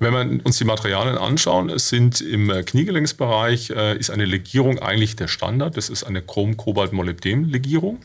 Wenn 0.00 0.12
wir 0.12 0.44
uns 0.44 0.58
die 0.58 0.64
Materialien 0.64 1.18
anschauen, 1.18 1.70
es 1.70 1.88
sind 1.88 2.20
im 2.20 2.48
Kniegelenksbereich 2.48 3.70
äh, 3.70 3.98
ist 3.98 4.10
eine 4.10 4.26
Legierung 4.26 4.78
eigentlich 4.78 5.16
der 5.16 5.26
Standard. 5.26 5.76
Das 5.76 5.88
ist 5.88 6.04
eine 6.04 6.22
Chrom-Kobalt-Molybdän-Legierung. 6.22 7.98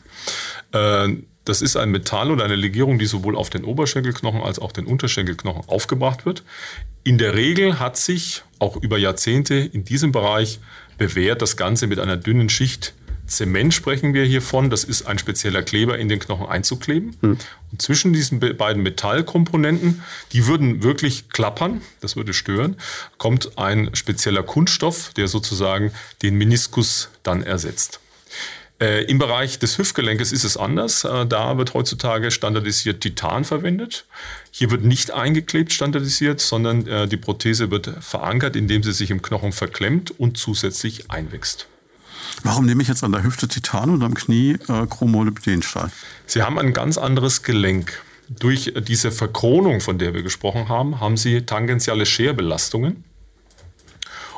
Äh, 0.72 1.08
das 1.44 1.60
ist 1.60 1.76
ein 1.76 1.90
Metall 1.90 2.30
oder 2.30 2.44
eine 2.44 2.56
Legierung, 2.56 2.98
die 2.98 3.06
sowohl 3.06 3.36
auf 3.36 3.50
den 3.50 3.64
Oberschenkelknochen 3.64 4.40
als 4.40 4.58
auch 4.58 4.72
den 4.72 4.86
Unterschenkelknochen 4.86 5.68
aufgebracht 5.68 6.24
wird. 6.24 6.42
In 7.04 7.18
der 7.18 7.34
Regel 7.34 7.78
hat 7.78 7.96
sich 7.96 8.42
auch 8.58 8.76
über 8.76 8.96
Jahrzehnte 8.98 9.54
in 9.54 9.84
diesem 9.84 10.10
Bereich 10.10 10.58
bewährt, 10.96 11.42
das 11.42 11.56
Ganze 11.56 11.86
mit 11.86 11.98
einer 11.98 12.16
dünnen 12.16 12.48
Schicht 12.48 12.94
Zement 13.26 13.72
sprechen 13.72 14.14
wir 14.14 14.24
hier 14.24 14.42
von. 14.42 14.70
Das 14.70 14.84
ist 14.84 15.06
ein 15.06 15.18
spezieller 15.18 15.62
Kleber 15.62 15.98
in 15.98 16.08
den 16.08 16.18
Knochen 16.18 16.46
einzukleben. 16.46 17.16
Mhm. 17.20 17.38
Und 17.72 17.82
zwischen 17.82 18.12
diesen 18.12 18.40
beiden 18.40 18.82
Metallkomponenten, 18.82 20.02
die 20.32 20.46
würden 20.46 20.82
wirklich 20.82 21.28
klappern, 21.30 21.80
das 22.00 22.16
würde 22.16 22.34
stören, 22.34 22.76
kommt 23.18 23.58
ein 23.58 23.94
spezieller 23.94 24.42
Kunststoff, 24.42 25.12
der 25.14 25.28
sozusagen 25.28 25.92
den 26.22 26.36
Meniskus 26.36 27.10
dann 27.22 27.42
ersetzt. 27.42 28.00
Äh, 28.80 29.04
Im 29.04 29.18
Bereich 29.18 29.58
des 29.58 29.78
Hüftgelenkes 29.78 30.32
ist 30.32 30.44
es 30.44 30.56
anders. 30.56 31.04
Äh, 31.04 31.26
da 31.26 31.56
wird 31.56 31.74
heutzutage 31.74 32.30
standardisiert 32.30 33.00
Titan 33.00 33.44
verwendet. 33.44 34.04
Hier 34.50 34.70
wird 34.70 34.82
nicht 34.82 35.12
eingeklebt 35.12 35.72
standardisiert, 35.72 36.40
sondern 36.40 36.86
äh, 36.86 37.06
die 37.06 37.16
Prothese 37.16 37.70
wird 37.70 37.90
verankert, 38.00 38.56
indem 38.56 38.82
sie 38.82 38.92
sich 38.92 39.10
im 39.10 39.22
Knochen 39.22 39.52
verklemmt 39.52 40.18
und 40.18 40.38
zusätzlich 40.38 41.10
einwächst. 41.10 41.68
Warum 42.42 42.66
nehme 42.66 42.82
ich 42.82 42.88
jetzt 42.88 43.04
an 43.04 43.12
der 43.12 43.22
Hüfte 43.22 43.48
Titan 43.48 43.90
und 43.90 44.02
am 44.02 44.14
Knie 44.14 44.58
äh, 44.68 44.86
Chromolybdenstahl? 44.86 45.90
Sie 46.26 46.42
haben 46.42 46.58
ein 46.58 46.72
ganz 46.72 46.98
anderes 46.98 47.42
Gelenk. 47.42 48.02
Durch 48.28 48.72
diese 48.88 49.12
Verkronung, 49.12 49.80
von 49.80 49.98
der 49.98 50.14
wir 50.14 50.22
gesprochen 50.22 50.68
haben, 50.68 51.00
haben 51.00 51.16
Sie 51.16 51.42
tangentiale 51.42 52.06
Scherbelastungen. 52.06 53.04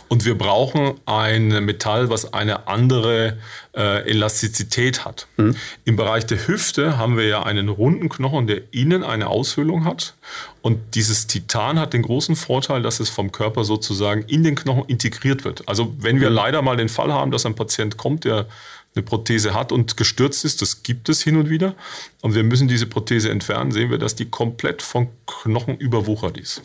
Und 0.09 0.25
wir 0.25 0.39
brauchen 0.39 0.95
ein 1.05 1.49
Metall, 1.65 2.11
was 2.11 2.33
eine 2.33 2.69
andere 2.69 3.39
äh, 3.75 4.09
Elastizität 4.09 5.05
hat. 5.05 5.27
Mhm. 5.37 5.57
Im 5.85 5.97
Bereich 5.97 6.27
der 6.27 6.47
Hüfte 6.47 6.97
haben 6.97 7.17
wir 7.17 7.27
ja 7.27 7.43
einen 7.43 7.69
runden 7.69 8.09
Knochen, 8.09 8.47
der 8.47 8.73
innen 8.73 9.03
eine 9.03 9.27
Aushöhlung 9.27 9.85
hat. 9.85 10.15
Und 10.63 10.95
dieses 10.95 11.27
Titan 11.27 11.81
hat 11.81 11.93
den 11.93 12.03
großen 12.03 12.37
Vorteil, 12.37 12.83
dass 12.83 13.01
es 13.01 13.09
vom 13.09 13.33
Körper 13.33 13.65
sozusagen 13.65 14.23
in 14.23 14.45
den 14.45 14.55
Knochen 14.55 14.85
integriert 14.87 15.45
wird. 15.45 15.69
Also 15.69 15.95
wenn 15.99 16.21
wir 16.21 16.31
mhm. 16.31 16.37
leider 16.37 16.63
mal 16.63 16.77
den 16.77 16.89
Fall 16.89 17.13
haben, 17.13 17.33
dass 17.33 17.45
ein 17.45 17.57
Patient 17.57 17.97
kommt, 17.97 18.25
der 18.25 18.47
eine 18.95 19.03
Prothese 19.03 19.55
hat 19.55 19.73
und 19.73 19.97
gestürzt 19.97 20.45
ist, 20.45 20.63
das 20.63 20.83
gibt 20.83 21.09
es 21.09 21.23
hin 21.23 21.37
und 21.37 21.51
wieder, 21.51 21.75
und 22.23 22.35
wir 22.35 22.43
müssen 22.43 22.67
diese 22.67 22.87
Prothese 22.87 23.31
entfernen, 23.31 23.71
sehen 23.71 23.91
wir, 23.91 23.99
dass 23.99 24.15
die 24.15 24.27
komplett 24.27 24.83
vom 24.83 25.09
Knochen 25.27 25.77
überwuchert 25.77 26.39
ist. 26.39 26.63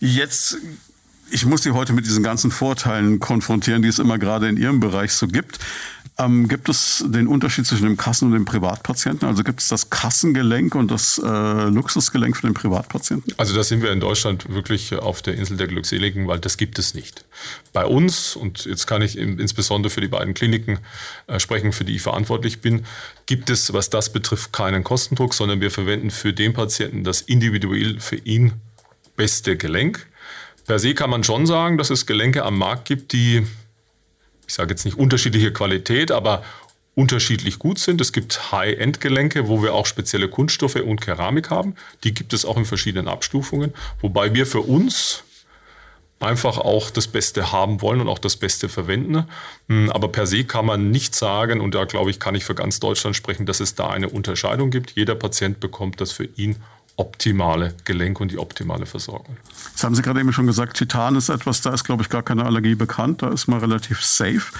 Jetzt 0.00 0.58
ich 1.30 1.46
muss 1.46 1.62
Sie 1.62 1.72
heute 1.72 1.92
mit 1.92 2.06
diesen 2.06 2.22
ganzen 2.22 2.50
Vorteilen 2.50 3.18
konfrontieren, 3.20 3.82
die 3.82 3.88
es 3.88 3.98
immer 3.98 4.18
gerade 4.18 4.48
in 4.48 4.56
Ihrem 4.56 4.80
Bereich 4.80 5.12
so 5.12 5.26
gibt. 5.26 5.58
Ähm, 6.18 6.48
gibt 6.48 6.70
es 6.70 7.04
den 7.06 7.26
Unterschied 7.26 7.66
zwischen 7.66 7.84
dem 7.84 7.98
Kassen- 7.98 8.26
und 8.26 8.32
dem 8.32 8.46
Privatpatienten? 8.46 9.28
Also 9.28 9.44
gibt 9.44 9.60
es 9.60 9.68
das 9.68 9.90
Kassengelenk 9.90 10.74
und 10.74 10.90
das 10.90 11.18
äh, 11.22 11.64
Luxusgelenk 11.68 12.36
für 12.36 12.46
den 12.46 12.54
Privatpatienten? 12.54 13.34
Also 13.36 13.54
da 13.54 13.62
sind 13.62 13.82
wir 13.82 13.92
in 13.92 14.00
Deutschland 14.00 14.48
wirklich 14.48 14.94
auf 14.94 15.20
der 15.20 15.34
Insel 15.34 15.58
der 15.58 15.66
Glückseligen, 15.66 16.26
weil 16.26 16.38
das 16.38 16.56
gibt 16.56 16.78
es 16.78 16.94
nicht. 16.94 17.26
Bei 17.74 17.84
uns, 17.84 18.34
und 18.34 18.64
jetzt 18.64 18.86
kann 18.86 19.02
ich 19.02 19.18
insbesondere 19.18 19.90
für 19.90 20.00
die 20.00 20.08
beiden 20.08 20.32
Kliniken 20.32 20.78
äh, 21.26 21.38
sprechen, 21.38 21.72
für 21.72 21.84
die 21.84 21.96
ich 21.96 22.02
verantwortlich 22.02 22.62
bin, 22.62 22.86
gibt 23.26 23.50
es, 23.50 23.74
was 23.74 23.90
das 23.90 24.10
betrifft, 24.10 24.54
keinen 24.54 24.84
Kostendruck, 24.84 25.34
sondern 25.34 25.60
wir 25.60 25.70
verwenden 25.70 26.10
für 26.10 26.32
den 26.32 26.54
Patienten 26.54 27.04
das 27.04 27.20
individuell 27.20 28.00
für 28.00 28.16
ihn 28.16 28.52
beste 29.16 29.56
Gelenk. 29.58 30.06
Per 30.66 30.78
se 30.78 30.94
kann 30.94 31.10
man 31.10 31.24
schon 31.24 31.46
sagen, 31.46 31.78
dass 31.78 31.90
es 31.90 32.06
Gelenke 32.06 32.44
am 32.44 32.58
Markt 32.58 32.86
gibt, 32.86 33.12
die, 33.12 33.46
ich 34.46 34.54
sage 34.54 34.70
jetzt 34.70 34.84
nicht 34.84 34.98
unterschiedliche 34.98 35.52
Qualität, 35.52 36.10
aber 36.10 36.42
unterschiedlich 36.96 37.58
gut 37.58 37.78
sind. 37.78 38.00
Es 38.00 38.12
gibt 38.12 38.52
High-End-Gelenke, 38.52 39.48
wo 39.48 39.62
wir 39.62 39.74
auch 39.74 39.86
spezielle 39.86 40.28
Kunststoffe 40.28 40.76
und 40.76 41.00
Keramik 41.00 41.50
haben. 41.50 41.76
Die 42.04 42.14
gibt 42.14 42.32
es 42.32 42.44
auch 42.44 42.56
in 42.56 42.64
verschiedenen 42.64 43.06
Abstufungen, 43.06 43.74
wobei 44.00 44.34
wir 44.34 44.46
für 44.46 44.62
uns 44.62 45.22
einfach 46.18 46.56
auch 46.56 46.88
das 46.88 47.08
Beste 47.08 47.52
haben 47.52 47.82
wollen 47.82 48.00
und 48.00 48.08
auch 48.08 48.18
das 48.18 48.36
Beste 48.36 48.70
verwenden. 48.70 49.26
Hm, 49.68 49.90
aber 49.90 50.08
per 50.08 50.26
se 50.26 50.44
kann 50.44 50.64
man 50.64 50.90
nicht 50.90 51.14
sagen, 51.14 51.60
und 51.60 51.74
da 51.74 51.84
glaube 51.84 52.10
ich, 52.10 52.18
kann 52.18 52.34
ich 52.34 52.44
für 52.44 52.54
ganz 52.54 52.80
Deutschland 52.80 53.14
sprechen, 53.14 53.44
dass 53.44 53.60
es 53.60 53.74
da 53.74 53.90
eine 53.90 54.08
Unterscheidung 54.08 54.70
gibt. 54.70 54.92
Jeder 54.92 55.14
Patient 55.14 55.60
bekommt 55.60 56.00
das 56.00 56.12
für 56.12 56.24
ihn 56.24 56.56
optimale 56.96 57.74
Gelenk 57.84 58.20
und 58.20 58.32
die 58.32 58.38
optimale 58.38 58.86
Versorgung. 58.86 59.36
Das 59.72 59.84
haben 59.84 59.94
Sie 59.94 60.02
gerade 60.02 60.20
eben 60.20 60.32
schon 60.32 60.46
gesagt, 60.46 60.78
Titan 60.78 61.16
ist 61.16 61.28
etwas, 61.28 61.60
da 61.60 61.74
ist, 61.74 61.84
glaube 61.84 62.02
ich, 62.02 62.08
gar 62.08 62.22
keine 62.22 62.44
Allergie 62.44 62.74
bekannt. 62.74 63.22
Da 63.22 63.28
ist 63.28 63.46
man 63.46 63.60
relativ 63.60 64.02
safe. 64.02 64.52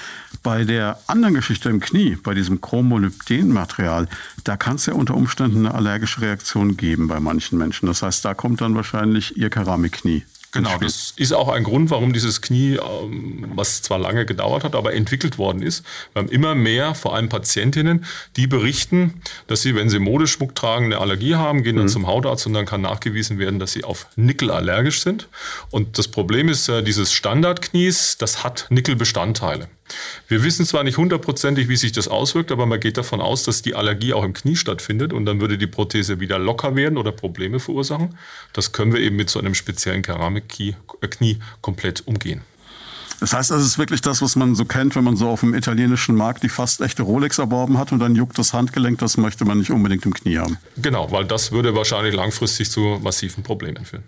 Bei 0.42 0.64
der 0.64 0.98
anderen 1.06 1.34
Geschichte 1.34 1.70
im 1.70 1.80
Knie, 1.80 2.16
bei 2.16 2.34
diesem 2.34 2.60
Chromolybden-Material, 2.60 4.08
da 4.44 4.56
kann 4.56 4.76
es 4.76 4.86
ja 4.86 4.92
unter 4.92 5.14
Umständen 5.14 5.66
eine 5.66 5.74
allergische 5.74 6.20
Reaktion 6.20 6.76
geben 6.76 7.08
bei 7.08 7.20
manchen 7.20 7.58
Menschen. 7.58 7.86
Das 7.86 8.02
heißt, 8.02 8.24
da 8.24 8.34
kommt 8.34 8.60
dann 8.60 8.74
wahrscheinlich 8.74 9.36
Ihr 9.36 9.48
Keramikknie 9.48 10.24
Genau, 10.52 10.78
das 10.78 11.12
ist 11.16 11.32
auch 11.32 11.48
ein 11.48 11.64
Grund, 11.64 11.90
warum 11.90 12.12
dieses 12.12 12.40
Knie, 12.40 12.76
ähm, 12.76 13.52
was 13.54 13.82
zwar 13.82 13.98
lange 13.98 14.24
gedauert 14.24 14.64
hat, 14.64 14.74
aber 14.74 14.94
entwickelt 14.94 15.38
worden 15.38 15.62
ist. 15.62 15.84
Wir 16.12 16.22
haben 16.22 16.28
immer 16.30 16.54
mehr, 16.54 16.94
vor 16.94 17.14
allem 17.14 17.28
Patientinnen, 17.28 18.04
die 18.36 18.46
berichten, 18.46 19.20
dass 19.48 19.62
sie, 19.62 19.74
wenn 19.74 19.90
sie 19.90 19.98
Modeschmuck 19.98 20.54
tragen, 20.54 20.86
eine 20.86 20.98
Allergie 20.98 21.34
haben, 21.34 21.62
gehen 21.62 21.76
dann 21.76 21.86
mhm. 21.86 21.90
zum 21.90 22.06
Hautarzt 22.06 22.46
und 22.46 22.54
dann 22.54 22.66
kann 22.66 22.80
nachgewiesen 22.80 23.38
werden, 23.38 23.58
dass 23.58 23.72
sie 23.72 23.84
auf 23.84 24.06
Nickel 24.16 24.50
allergisch 24.50 25.02
sind. 25.02 25.28
Und 25.70 25.98
das 25.98 26.08
Problem 26.08 26.48
ist, 26.48 26.68
äh, 26.68 26.82
dieses 26.82 27.12
Standardknies, 27.12 28.16
das 28.18 28.42
hat 28.42 28.66
Nickelbestandteile. 28.70 29.68
Wir 30.28 30.42
wissen 30.42 30.66
zwar 30.66 30.84
nicht 30.84 30.96
hundertprozentig, 30.96 31.68
wie 31.68 31.76
sich 31.76 31.92
das 31.92 32.08
auswirkt, 32.08 32.50
aber 32.50 32.66
man 32.66 32.80
geht 32.80 32.96
davon 32.96 33.20
aus, 33.20 33.44
dass 33.44 33.62
die 33.62 33.74
Allergie 33.74 34.12
auch 34.12 34.24
im 34.24 34.32
Knie 34.32 34.56
stattfindet 34.56 35.12
und 35.12 35.26
dann 35.26 35.40
würde 35.40 35.58
die 35.58 35.66
Prothese 35.66 36.20
wieder 36.20 36.38
locker 36.38 36.74
werden 36.74 36.98
oder 36.98 37.12
Probleme 37.12 37.60
verursachen. 37.60 38.18
Das 38.52 38.72
können 38.72 38.92
wir 38.92 39.00
eben 39.00 39.16
mit 39.16 39.30
so 39.30 39.38
einem 39.38 39.54
speziellen 39.54 40.02
Keramikknie 40.02 40.76
äh, 41.00 41.36
komplett 41.60 42.06
umgehen. 42.06 42.42
Das 43.20 43.32
heißt, 43.32 43.50
das 43.50 43.62
ist 43.62 43.78
wirklich 43.78 44.02
das, 44.02 44.20
was 44.20 44.36
man 44.36 44.54
so 44.54 44.66
kennt, 44.66 44.94
wenn 44.94 45.04
man 45.04 45.16
so 45.16 45.28
auf 45.28 45.40
dem 45.40 45.54
italienischen 45.54 46.16
Markt 46.16 46.42
die 46.42 46.50
fast 46.50 46.82
echte 46.82 47.02
Rolex 47.02 47.38
erworben 47.38 47.78
hat 47.78 47.92
und 47.92 47.98
dann 47.98 48.14
juckt 48.14 48.38
das 48.38 48.52
Handgelenk, 48.52 48.98
das 48.98 49.16
möchte 49.16 49.44
man 49.46 49.58
nicht 49.58 49.70
unbedingt 49.70 50.04
im 50.04 50.12
Knie 50.12 50.38
haben. 50.38 50.58
Genau, 50.76 51.10
weil 51.10 51.24
das 51.24 51.50
würde 51.50 51.74
wahrscheinlich 51.74 52.14
langfristig 52.14 52.70
zu 52.70 53.00
massiven 53.02 53.42
Problemen 53.42 53.86
führen. 53.86 54.04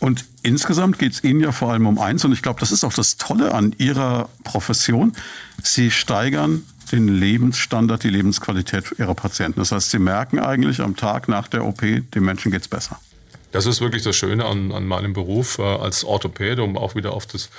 Und 0.00 0.24
insgesamt 0.42 0.98
geht 0.98 1.12
es 1.12 1.24
Ihnen 1.24 1.40
ja 1.40 1.52
vor 1.52 1.72
allem 1.72 1.86
um 1.86 1.98
eins, 1.98 2.24
und 2.24 2.32
ich 2.32 2.42
glaube, 2.42 2.58
das 2.58 2.72
ist 2.72 2.84
auch 2.84 2.92
das 2.92 3.18
Tolle 3.18 3.54
an 3.54 3.74
Ihrer 3.78 4.30
Profession. 4.44 5.12
Sie 5.62 5.90
steigern 5.90 6.64
den 6.90 7.08
Lebensstandard, 7.08 8.02
die 8.02 8.08
Lebensqualität 8.08 8.94
Ihrer 8.98 9.14
Patienten. 9.14 9.60
Das 9.60 9.72
heißt, 9.72 9.90
Sie 9.90 9.98
merken 9.98 10.38
eigentlich 10.38 10.80
am 10.80 10.96
Tag 10.96 11.28
nach 11.28 11.48
der 11.48 11.64
OP, 11.64 11.80
dem 11.80 12.24
Menschen 12.24 12.50
geht 12.50 12.62
es 12.62 12.68
besser. 12.68 12.98
Das 13.52 13.66
ist 13.66 13.80
wirklich 13.80 14.02
das 14.02 14.16
Schöne 14.16 14.44
an, 14.46 14.70
an 14.72 14.86
meinem 14.86 15.12
Beruf 15.12 15.58
äh, 15.58 15.62
als 15.62 16.04
Orthopäde, 16.04 16.62
um 16.62 16.78
auch 16.78 16.94
wieder 16.94 17.12
auf 17.12 17.26
das, 17.26 17.50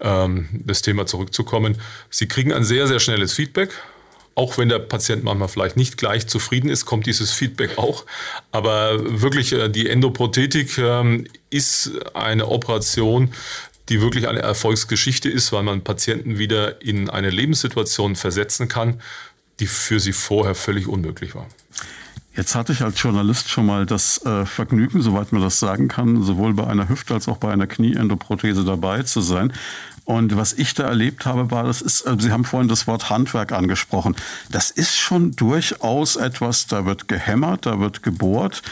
ähm, 0.00 0.48
das 0.52 0.82
Thema 0.82 1.06
zurückzukommen. 1.06 1.78
Sie 2.10 2.28
kriegen 2.28 2.52
ein 2.52 2.64
sehr, 2.64 2.86
sehr 2.86 3.00
schnelles 3.00 3.32
Feedback. 3.32 3.70
Auch 4.34 4.56
wenn 4.58 4.68
der 4.68 4.78
Patient 4.78 5.24
manchmal 5.24 5.48
vielleicht 5.48 5.76
nicht 5.76 5.98
gleich 5.98 6.26
zufrieden 6.26 6.70
ist, 6.70 6.86
kommt 6.86 7.06
dieses 7.06 7.32
Feedback 7.32 7.78
auch. 7.78 8.06
Aber 8.50 9.20
wirklich, 9.20 9.52
äh, 9.52 9.68
die 9.68 9.88
Endoprothetik 9.88 10.78
ähm, 10.78 11.26
ist 11.50 11.90
eine 12.14 12.48
Operation, 12.48 13.32
die 13.88 14.00
wirklich 14.00 14.28
eine 14.28 14.40
Erfolgsgeschichte 14.40 15.28
ist, 15.28 15.52
weil 15.52 15.62
man 15.62 15.82
Patienten 15.82 16.38
wieder 16.38 16.80
in 16.82 17.10
eine 17.10 17.30
Lebenssituation 17.30 18.16
versetzen 18.16 18.68
kann, 18.68 19.00
die 19.60 19.66
für 19.66 20.00
sie 20.00 20.12
vorher 20.12 20.54
völlig 20.54 20.86
unmöglich 20.86 21.34
war. 21.34 21.46
Jetzt 22.34 22.54
hatte 22.54 22.72
ich 22.72 22.80
als 22.80 23.00
Journalist 23.02 23.50
schon 23.50 23.66
mal 23.66 23.84
das 23.84 24.24
äh, 24.24 24.46
Vergnügen, 24.46 25.02
soweit 25.02 25.32
man 25.32 25.42
das 25.42 25.58
sagen 25.58 25.88
kann, 25.88 26.22
sowohl 26.22 26.54
bei 26.54 26.66
einer 26.66 26.88
Hüfte 26.88 27.12
als 27.12 27.28
auch 27.28 27.36
bei 27.36 27.52
einer 27.52 27.66
Knieendoprothese 27.66 28.64
dabei 28.64 29.02
zu 29.02 29.20
sein. 29.20 29.52
Und 30.04 30.36
was 30.36 30.52
ich 30.52 30.74
da 30.74 30.84
erlebt 30.84 31.26
habe, 31.26 31.50
war, 31.50 31.64
das 31.64 31.80
ist, 31.80 32.02
äh, 32.02 32.16
Sie 32.18 32.32
haben 32.32 32.44
vorhin 32.44 32.68
das 32.68 32.86
Wort 32.86 33.10
Handwerk 33.10 33.52
angesprochen. 33.52 34.16
Das 34.50 34.70
ist 34.70 34.96
schon 34.96 35.32
durchaus 35.32 36.16
etwas, 36.16 36.66
da 36.66 36.84
wird 36.84 37.08
gehämmert, 37.08 37.66
da 37.66 37.78
wird 37.78 38.02
gebohrt, 38.02 38.62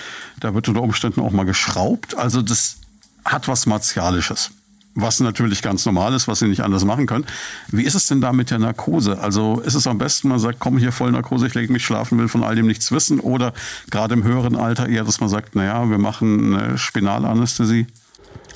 da 0.41 0.55
wird 0.55 0.69
unter 0.69 0.83
Umständen 0.83 1.21
auch 1.21 1.31
mal 1.31 1.45
geschraubt. 1.45 2.17
Also 2.17 2.43
das 2.43 2.77
hat 3.25 3.49
was 3.49 3.67
Martialisches 3.67 4.51
was 4.95 5.21
natürlich 5.21 5.63
ganz 5.63 5.87
normal 5.87 6.15
ist, 6.15 6.29
was 6.29 6.41
sie 6.41 6.49
nicht 6.49 6.63
anders 6.63 6.85
machen 6.85 7.07
können. 7.07 7.27
Wie 7.69 7.85
ist 7.85 7.95
es 7.95 8.07
denn 8.09 8.21
da 8.21 8.33
mit 8.33 8.51
der 8.51 8.59
Narkose? 8.59 9.19
Also 9.19 9.61
ist 9.61 9.75
es 9.75 9.87
am 9.87 9.99
besten, 9.99 10.29
man 10.29 10.39
sagt, 10.39 10.59
komm 10.59 10.79
hier 10.79 10.93
voll 10.93 11.13
Narkose, 11.13 11.47
ich 11.47 11.55
lege 11.55 11.73
mich 11.73 11.85
schlafen, 11.85 12.19
will 12.19 12.29
von 12.29 12.43
all 12.43 12.57
dem 12.57 12.67
nichts 12.67 12.91
wissen 12.93 13.21
oder 13.21 13.53
gerade 13.91 14.15
im 14.15 14.25
höheren 14.25 14.57
Alter 14.57 14.89
eher, 14.89 15.05
dass 15.05 15.21
man 15.21 15.29
sagt, 15.29 15.55
naja, 15.55 15.89
wir 15.89 15.99
machen 15.99 16.55
eine 16.55 16.79
Spinalanästhesie? 16.79 17.87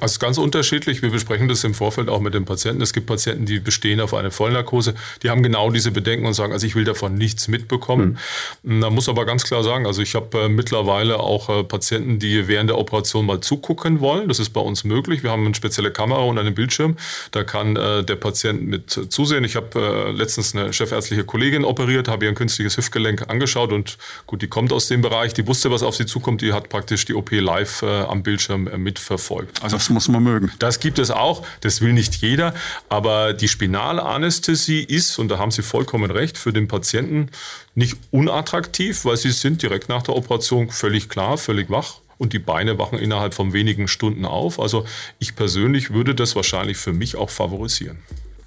Also 0.00 0.18
ganz 0.18 0.38
unterschiedlich. 0.38 1.02
Wir 1.02 1.11
besprechen 1.11 1.48
das 1.48 1.64
im 1.64 1.74
Vorfeld 1.74 2.09
auch 2.09 2.20
mit 2.20 2.35
den 2.35 2.44
Patienten. 2.44 2.83
Es 2.83 2.92
gibt 2.92 3.07
Patienten, 3.07 3.46
die 3.46 3.61
bestehen 3.61 4.00
auf 4.00 4.14
eine 4.14 4.30
Vollnarkose. 4.30 4.94
Die 5.22 5.30
haben 5.30 5.42
genau 5.42 5.70
diese 5.70 5.90
Bedenken 5.90 6.26
und 6.26 6.35
sagen, 6.35 6.52
also 6.52 6.66
ich 6.66 6.74
will 6.74 6.85
davon 6.85 7.14
nichts 7.14 7.48
mitbekommen. 7.48 8.18
Mhm. 8.62 8.80
Da 8.80 8.90
muss 8.90 9.09
aber 9.09 9.24
ganz 9.24 9.44
klar 9.44 9.62
sagen, 9.62 9.87
also 9.87 10.02
ich 10.02 10.14
habe 10.14 10.42
äh, 10.42 10.48
mittlerweile 10.48 11.20
auch 11.20 11.48
äh, 11.48 11.64
Patienten, 11.64 12.18
die 12.18 12.48
während 12.48 12.70
der 12.70 12.78
Operation 12.78 13.26
mal 13.26 13.40
zugucken 13.40 14.00
wollen. 14.00 14.28
Das 14.28 14.38
ist 14.38 14.50
bei 14.50 14.61
uns 14.61 14.85
möglich. 14.85 15.22
Wir 15.22 15.30
haben 15.30 15.44
eine 15.46 15.54
spezielle 15.54 15.90
Kamera 15.90 16.22
und 16.22 16.38
einen 16.38 16.54
Bildschirm. 16.54 16.96
Da 17.30 17.44
kann 17.44 17.76
äh, 17.76 18.04
der 18.04 18.16
Patient 18.16 18.62
mit 18.62 18.90
zusehen. 18.90 19.44
Ich 19.44 19.57
habe 19.57 20.09
äh, 20.09 20.11
letztens 20.11 20.54
eine 20.54 20.72
chefärztliche 20.72 21.24
Kollegin 21.24 21.64
operiert, 21.64 22.09
habe 22.09 22.24
ihr 22.24 22.30
ein 22.30 22.35
künstliches 22.35 22.76
Hüftgelenk 22.76 23.30
angeschaut 23.30 23.72
und 23.72 23.98
gut, 24.26 24.42
die 24.42 24.48
kommt 24.48 24.72
aus 24.72 24.88
dem 24.88 25.02
Bereich, 25.02 25.35
die 25.35 25.46
wusste, 25.46 25.70
was 25.70 25.83
auf 25.83 25.96
sie 25.96 26.07
zukommt. 26.07 26.42
Die 26.42 26.52
hat 26.52 26.68
praktisch 26.68 27.04
die 27.04 27.14
OP 27.14 27.30
live 27.33 27.83
äh, 27.83 28.02
am 28.02 28.22
Bildschirm 28.22 28.66
äh, 28.66 28.76
mitverfolgt. 28.76 29.62
Also 29.62 29.76
das 29.85 29.90
muss 29.90 30.09
man 30.09 30.23
mögen. 30.23 30.51
Das 30.59 30.81
gibt 30.81 30.99
es 30.99 31.11
auch, 31.11 31.47
das 31.61 31.83
will 31.83 31.92
nicht 31.92 32.14
jeder, 32.16 32.55
aber 32.88 33.35
die 33.35 33.49
Spinalanästhesie 33.49 34.83
ist, 34.83 35.18
und 35.18 35.29
da 35.29 35.38
haben 35.38 35.51
Sie 35.51 35.62
vollkommen 35.62 36.11
recht, 36.11 36.38
für 36.38 36.55
den 36.55 36.68
Patienten 36.68 37.29
nicht 37.75 37.99
unattraktiv, 38.11 39.05
weil 39.05 39.16
sie 39.18 39.31
sind 39.31 39.62
direkt 39.62 39.88
nach 39.90 40.03
der 40.03 40.16
Operation 40.16 40.70
völlig 40.70 41.09
klar, 41.09 41.37
völlig 41.37 41.68
wach 41.68 41.97
und 42.16 42.33
die 42.33 42.38
Beine 42.38 42.79
wachen 42.79 42.99
innerhalb 42.99 43.35
von 43.35 43.53
wenigen 43.53 43.88
Stunden 43.88 44.25
auf. 44.25 44.59
Also 44.59 44.87
ich 45.18 45.37
persönlich 45.37 45.90
würde 45.90 46.14
das 46.14 46.35
wahrscheinlich 46.35 46.79
für 46.79 46.92
mich 46.92 47.16
auch 47.16 47.31
favorisieren. 47.31 47.99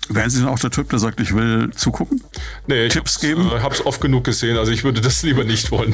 Wären 0.10 0.30
Sie 0.30 0.40
denn 0.40 0.48
auch 0.48 0.60
der 0.60 0.72
Typ, 0.72 0.90
der 0.90 1.00
sagt, 1.00 1.20
ich 1.20 1.36
will 1.36 1.70
zugucken? 1.76 2.24
Nee, 2.66 2.86
ich 2.86 2.94
Tipps 2.94 3.20
geben? 3.20 3.52
Ich 3.56 3.62
habe 3.62 3.76
es 3.76 3.86
oft 3.86 4.02
genug 4.02 4.24
gesehen, 4.24 4.58
also 4.58 4.72
ich 4.72 4.84
würde 4.84 5.02
das 5.02 5.22
lieber 5.24 5.44
nicht 5.44 5.70
wollen. 5.70 5.94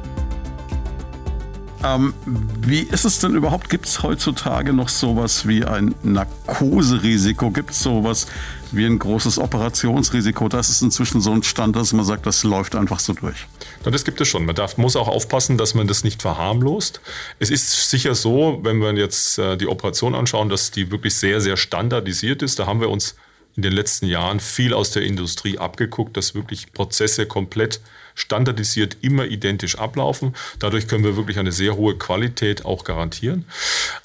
Ähm, 1.83 2.13
wie 2.61 2.81
ist 2.81 3.05
es 3.05 3.19
denn 3.19 3.33
überhaupt? 3.33 3.69
Gibt 3.69 3.87
es 3.87 4.03
heutzutage 4.03 4.71
noch 4.71 4.89
sowas 4.89 5.47
wie 5.47 5.65
ein 5.65 5.95
Narkoserisiko? 6.03 7.49
Gibt 7.49 7.71
es 7.71 7.79
sowas 7.79 8.27
wie 8.71 8.85
ein 8.85 8.99
großes 8.99 9.39
Operationsrisiko? 9.39 10.47
Das 10.47 10.69
ist 10.69 10.81
inzwischen 10.83 11.21
so 11.21 11.31
ein 11.31 11.41
Stand, 11.41 11.75
dass 11.75 11.91
man 11.93 12.05
sagt, 12.05 12.27
das 12.27 12.43
läuft 12.43 12.75
einfach 12.75 12.99
so 12.99 13.13
durch. 13.13 13.47
Das 13.83 14.05
gibt 14.05 14.21
es 14.21 14.27
schon. 14.27 14.45
Man 14.45 14.55
darf, 14.55 14.77
muss 14.77 14.95
auch 14.95 15.07
aufpassen, 15.07 15.57
dass 15.57 15.73
man 15.73 15.87
das 15.87 16.03
nicht 16.03 16.21
verharmlost. 16.21 17.01
Es 17.39 17.49
ist 17.49 17.89
sicher 17.89 18.13
so, 18.13 18.59
wenn 18.63 18.77
wir 18.79 18.93
jetzt 18.93 19.39
äh, 19.39 19.57
die 19.57 19.67
Operation 19.67 20.13
anschauen, 20.13 20.49
dass 20.49 20.69
die 20.69 20.91
wirklich 20.91 21.15
sehr, 21.15 21.41
sehr 21.41 21.57
standardisiert 21.57 22.43
ist. 22.43 22.59
Da 22.59 22.67
haben 22.67 22.79
wir 22.79 22.89
uns 22.89 23.15
in 23.55 23.63
den 23.63 23.73
letzten 23.73 24.05
Jahren 24.05 24.39
viel 24.39 24.73
aus 24.73 24.91
der 24.91 25.03
Industrie 25.03 25.57
abgeguckt, 25.57 26.15
dass 26.15 26.35
wirklich 26.35 26.73
Prozesse 26.73 27.25
komplett 27.25 27.81
standardisiert 28.15 28.97
immer 29.01 29.25
identisch 29.25 29.77
ablaufen. 29.77 30.35
Dadurch 30.59 30.87
können 30.87 31.03
wir 31.03 31.15
wirklich 31.15 31.39
eine 31.39 31.51
sehr 31.51 31.75
hohe 31.75 31.97
Qualität 31.97 32.65
auch 32.65 32.83
garantieren. 32.83 33.45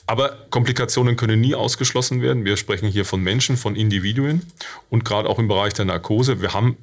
Aber 0.07 0.37
Komplikationen 0.51 1.17
können 1.17 1.41
nie 1.41 1.55
ausgeschlossen 1.55 2.23
werden. 2.23 2.45
Wir 2.45 2.57
sprechen 2.57 2.89
hier 2.89 3.05
von 3.05 3.21
Menschen, 3.21 3.57
von 3.57 3.77
Individuen 3.77 4.43
und 4.91 5.05
gerade 5.05 5.29
auch 5.29 5.39
im 5.39 5.49
Bereich 5.49 5.75
der 5.75 5.85
Narkose. 5.85 6.41
Wir 6.41 6.53
haben, 6.53 6.77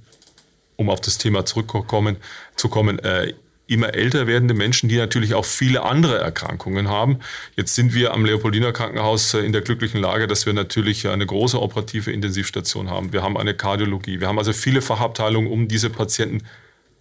um 0.76 0.90
auf 0.90 1.02
das 1.02 1.18
Thema 1.18 1.46
zurückzukommen, 1.46 2.18
zu 2.56 2.70
kommen, 2.70 3.00
äh, 3.00 3.34
immer 3.68 3.94
älter 3.94 4.28
werdende 4.28 4.54
Menschen, 4.54 4.90
die 4.90 4.98
natürlich 4.98 5.34
auch 5.34 5.46
viele 5.46 5.84
andere 5.84 6.18
Erkrankungen 6.18 6.90
haben. 6.90 7.20
Jetzt 7.56 7.76
sind 7.76 7.94
wir 7.94 8.14
am 8.14 8.26
Leopoldiner 8.26 8.74
Krankenhaus 8.74 9.34
äh, 9.34 9.40
in 9.40 9.54
der 9.54 9.62
glücklichen 9.62 10.02
Lage, 10.02 10.28
dass 10.28 10.46
wir 10.46 10.54
natürlich 10.54 11.08
eine 11.08 11.26
große 11.26 11.62
operative 11.62 12.12
Intensivstation 12.12 12.90
haben. 12.90 13.14
Wir 13.14 13.24
haben 13.24 13.38
eine 13.38 13.54
Kardiologie. 13.54 14.20
Wir 14.20 14.28
haben 14.28 14.38
also 14.38 14.54
viele 14.54 14.82
Fachabteilungen, 14.82 15.50
um 15.50 15.68
diese 15.68 15.90
Patienten 15.90 16.44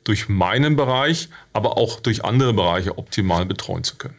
durch 0.04 0.28
meinen 0.28 0.76
Bereich, 0.76 1.28
aber 1.52 1.76
auch 1.76 2.00
durch 2.00 2.24
andere 2.24 2.52
Bereiche 2.52 2.98
optimal 2.98 3.46
betreuen 3.46 3.84
zu 3.84 3.96
können. 3.96 4.16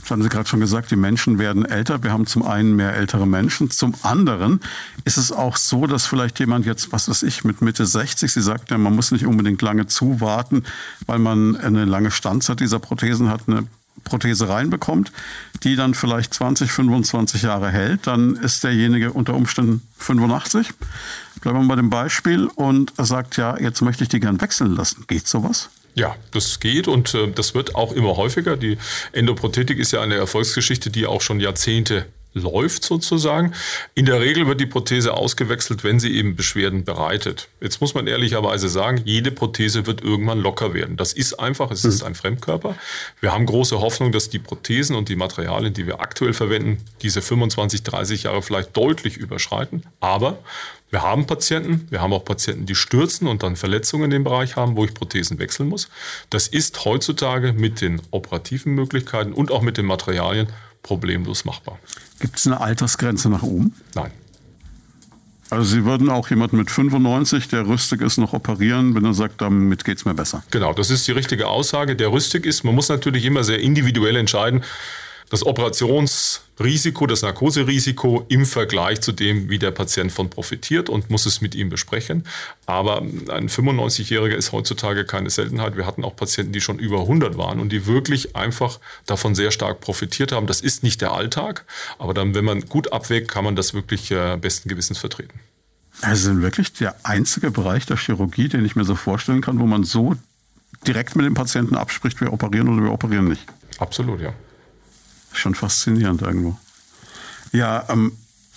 Das 0.00 0.10
haben 0.10 0.22
Sie 0.22 0.28
gerade 0.28 0.48
schon 0.48 0.60
gesagt, 0.60 0.90
die 0.90 0.96
Menschen 0.96 1.38
werden 1.38 1.64
älter. 1.64 2.02
Wir 2.02 2.12
haben 2.12 2.26
zum 2.26 2.42
einen 2.42 2.74
mehr 2.74 2.94
ältere 2.94 3.26
Menschen. 3.26 3.70
Zum 3.70 3.94
anderen 4.02 4.60
ist 5.04 5.16
es 5.16 5.32
auch 5.32 5.56
so, 5.56 5.86
dass 5.86 6.06
vielleicht 6.06 6.40
jemand 6.40 6.66
jetzt, 6.66 6.92
was 6.92 7.08
weiß 7.08 7.22
ich, 7.22 7.44
mit 7.44 7.62
Mitte 7.62 7.86
60, 7.86 8.32
Sie 8.32 8.42
sagt 8.42 8.70
ja, 8.70 8.78
man 8.78 8.94
muss 8.94 9.12
nicht 9.12 9.26
unbedingt 9.26 9.62
lange 9.62 9.86
zuwarten, 9.86 10.64
weil 11.06 11.18
man 11.18 11.56
eine 11.56 11.84
lange 11.84 12.10
Standzeit 12.10 12.60
dieser 12.60 12.78
Prothesen 12.78 13.30
hat, 13.30 13.42
eine 13.46 13.66
Prothese 14.02 14.48
reinbekommt, 14.48 15.12
die 15.62 15.76
dann 15.76 15.94
vielleicht 15.94 16.34
20, 16.34 16.70
25 16.70 17.42
Jahre 17.42 17.70
hält, 17.70 18.06
dann 18.06 18.36
ist 18.36 18.64
derjenige 18.64 19.12
unter 19.12 19.34
Umständen 19.34 19.82
85. 19.98 20.68
Bleiben 21.40 21.62
wir 21.62 21.68
bei 21.68 21.76
dem 21.76 21.90
Beispiel 21.90 22.46
und 22.46 22.92
sagt, 22.98 23.36
ja, 23.36 23.58
jetzt 23.58 23.80
möchte 23.80 24.02
ich 24.02 24.08
die 24.08 24.20
gern 24.20 24.40
wechseln 24.40 24.74
lassen. 24.74 25.04
Geht 25.06 25.28
sowas? 25.28 25.70
Ja, 25.94 26.16
das 26.32 26.58
geht 26.58 26.88
und 26.88 27.14
äh, 27.14 27.30
das 27.30 27.54
wird 27.54 27.76
auch 27.76 27.92
immer 27.92 28.16
häufiger. 28.16 28.56
Die 28.56 28.78
Endoprothetik 29.12 29.78
ist 29.78 29.92
ja 29.92 30.02
eine 30.02 30.16
Erfolgsgeschichte, 30.16 30.90
die 30.90 31.06
auch 31.06 31.20
schon 31.20 31.38
Jahrzehnte 31.38 32.06
läuft 32.34 32.84
sozusagen. 32.84 33.54
In 33.94 34.06
der 34.06 34.20
Regel 34.20 34.46
wird 34.46 34.60
die 34.60 34.66
Prothese 34.66 35.14
ausgewechselt, 35.14 35.84
wenn 35.84 35.98
sie 35.98 36.14
eben 36.14 36.36
Beschwerden 36.36 36.84
bereitet. 36.84 37.48
Jetzt 37.60 37.80
muss 37.80 37.94
man 37.94 38.06
ehrlicherweise 38.06 38.68
sagen, 38.68 39.00
jede 39.04 39.30
Prothese 39.30 39.86
wird 39.86 40.02
irgendwann 40.02 40.40
locker 40.40 40.74
werden. 40.74 40.96
Das 40.96 41.12
ist 41.12 41.34
einfach, 41.34 41.70
es 41.70 41.84
ist 41.84 42.00
hm. 42.00 42.08
ein 42.08 42.14
Fremdkörper. 42.14 42.76
Wir 43.20 43.32
haben 43.32 43.46
große 43.46 43.80
Hoffnung, 43.80 44.12
dass 44.12 44.28
die 44.28 44.38
Prothesen 44.38 44.96
und 44.96 45.08
die 45.08 45.16
Materialien, 45.16 45.72
die 45.72 45.86
wir 45.86 46.00
aktuell 46.00 46.34
verwenden, 46.34 46.84
diese 47.02 47.22
25, 47.22 47.82
30 47.82 48.24
Jahre 48.24 48.42
vielleicht 48.42 48.76
deutlich 48.76 49.16
überschreiten. 49.16 49.84
Aber 50.00 50.38
wir 50.94 51.02
haben 51.02 51.26
Patienten, 51.26 51.88
wir 51.90 52.00
haben 52.00 52.12
auch 52.12 52.24
Patienten, 52.24 52.66
die 52.66 52.76
stürzen 52.76 53.26
und 53.26 53.42
dann 53.42 53.56
Verletzungen 53.56 54.04
in 54.04 54.10
dem 54.10 54.24
Bereich 54.24 54.54
haben, 54.54 54.76
wo 54.76 54.84
ich 54.84 54.94
Prothesen 54.94 55.40
wechseln 55.40 55.68
muss. 55.68 55.88
Das 56.30 56.46
ist 56.46 56.84
heutzutage 56.84 57.52
mit 57.52 57.80
den 57.80 58.00
operativen 58.12 58.74
Möglichkeiten 58.74 59.32
und 59.32 59.50
auch 59.50 59.62
mit 59.62 59.76
den 59.76 59.86
Materialien 59.86 60.48
problemlos 60.84 61.44
machbar. 61.44 61.80
Gibt 62.20 62.38
es 62.38 62.46
eine 62.46 62.60
Altersgrenze 62.60 63.28
nach 63.28 63.42
oben? 63.42 63.74
Nein. 63.96 64.12
Also 65.50 65.64
Sie 65.64 65.84
würden 65.84 66.08
auch 66.08 66.30
jemanden 66.30 66.56
mit 66.56 66.70
95, 66.70 67.48
der 67.48 67.66
rüstig 67.66 68.00
ist, 68.00 68.18
noch 68.18 68.32
operieren, 68.32 68.94
wenn 68.94 69.04
er 69.04 69.14
sagt, 69.14 69.40
damit 69.40 69.84
geht 69.84 69.98
es 69.98 70.04
mir 70.04 70.14
besser. 70.14 70.42
Genau, 70.50 70.72
das 70.72 70.90
ist 70.90 71.06
die 71.06 71.12
richtige 71.12 71.48
Aussage. 71.48 71.96
Der 71.96 72.12
rüstig 72.12 72.46
ist, 72.46 72.64
man 72.64 72.74
muss 72.74 72.88
natürlich 72.88 73.24
immer 73.24 73.44
sehr 73.44 73.60
individuell 73.60 74.16
entscheiden. 74.16 74.62
Das 75.34 75.44
Operationsrisiko, 75.44 77.08
das 77.08 77.22
Narkoserisiko 77.22 78.24
im 78.28 78.46
Vergleich 78.46 79.00
zu 79.00 79.10
dem, 79.10 79.50
wie 79.50 79.58
der 79.58 79.72
Patient 79.72 80.12
von 80.12 80.30
profitiert 80.30 80.88
und 80.88 81.10
muss 81.10 81.26
es 81.26 81.40
mit 81.40 81.56
ihm 81.56 81.70
besprechen. 81.70 82.24
Aber 82.66 82.98
ein 82.98 83.48
95-Jähriger 83.48 84.36
ist 84.36 84.52
heutzutage 84.52 85.04
keine 85.04 85.30
Seltenheit. 85.30 85.76
Wir 85.76 85.86
hatten 85.86 86.04
auch 86.04 86.14
Patienten, 86.14 86.52
die 86.52 86.60
schon 86.60 86.78
über 86.78 87.00
100 87.00 87.36
waren 87.36 87.58
und 87.58 87.70
die 87.70 87.86
wirklich 87.86 88.36
einfach 88.36 88.78
davon 89.06 89.34
sehr 89.34 89.50
stark 89.50 89.80
profitiert 89.80 90.30
haben. 90.30 90.46
Das 90.46 90.60
ist 90.60 90.84
nicht 90.84 91.00
der 91.00 91.10
Alltag, 91.10 91.64
aber 91.98 92.14
dann, 92.14 92.36
wenn 92.36 92.44
man 92.44 92.60
gut 92.66 92.92
abwägt, 92.92 93.28
kann 93.28 93.42
man 93.42 93.56
das 93.56 93.74
wirklich 93.74 94.12
äh, 94.12 94.36
besten 94.40 94.68
Gewissens 94.68 94.98
vertreten. 94.98 95.40
Also 96.00 96.42
wirklich 96.42 96.72
der 96.74 96.94
einzige 97.02 97.50
Bereich 97.50 97.86
der 97.86 97.96
Chirurgie, 97.96 98.48
den 98.48 98.64
ich 98.64 98.76
mir 98.76 98.84
so 98.84 98.94
vorstellen 98.94 99.40
kann, 99.40 99.58
wo 99.58 99.66
man 99.66 99.82
so 99.82 100.14
direkt 100.86 101.16
mit 101.16 101.26
dem 101.26 101.34
Patienten 101.34 101.74
abspricht, 101.74 102.20
wir 102.20 102.32
operieren 102.32 102.68
oder 102.68 102.84
wir 102.84 102.92
operieren 102.92 103.26
nicht. 103.26 103.42
Absolut, 103.78 104.20
ja. 104.20 104.32
Schon 105.34 105.54
faszinierend 105.54 106.22
irgendwo. 106.22 106.56
Ja, 107.52 107.84
ähm, 107.88 108.12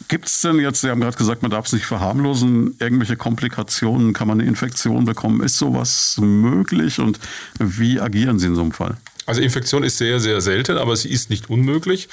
gibt 0.08 0.28
es 0.28 0.42
denn 0.42 0.60
jetzt, 0.60 0.82
Sie 0.82 0.90
haben 0.90 1.02
gerade 1.02 1.18
gesagt, 1.18 1.42
man 1.42 1.52
darf 1.52 1.66
es 1.66 1.74
nicht 1.74 1.86
verharmlosen, 1.86 2.76
irgendwelche 2.80 3.18
Komplikationen, 3.18 4.14
kann 4.14 4.28
man 4.28 4.40
eine 4.40 4.48
Infektion 4.48 5.06
bekommen? 5.06 5.42
Ist 5.42 5.58
sowas 5.58 6.18
möglich 6.20 7.00
und 7.00 7.20
wie 7.60 8.00
agieren 8.00 8.40
Sie 8.40 8.48
in 8.48 8.56
so 8.56 8.62
einem 8.62 8.72
Fall? 8.72 8.98
Also 9.28 9.42
Infektion 9.42 9.84
ist 9.84 9.98
sehr, 9.98 10.22
sehr 10.22 10.40
selten, 10.40 10.78
aber 10.78 10.96
sie 10.96 11.10
ist 11.10 11.30
nicht 11.30 11.50
unmöglich. 11.50 12.08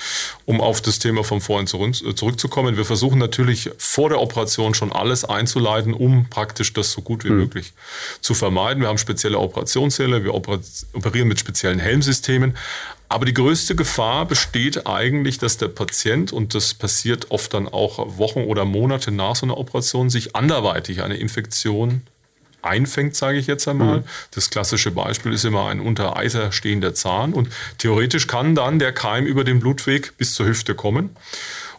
Um 0.46 0.60
auf 0.60 0.82
das 0.82 0.98
Thema 0.98 1.22
von 1.22 1.40
vorhin 1.40 1.68
zurückzukommen, 1.68 2.76
wir 2.76 2.84
versuchen 2.84 3.20
natürlich 3.20 3.70
vor 3.78 4.08
der 4.08 4.20
Operation 4.20 4.74
schon 4.74 4.90
alles 4.90 5.24
einzuleiten, 5.24 5.94
um 5.94 6.28
praktisch 6.28 6.72
das 6.72 6.90
so 6.90 7.02
gut 7.02 7.24
wie 7.24 7.30
mhm. 7.30 7.36
möglich 7.36 7.72
zu 8.20 8.34
vermeiden. 8.34 8.82
Wir 8.82 8.88
haben 8.88 8.98
spezielle 8.98 9.38
Operationssäle, 9.38 10.24
wir 10.24 10.34
operieren 10.34 11.28
mit 11.28 11.38
speziellen 11.38 11.78
Helmsystemen. 11.78 12.56
Aber 13.14 13.26
die 13.26 13.32
größte 13.32 13.76
Gefahr 13.76 14.26
besteht 14.26 14.88
eigentlich, 14.88 15.38
dass 15.38 15.56
der 15.56 15.68
Patient, 15.68 16.32
und 16.32 16.52
das 16.52 16.74
passiert 16.74 17.30
oft 17.30 17.54
dann 17.54 17.68
auch 17.68 18.18
Wochen 18.18 18.40
oder 18.40 18.64
Monate 18.64 19.12
nach 19.12 19.36
so 19.36 19.46
einer 19.46 19.56
Operation, 19.56 20.10
sich 20.10 20.34
anderweitig 20.34 21.00
eine 21.00 21.14
Infektion 21.14 22.02
einfängt, 22.60 23.14
sage 23.14 23.38
ich 23.38 23.46
jetzt 23.46 23.68
einmal. 23.68 24.00
Mhm. 24.00 24.04
Das 24.32 24.50
klassische 24.50 24.90
Beispiel 24.90 25.32
ist 25.32 25.44
immer 25.44 25.68
ein 25.68 25.78
unter 25.78 26.16
Eiter 26.16 26.50
stehender 26.50 26.92
Zahn 26.92 27.34
und 27.34 27.50
theoretisch 27.78 28.26
kann 28.26 28.56
dann 28.56 28.80
der 28.80 28.90
Keim 28.90 29.26
über 29.26 29.44
den 29.44 29.60
Blutweg 29.60 30.16
bis 30.16 30.34
zur 30.34 30.46
Hüfte 30.46 30.74
kommen 30.74 31.10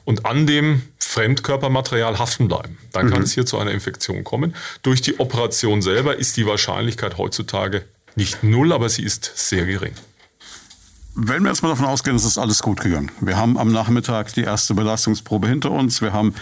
und 0.06 0.26
an 0.26 0.48
dem 0.48 0.84
Fremdkörpermaterial 1.00 2.18
haften 2.18 2.48
bleiben. 2.48 2.78
Dann 2.94 3.08
mhm. 3.08 3.12
kann 3.12 3.24
es 3.24 3.34
hier 3.34 3.46
zu 3.46 3.58
einer 3.58 3.72
Infektion 3.72 4.24
kommen. 4.24 4.56
Durch 4.84 5.02
die 5.02 5.20
Operation 5.20 5.82
selber 5.82 6.16
ist 6.16 6.38
die 6.38 6.46
Wahrscheinlichkeit 6.46 7.18
heutzutage 7.18 7.84
nicht 8.16 8.42
null, 8.42 8.72
aber 8.72 8.88
sie 8.88 9.04
ist 9.04 9.34
sehr 9.36 9.66
gering. 9.66 9.96
Wenn 11.18 11.44
wir 11.44 11.50
jetzt 11.50 11.64
mal 11.64 11.70
davon 11.70 11.86
ausgehen, 11.86 12.18
es 12.18 12.26
ist 12.26 12.38
alles 12.38 12.62
gut 12.62 12.82
gegangen. 12.82 13.10
Wir 13.22 13.38
haben 13.38 13.58
am 13.58 13.72
Nachmittag 13.72 14.34
die 14.34 14.42
erste 14.42 14.74
Belastungsprobe 14.74 15.48
hinter 15.48 15.72
uns. 15.72 16.02
Wir 16.02 16.12
haben 16.12 16.36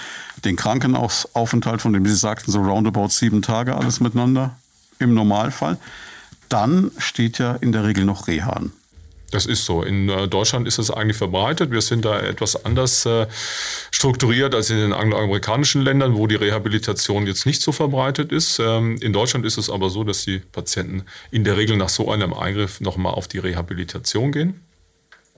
den 0.46 0.56
Krankenaufenthalt, 0.56 1.80
von 1.80 1.94
dem 1.94 2.04
Sie 2.08 2.16
sagten, 2.16 2.52
so 2.52 2.60
roundabout 2.60 3.10
sieben 3.10 3.44
Tage 3.44 3.76
alles 3.76 4.00
miteinander 4.00 4.58
im 4.98 5.14
Normalfall. 5.14 5.78
Dann 6.50 6.90
steht 6.98 7.38
ja 7.38 7.54
in 7.54 7.72
der 7.72 7.84
Regel 7.84 8.04
noch 8.04 8.26
Reha 8.28 8.50
an. 8.50 8.72
Das 9.34 9.48
ist 9.48 9.66
so. 9.66 9.82
In 9.82 10.10
äh, 10.10 10.28
Deutschland 10.28 10.68
ist 10.68 10.78
es 10.78 10.92
eigentlich 10.92 11.18
verbreitet. 11.18 11.72
Wir 11.72 11.82
sind 11.82 12.06
da 12.06 12.20
etwas 12.20 12.66
anders 12.66 13.04
äh, 13.08 13.26
strukturiert 13.90 14.54
als 14.54 14.70
in 14.70 14.78
den 14.78 14.94
angloamerikanischen 14.94 15.82
Ländern, 15.82 16.16
wo 16.16 16.28
die 16.28 16.36
Rehabilitation 16.36 17.26
jetzt 17.26 17.48
nicht 17.48 17.60
so 17.60 17.72
verbreitet 17.72 18.32
ist. 18.32 18.60
Ähm, 18.60 18.98
in 19.02 19.12
Deutschland 19.12 19.44
ist 19.44 19.58
es 19.58 19.72
aber 19.72 19.90
so, 19.90 20.04
dass 20.04 20.24
die 20.24 20.38
Patienten 20.38 21.06
in 21.32 21.44
der 21.44 21.58
Regel 21.58 21.78
nach 21.78 21.90
so 21.90 22.12
einem 22.12 22.32
Eingriff 22.32 22.80
nochmal 22.80 23.16
auf 23.16 23.28
die 23.28 23.40
Rehabilitation 23.40 24.32
gehen. 24.32 24.62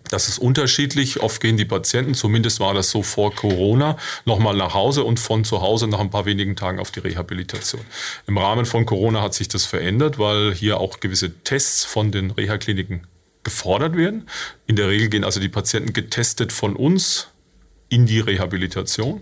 Das 0.09 0.27
ist 0.27 0.39
unterschiedlich. 0.39 1.21
Oft 1.21 1.39
gehen 1.39 1.55
die 1.55 1.63
Patienten, 1.63 2.15
zumindest 2.15 2.59
war 2.59 2.73
das 2.73 2.91
so 2.91 3.01
vor 3.01 3.33
Corona, 3.33 3.97
nochmal 4.25 4.57
nach 4.57 4.73
Hause 4.73 5.05
und 5.05 5.21
von 5.21 5.45
zu 5.45 5.61
Hause 5.61 5.87
nach 5.87 6.01
ein 6.01 6.09
paar 6.09 6.25
wenigen 6.25 6.57
Tagen 6.57 6.79
auf 6.79 6.91
die 6.91 6.99
Rehabilitation. 6.99 7.85
Im 8.27 8.37
Rahmen 8.37 8.65
von 8.65 8.85
Corona 8.85 9.21
hat 9.21 9.33
sich 9.33 9.47
das 9.47 9.63
verändert, 9.65 10.19
weil 10.19 10.53
hier 10.53 10.81
auch 10.81 10.99
gewisse 10.99 11.31
Tests 11.43 11.85
von 11.85 12.11
den 12.11 12.31
Reha-Kliniken 12.31 13.07
gefordert 13.45 13.95
werden. 13.95 14.27
In 14.67 14.75
der 14.75 14.89
Regel 14.89 15.07
gehen 15.07 15.23
also 15.23 15.39
die 15.39 15.47
Patienten 15.47 15.93
getestet 15.93 16.51
von 16.51 16.75
uns 16.75 17.27
in 17.87 18.05
die 18.05 18.19
Rehabilitation. 18.19 19.21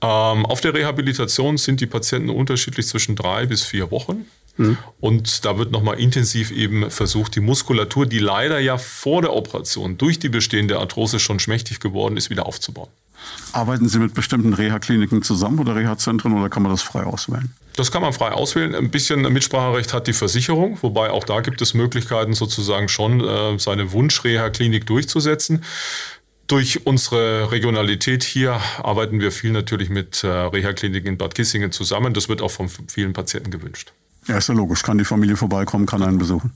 Ähm, 0.00 0.46
auf 0.46 0.60
der 0.60 0.74
Rehabilitation 0.74 1.58
sind 1.58 1.80
die 1.80 1.86
Patienten 1.86 2.30
unterschiedlich 2.30 2.88
zwischen 2.88 3.14
drei 3.14 3.46
bis 3.46 3.62
vier 3.62 3.92
Wochen. 3.92 4.26
Mhm. 4.56 4.78
Und 5.00 5.44
da 5.44 5.58
wird 5.58 5.70
nochmal 5.70 6.00
intensiv 6.00 6.50
eben 6.50 6.90
versucht, 6.90 7.36
die 7.36 7.40
Muskulatur, 7.40 8.06
die 8.06 8.18
leider 8.18 8.58
ja 8.58 8.76
vor 8.78 9.22
der 9.22 9.32
Operation 9.32 9.96
durch 9.96 10.18
die 10.18 10.28
bestehende 10.28 10.78
Arthrose 10.78 11.20
schon 11.20 11.38
schmächtig 11.38 11.80
geworden 11.80 12.16
ist, 12.16 12.28
wieder 12.28 12.46
aufzubauen. 12.46 12.88
Arbeiten 13.52 13.88
Sie 13.88 13.98
mit 13.98 14.14
bestimmten 14.14 14.54
Reha-Kliniken 14.54 15.22
zusammen 15.22 15.58
oder 15.58 15.76
Reha-Zentren 15.76 16.32
oder 16.32 16.48
kann 16.48 16.62
man 16.62 16.72
das 16.72 16.82
frei 16.82 17.04
auswählen? 17.04 17.52
Das 17.76 17.90
kann 17.90 18.02
man 18.02 18.12
frei 18.12 18.32
auswählen. 18.32 18.74
Ein 18.74 18.90
bisschen 18.90 19.22
Mitspracherecht 19.32 19.94
hat 19.94 20.06
die 20.06 20.12
Versicherung, 20.12 20.78
wobei 20.82 21.10
auch 21.10 21.24
da 21.24 21.40
gibt 21.40 21.62
es 21.62 21.74
Möglichkeiten, 21.74 22.34
sozusagen 22.34 22.88
schon 22.88 23.20
äh, 23.20 23.58
seine 23.58 23.92
Wunsch-Reha-Klinik 23.92 24.86
durchzusetzen. 24.86 25.64
Durch 26.46 26.86
unsere 26.86 27.50
Regionalität 27.50 28.24
hier 28.24 28.60
arbeiten 28.82 29.20
wir 29.20 29.32
viel 29.32 29.52
natürlich 29.52 29.88
mit 29.88 30.22
äh, 30.22 30.28
Reha-Kliniken 30.28 31.08
in 31.08 31.18
Bad 31.18 31.34
Kissingen 31.34 31.72
zusammen. 31.72 32.12
Das 32.12 32.28
wird 32.28 32.42
auch 32.42 32.50
von 32.50 32.68
vielen 32.68 33.12
Patienten 33.12 33.50
gewünscht. 33.50 33.92
Ja, 34.26 34.38
ist 34.38 34.48
ja 34.48 34.54
logisch. 34.54 34.82
Kann 34.82 34.98
die 34.98 35.04
Familie 35.04 35.36
vorbeikommen, 35.36 35.86
kann 35.86 36.02
einen 36.02 36.18
besuchen. 36.18 36.52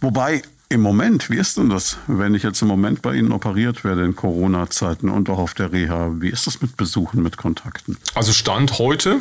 Wobei 0.00 0.42
im 0.72 0.80
Moment, 0.80 1.28
wie 1.28 1.36
ist 1.36 1.58
denn 1.58 1.68
das, 1.68 1.98
wenn 2.06 2.34
ich 2.34 2.42
jetzt 2.42 2.62
im 2.62 2.68
Moment 2.68 3.02
bei 3.02 3.14
Ihnen 3.14 3.30
operiert 3.32 3.84
werde 3.84 4.04
in 4.04 4.16
Corona-Zeiten 4.16 5.10
und 5.10 5.28
auch 5.28 5.38
auf 5.38 5.52
der 5.52 5.70
Reha? 5.70 6.12
Wie 6.18 6.30
ist 6.30 6.46
das 6.46 6.62
mit 6.62 6.78
Besuchen, 6.78 7.22
mit 7.22 7.36
Kontakten? 7.36 7.98
Also 8.14 8.32
Stand 8.32 8.78
heute 8.78 9.20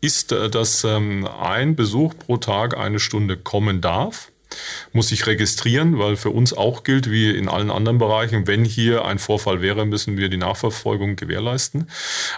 ist, 0.00 0.30
äh, 0.30 0.48
dass 0.48 0.84
ähm, 0.84 1.26
ein 1.26 1.74
Besuch 1.74 2.14
pro 2.16 2.36
Tag 2.36 2.76
eine 2.76 3.00
Stunde 3.00 3.36
kommen 3.36 3.80
darf 3.80 4.30
muss 4.92 5.08
sich 5.08 5.26
registrieren, 5.26 5.98
weil 5.98 6.16
für 6.16 6.30
uns 6.30 6.52
auch 6.52 6.84
gilt, 6.84 7.10
wie 7.10 7.30
in 7.30 7.48
allen 7.48 7.70
anderen 7.70 7.98
Bereichen, 7.98 8.46
wenn 8.46 8.64
hier 8.64 9.04
ein 9.04 9.18
Vorfall 9.18 9.60
wäre, 9.60 9.84
müssen 9.84 10.16
wir 10.16 10.28
die 10.28 10.36
Nachverfolgung 10.36 11.16
gewährleisten. 11.16 11.88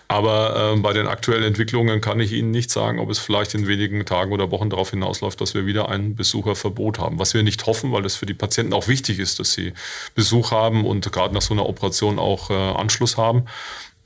Aber 0.09 0.75
äh, 0.75 0.81
bei 0.81 0.93
den 0.93 1.07
aktuellen 1.07 1.45
Entwicklungen 1.45 2.01
kann 2.01 2.21
ich 2.21 2.33
Ihnen 2.33 2.51
nicht 2.51 2.71
sagen, 2.71 2.99
ob 2.99 3.11
es 3.11 3.19
vielleicht 3.19 3.55
in 3.55 3.67
wenigen 3.67 4.05
Tagen 4.05 4.33
oder 4.33 4.51
Wochen 4.51 4.71
darauf 4.71 4.91
hinausläuft, 4.91 5.41
dass 5.41 5.55
wir 5.55 5.67
wieder 5.67 5.89
ein 5.89 6.15
Besucherverbot 6.15 6.99
haben. 6.99 7.19
Was 7.19 7.35
wir 7.35 7.43
nicht 7.43 7.67
hoffen, 7.67 7.93
weil 7.93 8.05
es 8.05 8.17
für 8.17 8.27
die 8.27 8.35
Patienten 8.35 8.73
auch 8.73 8.89
wichtig 8.89 9.19
ist, 9.19 9.39
dass 9.39 9.53
sie 9.53 9.73
Besuch 10.15 10.51
haben 10.51 10.85
und 10.85 11.11
gerade 11.13 11.35
nach 11.35 11.43
so 11.43 11.55
einer 11.55 11.67
Operation 11.67 12.19
auch 12.19 12.51
äh, 12.51 12.55
Anschluss 12.55 13.17
haben. 13.17 13.45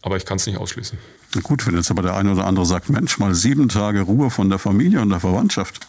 Aber 0.02 0.16
ich 0.16 0.26
kann 0.26 0.36
es 0.36 0.46
nicht 0.46 0.58
ausschließen. 0.58 0.98
Gut, 1.42 1.66
wenn 1.66 1.76
jetzt 1.76 1.90
aber 1.90 2.02
der 2.02 2.16
eine 2.16 2.32
oder 2.32 2.44
andere 2.44 2.66
sagt, 2.66 2.90
Mensch, 2.90 3.18
mal 3.18 3.34
sieben 3.34 3.68
Tage 3.68 4.02
Ruhe 4.02 4.30
von 4.30 4.50
der 4.50 4.58
Familie 4.58 5.00
und 5.00 5.10
der 5.10 5.20
Verwandtschaft. 5.20 5.80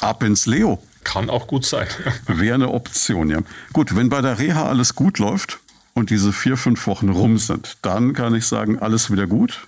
Ab 0.00 0.22
ins 0.22 0.46
Leo. 0.46 0.80
Kann 1.04 1.30
auch 1.30 1.46
gut 1.46 1.64
sein. 1.64 1.86
Wäre 2.26 2.54
eine 2.54 2.68
Option, 2.68 3.30
ja. 3.30 3.40
Gut, 3.72 3.96
wenn 3.96 4.08
bei 4.08 4.20
der 4.20 4.38
Reha 4.38 4.66
alles 4.66 4.94
gut 4.94 5.18
läuft 5.18 5.58
und 5.94 6.10
diese 6.10 6.32
vier, 6.32 6.56
fünf 6.56 6.86
Wochen 6.86 7.08
rum 7.08 7.38
sind, 7.38 7.78
dann 7.82 8.12
kann 8.12 8.34
ich 8.34 8.46
sagen, 8.46 8.78
alles 8.78 9.10
wieder 9.10 9.26
gut. 9.26 9.66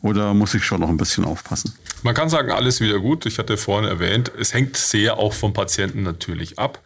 Oder 0.00 0.34
muss 0.34 0.54
ich 0.54 0.64
schon 0.64 0.80
noch 0.80 0.88
ein 0.88 0.96
bisschen 0.96 1.24
aufpassen? 1.24 1.74
Man 2.02 2.14
kann 2.14 2.28
sagen, 2.28 2.52
alles 2.52 2.80
wieder 2.80 3.00
gut. 3.00 3.26
Ich 3.26 3.38
hatte 3.38 3.56
vorhin 3.56 3.88
erwähnt, 3.88 4.30
es 4.38 4.54
hängt 4.54 4.76
sehr 4.76 5.18
auch 5.18 5.32
vom 5.32 5.52
Patienten 5.52 6.04
natürlich 6.04 6.58
ab. 6.58 6.80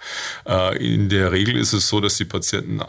Äh, 0.46 0.94
in 0.94 1.08
der 1.10 1.32
Regel 1.32 1.56
ist 1.56 1.74
es 1.74 1.88
so, 1.88 2.00
dass 2.00 2.16
die 2.16 2.24
Patienten 2.24 2.80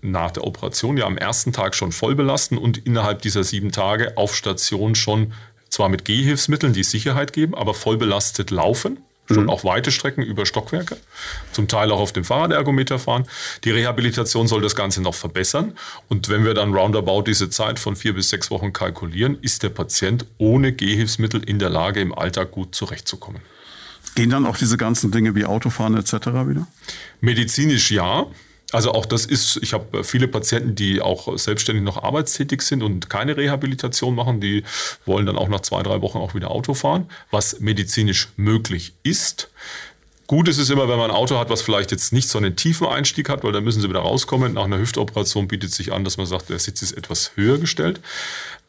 nach 0.00 0.30
der 0.30 0.44
Operation 0.44 0.96
ja 0.96 1.06
am 1.06 1.18
ersten 1.18 1.52
Tag 1.52 1.74
schon 1.74 1.90
voll 1.90 2.14
belasten 2.14 2.56
und 2.56 2.78
innerhalb 2.78 3.22
dieser 3.22 3.42
sieben 3.42 3.72
Tage 3.72 4.16
auf 4.16 4.36
Station 4.36 4.94
schon 4.94 5.32
zwar 5.68 5.88
mit 5.88 6.04
Gehhilfsmitteln, 6.04 6.72
die 6.72 6.84
Sicherheit 6.84 7.32
geben, 7.32 7.56
aber 7.56 7.74
voll 7.74 7.96
belastet 7.96 8.52
laufen 8.52 8.98
schon 9.28 9.44
mhm. 9.44 9.50
auch 9.50 9.64
weite 9.64 9.90
Strecken 9.90 10.22
über 10.22 10.46
Stockwerke, 10.46 10.96
zum 11.52 11.68
Teil 11.68 11.90
auch 11.90 12.00
auf 12.00 12.12
dem 12.12 12.24
Fahrradergometer 12.24 12.98
fahren. 12.98 13.26
Die 13.64 13.70
Rehabilitation 13.70 14.48
soll 14.48 14.62
das 14.62 14.74
Ganze 14.74 15.02
noch 15.02 15.14
verbessern. 15.14 15.74
Und 16.08 16.28
wenn 16.28 16.44
wir 16.44 16.54
dann 16.54 16.74
roundabout 16.74 17.22
diese 17.22 17.50
Zeit 17.50 17.78
von 17.78 17.96
vier 17.96 18.14
bis 18.14 18.30
sechs 18.30 18.50
Wochen 18.50 18.72
kalkulieren, 18.72 19.38
ist 19.40 19.62
der 19.62 19.70
Patient 19.70 20.26
ohne 20.38 20.72
Gehhilfsmittel 20.72 21.42
in 21.44 21.58
der 21.58 21.70
Lage, 21.70 22.00
im 22.00 22.16
Alltag 22.16 22.52
gut 22.52 22.74
zurechtzukommen. 22.74 23.42
Gehen 24.14 24.30
dann 24.30 24.46
auch 24.46 24.56
diese 24.56 24.76
ganzen 24.76 25.10
Dinge 25.10 25.34
wie 25.34 25.44
Autofahren 25.44 25.96
etc. 25.96 26.12
wieder? 26.48 26.66
Medizinisch 27.20 27.90
ja. 27.90 28.26
Also 28.70 28.92
auch 28.92 29.06
das 29.06 29.24
ist, 29.24 29.58
ich 29.62 29.72
habe 29.72 30.04
viele 30.04 30.28
Patienten, 30.28 30.74
die 30.74 31.00
auch 31.00 31.38
selbstständig 31.38 31.82
noch 31.82 32.02
arbeitstätig 32.02 32.60
sind 32.60 32.82
und 32.82 33.08
keine 33.08 33.36
Rehabilitation 33.36 34.14
machen, 34.14 34.40
die 34.40 34.62
wollen 35.06 35.24
dann 35.24 35.38
auch 35.38 35.48
nach 35.48 35.60
zwei, 35.60 35.82
drei 35.82 36.02
Wochen 36.02 36.18
auch 36.18 36.34
wieder 36.34 36.50
Auto 36.50 36.74
fahren, 36.74 37.08
was 37.30 37.60
medizinisch 37.60 38.28
möglich 38.36 38.92
ist. 39.02 39.48
Gut 40.26 40.46
ist 40.48 40.58
es 40.58 40.68
immer, 40.68 40.90
wenn 40.90 40.98
man 40.98 41.10
ein 41.10 41.16
Auto 41.16 41.38
hat, 41.38 41.48
was 41.48 41.62
vielleicht 41.62 41.90
jetzt 41.90 42.12
nicht 42.12 42.28
so 42.28 42.36
einen 42.36 42.54
tiefen 42.54 42.86
Einstieg 42.86 43.30
hat, 43.30 43.42
weil 43.42 43.52
dann 43.52 43.64
müssen 43.64 43.80
sie 43.80 43.88
wieder 43.88 44.00
rauskommen. 44.00 44.52
Nach 44.52 44.64
einer 44.64 44.78
Hüftoperation 44.78 45.48
bietet 45.48 45.72
sich 45.72 45.90
an, 45.90 46.04
dass 46.04 46.18
man 46.18 46.26
sagt, 46.26 46.50
der 46.50 46.58
Sitz 46.58 46.82
ist 46.82 46.92
etwas 46.92 47.32
höher 47.36 47.56
gestellt. 47.56 48.00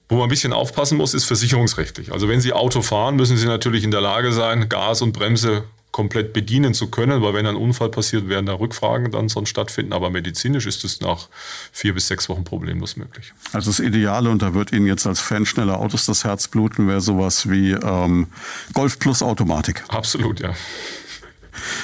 Wo 0.08 0.16
man 0.16 0.24
ein 0.24 0.30
bisschen 0.30 0.54
aufpassen 0.54 0.98
muss, 0.98 1.14
ist 1.14 1.26
versicherungsrechtlich. 1.26 2.14
Also 2.14 2.30
wenn 2.30 2.40
Sie 2.40 2.54
Auto 2.54 2.82
fahren, 2.82 3.18
müssen 3.18 3.36
Sie 3.36 3.46
natürlich 3.46 3.84
in 3.84 3.92
der 3.92 4.00
Lage 4.00 4.32
sein, 4.32 4.70
Gas 4.70 5.02
und 5.02 5.12
Bremse 5.12 5.66
komplett 5.92 6.34
bedienen 6.34 6.74
zu 6.74 6.92
können, 6.92 7.22
weil 7.22 7.34
wenn 7.34 7.46
ein 7.46 7.56
Unfall 7.56 7.90
passiert, 7.90 8.30
werden 8.30 8.46
da 8.46 8.54
Rückfragen 8.54 9.12
dann 9.12 9.28
sonst 9.28 9.50
stattfinden. 9.50 9.94
Aber 9.94 10.10
medizinisch 10.10 10.66
ist 10.66 10.84
es 10.84 11.02
nach 11.02 11.30
vier 11.72 11.94
bis 11.94 12.08
sechs 12.08 12.30
Wochen 12.30 12.44
problemlos 12.44 12.96
möglich. 12.96 13.34
Also 13.54 13.72
das 13.72 13.80
Ideale, 13.80 14.30
und 14.30 14.42
da 14.42 14.54
wird 14.54 14.72
Ihnen 14.72 14.86
jetzt 14.86 15.08
als 15.08 15.20
Fan 15.20 15.46
schneller 15.46 15.80
Autos 15.80 16.06
das 16.06 16.24
Herz 16.24 16.48
bluten, 16.48 16.88
wäre 16.88 17.02
sowas 17.02 17.50
wie 17.50 17.72
ähm, 17.72 18.28
Golf 18.74 19.00
plus 19.00 19.24
Automatik. 19.24 19.84
Absolut, 19.88 20.40
ja. 20.40 20.54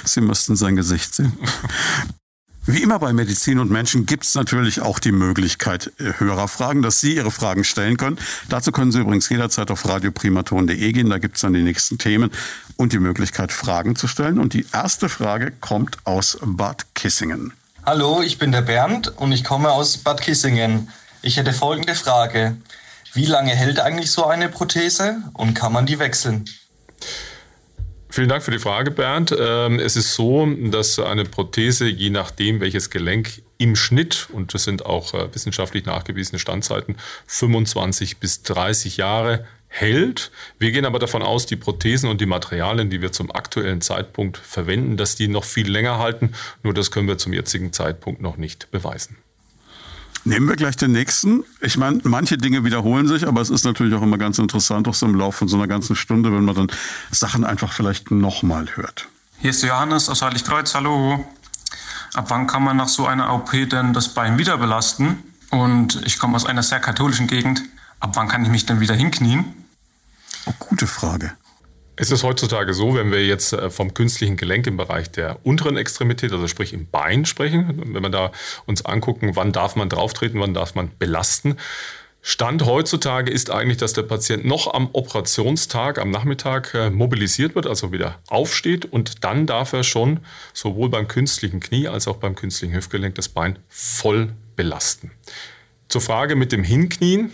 Sie 0.04 0.22
müssten 0.22 0.56
sein 0.56 0.76
Gesicht 0.76 1.14
sehen. 1.14 1.38
Wie 2.68 2.82
immer 2.82 2.98
bei 2.98 3.14
Medizin 3.14 3.60
und 3.60 3.70
Menschen 3.70 4.08
gibt 4.08 4.24
es 4.24 4.34
natürlich 4.34 4.82
auch 4.82 4.98
die 4.98 5.12
Möglichkeit 5.12 5.92
äh, 6.00 6.14
höherer 6.18 6.48
Fragen, 6.48 6.82
dass 6.82 7.00
Sie 7.00 7.16
Ihre 7.16 7.30
Fragen 7.30 7.64
stellen 7.64 7.96
können. 7.96 8.18
Dazu 8.50 8.72
können 8.72 8.92
Sie 8.92 9.00
übrigens 9.00 9.30
jederzeit 9.30 9.70
auf 9.70 9.88
radioprimaton.de 9.88 10.92
gehen. 10.92 11.12
Da 11.12 11.20
gibt 11.20 11.36
es 11.36 11.42
dann 11.42 11.54
die 11.54 11.62
nächsten 11.62 12.00
Themen 12.00 12.32
und 12.76 12.92
die 12.92 12.98
Möglichkeit, 12.98 13.52
Fragen 13.52 13.96
zu 13.96 14.08
stellen. 14.08 14.40
Und 14.40 14.54
die 14.54 14.66
erste 14.74 15.10
Frage 15.10 15.52
kommt 15.52 16.00
aus 16.06 16.40
Bad 16.42 16.88
Kissingen. 16.96 17.54
Hallo, 17.86 18.24
ich 18.24 18.40
bin 18.40 18.52
der 18.52 18.64
Bernd 18.64 19.16
und 19.16 19.32
ich 19.32 19.44
komme 19.44 19.72
aus 19.72 20.00
Bad 20.00 20.22
Kissingen. 20.22 20.90
Ich 21.22 21.38
hätte 21.38 21.54
folgende 21.54 21.94
Frage. 21.94 22.58
Wie 23.14 23.28
lange 23.28 23.52
hält 23.52 23.80
eigentlich 23.80 24.10
so 24.10 24.26
eine 24.26 24.50
Prothese 24.50 25.22
und 25.34 25.54
kann 25.54 25.72
man 25.72 25.86
die 25.86 26.00
wechseln? 26.00 26.46
Vielen 28.16 28.30
Dank 28.30 28.44
für 28.44 28.52
die 28.52 28.60
Frage, 28.60 28.92
Bernd. 28.92 29.36
Ähm, 29.38 29.78
es 29.78 29.98
ist 29.98 30.14
so, 30.14 30.48
dass 30.48 31.00
eine 31.00 31.26
Prothese, 31.26 31.90
je 31.90 32.12
nachdem, 32.12 32.62
welches 32.62 32.90
Gelenk 32.90 33.42
im 33.58 33.76
Schnitt, 33.76 34.30
und 34.32 34.54
das 34.54 34.64
sind 34.64 34.86
auch 34.86 35.14
äh, 35.14 35.36
wissenschaftlich 35.36 35.84
nachgewiesene 35.86 36.40
Standzeiten, 36.40 36.96
25 37.28 38.20
bis 38.20 38.42
30 38.44 38.96
Jahre 38.96 39.46
hält. 39.68 40.32
Wir 40.60 40.72
gehen 40.72 40.86
aber 40.86 41.00
davon 41.00 41.24
aus, 41.24 41.46
die 41.46 41.58
Prothesen 41.58 42.10
und 42.10 42.22
die 42.22 42.26
Materialien, 42.26 42.90
die 42.90 43.02
wir 43.02 43.12
zum 43.12 43.32
aktuellen 43.32 43.82
Zeitpunkt 43.82 44.38
verwenden, 44.38 44.96
dass 44.96 45.18
die 45.18 45.28
noch 45.28 45.44
viel 45.44 45.70
länger 45.70 45.98
halten. 46.00 46.32
Nur 46.64 46.74
das 46.74 46.92
können 46.92 47.10
wir 47.10 47.18
zum 47.18 47.34
jetzigen 47.34 47.74
Zeitpunkt 47.74 48.22
noch 48.22 48.38
nicht 48.38 48.72
beweisen. 48.72 49.18
Nehmen 50.28 50.50
wir 50.50 50.56
gleich 50.56 50.76
den 50.76 50.92
nächsten. 50.92 51.44
Ich 51.62 51.78
meine, 51.78 52.00
manche 52.04 52.40
Dinge 52.40 52.64
wiederholen 52.64 53.08
sich, 53.08 53.28
aber 53.28 53.42
es 53.42 53.52
ist 53.52 53.64
natürlich 53.64 53.94
auch 53.94 54.02
immer 54.02 54.18
ganz 54.18 54.40
interessant, 54.40 54.88
auch 54.88 54.96
so 54.96 55.06
im 55.06 55.14
Laufe 55.14 55.38
von 55.38 55.48
so 55.48 55.56
einer 55.56 55.68
ganzen 55.68 55.96
Stunde, 55.96 56.34
wenn 56.34 56.44
man 56.44 56.56
dann 56.56 56.72
Sachen 57.12 57.44
einfach 57.44 57.72
vielleicht 57.72 58.10
nochmal 58.10 58.68
hört. 58.76 59.08
Hier 59.38 59.52
ist 59.52 59.62
Johannes 59.62 60.10
aus 60.10 60.24
Heiligkreuz. 60.24 60.74
Hallo. 60.74 61.24
Ab 62.16 62.26
wann 62.30 62.48
kann 62.48 62.64
man 62.64 62.76
nach 62.76 62.88
so 62.88 63.06
einer 63.06 63.32
OP 63.36 63.52
denn 63.52 63.94
das 63.94 64.10
Bein 64.16 64.40
wieder 64.40 64.58
belasten? 64.58 65.20
Und 65.52 66.02
ich 66.06 66.18
komme 66.18 66.36
aus 66.36 66.48
einer 66.48 66.64
sehr 66.64 66.80
katholischen 66.80 67.28
Gegend. 67.28 67.62
Ab 68.00 68.16
wann 68.16 68.28
kann 68.28 68.44
ich 68.44 68.50
mich 68.50 68.66
denn 68.66 68.80
wieder 68.80 68.96
hinknien? 68.96 69.46
Oh, 70.48 70.54
gute 70.58 70.88
Frage. 70.88 71.34
Es 71.98 72.12
ist 72.12 72.24
heutzutage 72.24 72.74
so, 72.74 72.96
wenn 72.96 73.12
wir 73.12 73.26
jetzt 73.26 73.54
äh, 73.54 73.70
vom 73.70 73.94
künstlichen 73.94 74.36
Gelenk 74.36 74.68
im 74.68 74.78
Bereich 74.78 75.12
der 75.12 75.40
unteren 75.44 75.78
Extremität, 75.78 76.32
also 76.32 76.48
sprich 76.48 76.74
im 76.74 76.88
Bein 76.88 77.26
sprechen, 77.26 77.82
wenn 77.94 78.04
wir 78.04 78.10
da 78.10 78.32
uns 78.66 78.84
angucken, 78.84 79.36
wann 79.36 79.52
darf 79.52 79.76
man 79.76 79.88
drauftreten, 79.88 80.40
wann 80.40 80.54
darf 80.54 80.76
man 80.76 80.92
belasten. 81.00 81.56
Stand 82.22 82.66
heutzutage 82.66 83.32
ist 83.32 83.52
eigentlich, 83.52 83.78
dass 83.78 83.94
der 83.94 84.02
Patient 84.02 84.46
noch 84.46 84.74
am 84.74 84.90
Operationstag, 84.94 86.00
am 86.00 86.10
Nachmittag 86.10 86.74
äh, 86.74 86.90
mobilisiert 86.90 87.56
wird, 87.56 87.68
also 87.68 87.92
wieder 87.92 88.20
aufsteht 88.28 88.86
und 88.86 89.24
dann 89.24 89.46
darf 89.46 89.74
er 89.74 89.84
schon 89.84 90.20
sowohl 90.52 90.90
beim 90.90 91.08
künstlichen 91.08 91.60
Knie 91.60 91.88
als 91.88 92.08
auch 92.08 92.18
beim 92.18 92.36
künstlichen 92.36 92.74
Hüftgelenk 92.74 93.16
das 93.16 93.30
Bein 93.30 93.60
voll 93.70 94.34
belasten. 94.56 95.12
Zur 95.88 96.02
Frage 96.02 96.36
mit 96.36 96.52
dem 96.52 96.64
Hinknien. 96.64 97.32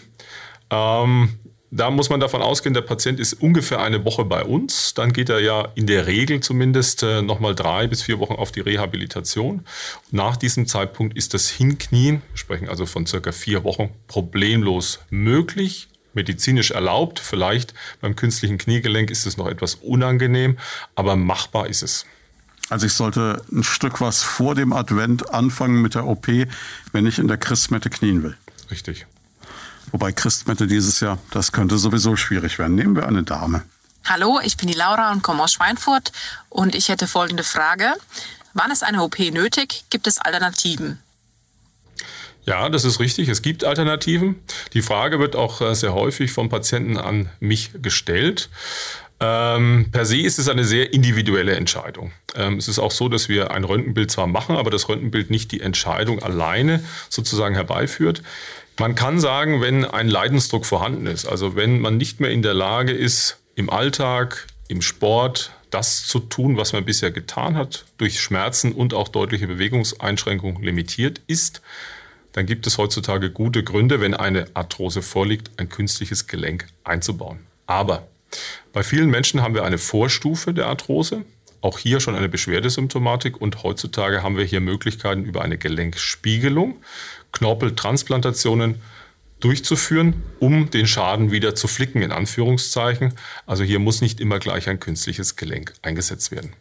Ähm, 0.69 1.39
da 1.73 1.89
muss 1.89 2.09
man 2.09 2.19
davon 2.19 2.41
ausgehen, 2.41 2.73
der 2.73 2.81
Patient 2.81 3.17
ist 3.17 3.33
ungefähr 3.33 3.79
eine 3.79 4.03
Woche 4.03 4.25
bei 4.25 4.43
uns. 4.43 4.93
Dann 4.93 5.13
geht 5.13 5.29
er 5.29 5.39
ja 5.39 5.69
in 5.73 5.87
der 5.87 6.05
Regel 6.05 6.41
zumindest 6.41 7.01
äh, 7.01 7.21
nochmal 7.21 7.55
drei 7.55 7.87
bis 7.87 8.03
vier 8.03 8.19
Wochen 8.19 8.33
auf 8.33 8.51
die 8.51 8.59
Rehabilitation. 8.59 9.65
Nach 10.11 10.35
diesem 10.35 10.67
Zeitpunkt 10.67 11.15
ist 11.15 11.33
das 11.33 11.49
Hinknien, 11.49 12.21
wir 12.31 12.37
sprechen 12.37 12.67
also 12.67 12.85
von 12.85 13.05
circa 13.05 13.31
vier 13.31 13.63
Wochen, 13.63 13.89
problemlos 14.07 14.99
möglich 15.09 15.87
medizinisch 16.13 16.71
erlaubt. 16.71 17.19
Vielleicht 17.19 17.73
beim 18.01 18.17
künstlichen 18.17 18.57
Kniegelenk 18.57 19.09
ist 19.09 19.25
es 19.25 19.37
noch 19.37 19.47
etwas 19.47 19.75
unangenehm, 19.75 20.57
aber 20.95 21.15
machbar 21.15 21.67
ist 21.67 21.83
es. 21.83 22.05
Also 22.69 22.85
ich 22.85 22.93
sollte 22.93 23.41
ein 23.49 23.63
Stück 23.63 24.01
was 24.01 24.21
vor 24.21 24.55
dem 24.55 24.73
Advent 24.73 25.33
anfangen 25.33 25.81
mit 25.81 25.95
der 25.95 26.05
OP, 26.05 26.27
wenn 26.91 27.05
ich 27.05 27.17
in 27.17 27.29
der 27.29 27.37
Christmette 27.37 27.89
knien 27.89 28.23
will. 28.23 28.35
Richtig. 28.69 29.07
Wobei 29.91 30.11
Christmette 30.11 30.67
dieses 30.67 30.99
Jahr, 30.99 31.17
das 31.31 31.51
könnte 31.51 31.77
sowieso 31.77 32.15
schwierig 32.15 32.59
werden. 32.59 32.75
Nehmen 32.75 32.95
wir 32.95 33.07
eine 33.07 33.23
Dame. 33.23 33.63
Hallo, 34.05 34.39
ich 34.43 34.57
bin 34.57 34.67
die 34.67 34.73
Laura 34.73 35.11
und 35.11 35.21
komme 35.21 35.43
aus 35.43 35.53
Schweinfurt 35.53 36.11
und 36.49 36.75
ich 36.75 36.89
hätte 36.89 37.07
folgende 37.07 37.43
Frage. 37.43 37.93
Wann 38.53 38.71
ist 38.71 38.83
eine 38.83 39.03
OP 39.03 39.19
nötig? 39.19 39.85
Gibt 39.89 40.07
es 40.07 40.17
Alternativen? 40.17 40.99
Ja, 42.43 42.69
das 42.69 42.85
ist 42.85 42.99
richtig. 42.99 43.29
Es 43.29 43.41
gibt 43.41 43.63
Alternativen. 43.63 44.41
Die 44.73 44.81
Frage 44.81 45.19
wird 45.19 45.35
auch 45.35 45.61
äh, 45.61 45.75
sehr 45.75 45.93
häufig 45.93 46.31
vom 46.31 46.49
Patienten 46.49 46.97
an 46.97 47.29
mich 47.39 47.71
gestellt. 47.81 48.49
Ähm, 49.19 49.89
per 49.91 50.05
se 50.05 50.17
ist 50.17 50.39
es 50.39 50.49
eine 50.49 50.63
sehr 50.63 50.93
individuelle 50.93 51.55
Entscheidung. 51.55 52.11
Ähm, 52.33 52.57
es 52.57 52.67
ist 52.67 52.79
auch 52.79 52.89
so, 52.89 53.07
dass 53.07 53.29
wir 53.29 53.51
ein 53.51 53.63
Röntgenbild 53.63 54.09
zwar 54.09 54.25
machen, 54.25 54.55
aber 54.55 54.71
das 54.71 54.89
Röntgenbild 54.89 55.29
nicht 55.29 55.51
die 55.51 55.61
Entscheidung 55.61 56.23
alleine 56.23 56.83
sozusagen 57.09 57.53
herbeiführt. 57.53 58.23
Man 58.79 58.95
kann 58.95 59.19
sagen, 59.19 59.61
wenn 59.61 59.85
ein 59.85 60.07
Leidensdruck 60.07 60.65
vorhanden 60.65 61.05
ist, 61.05 61.25
also 61.25 61.55
wenn 61.55 61.79
man 61.79 61.97
nicht 61.97 62.19
mehr 62.19 62.31
in 62.31 62.41
der 62.41 62.53
Lage 62.53 62.91
ist, 62.91 63.37
im 63.55 63.69
Alltag, 63.69 64.47
im 64.67 64.81
Sport 64.81 65.51
das 65.69 66.05
zu 66.05 66.19
tun, 66.19 66.57
was 66.57 66.73
man 66.73 66.85
bisher 66.85 67.11
getan 67.11 67.55
hat, 67.55 67.85
durch 67.97 68.19
Schmerzen 68.19 68.71
und 68.73 68.93
auch 68.93 69.07
deutliche 69.07 69.47
Bewegungseinschränkungen 69.47 70.63
limitiert 70.63 71.21
ist, 71.27 71.61
dann 72.33 72.45
gibt 72.45 72.65
es 72.65 72.77
heutzutage 72.77 73.29
gute 73.29 73.63
Gründe, 73.63 73.99
wenn 73.99 74.13
eine 74.13 74.47
Arthrose 74.53 75.01
vorliegt, 75.01 75.51
ein 75.57 75.69
künstliches 75.69 76.27
Gelenk 76.27 76.67
einzubauen. 76.83 77.39
Aber 77.67 78.07
bei 78.73 78.83
vielen 78.83 79.09
Menschen 79.09 79.41
haben 79.41 79.53
wir 79.53 79.63
eine 79.63 79.77
Vorstufe 79.77 80.53
der 80.53 80.67
Arthrose, 80.67 81.25
auch 81.61 81.77
hier 81.77 81.99
schon 81.99 82.15
eine 82.15 82.29
Beschwerdesymptomatik 82.29 83.39
und 83.39 83.63
heutzutage 83.63 84.23
haben 84.23 84.35
wir 84.35 84.45
hier 84.45 84.61
Möglichkeiten 84.61 85.25
über 85.25 85.43
eine 85.43 85.57
Gelenkspiegelung. 85.57 86.81
Knorpeltransplantationen 87.31 88.75
durchzuführen, 89.39 90.23
um 90.39 90.69
den 90.69 90.87
Schaden 90.87 91.31
wieder 91.31 91.55
zu 91.55 91.67
flicken, 91.67 92.01
in 92.01 92.11
Anführungszeichen. 92.11 93.13
Also 93.45 93.63
hier 93.63 93.79
muss 93.79 94.01
nicht 94.01 94.19
immer 94.19 94.39
gleich 94.39 94.69
ein 94.69 94.79
künstliches 94.79 95.35
Gelenk 95.35 95.73
eingesetzt 95.81 96.31
werden. 96.31 96.53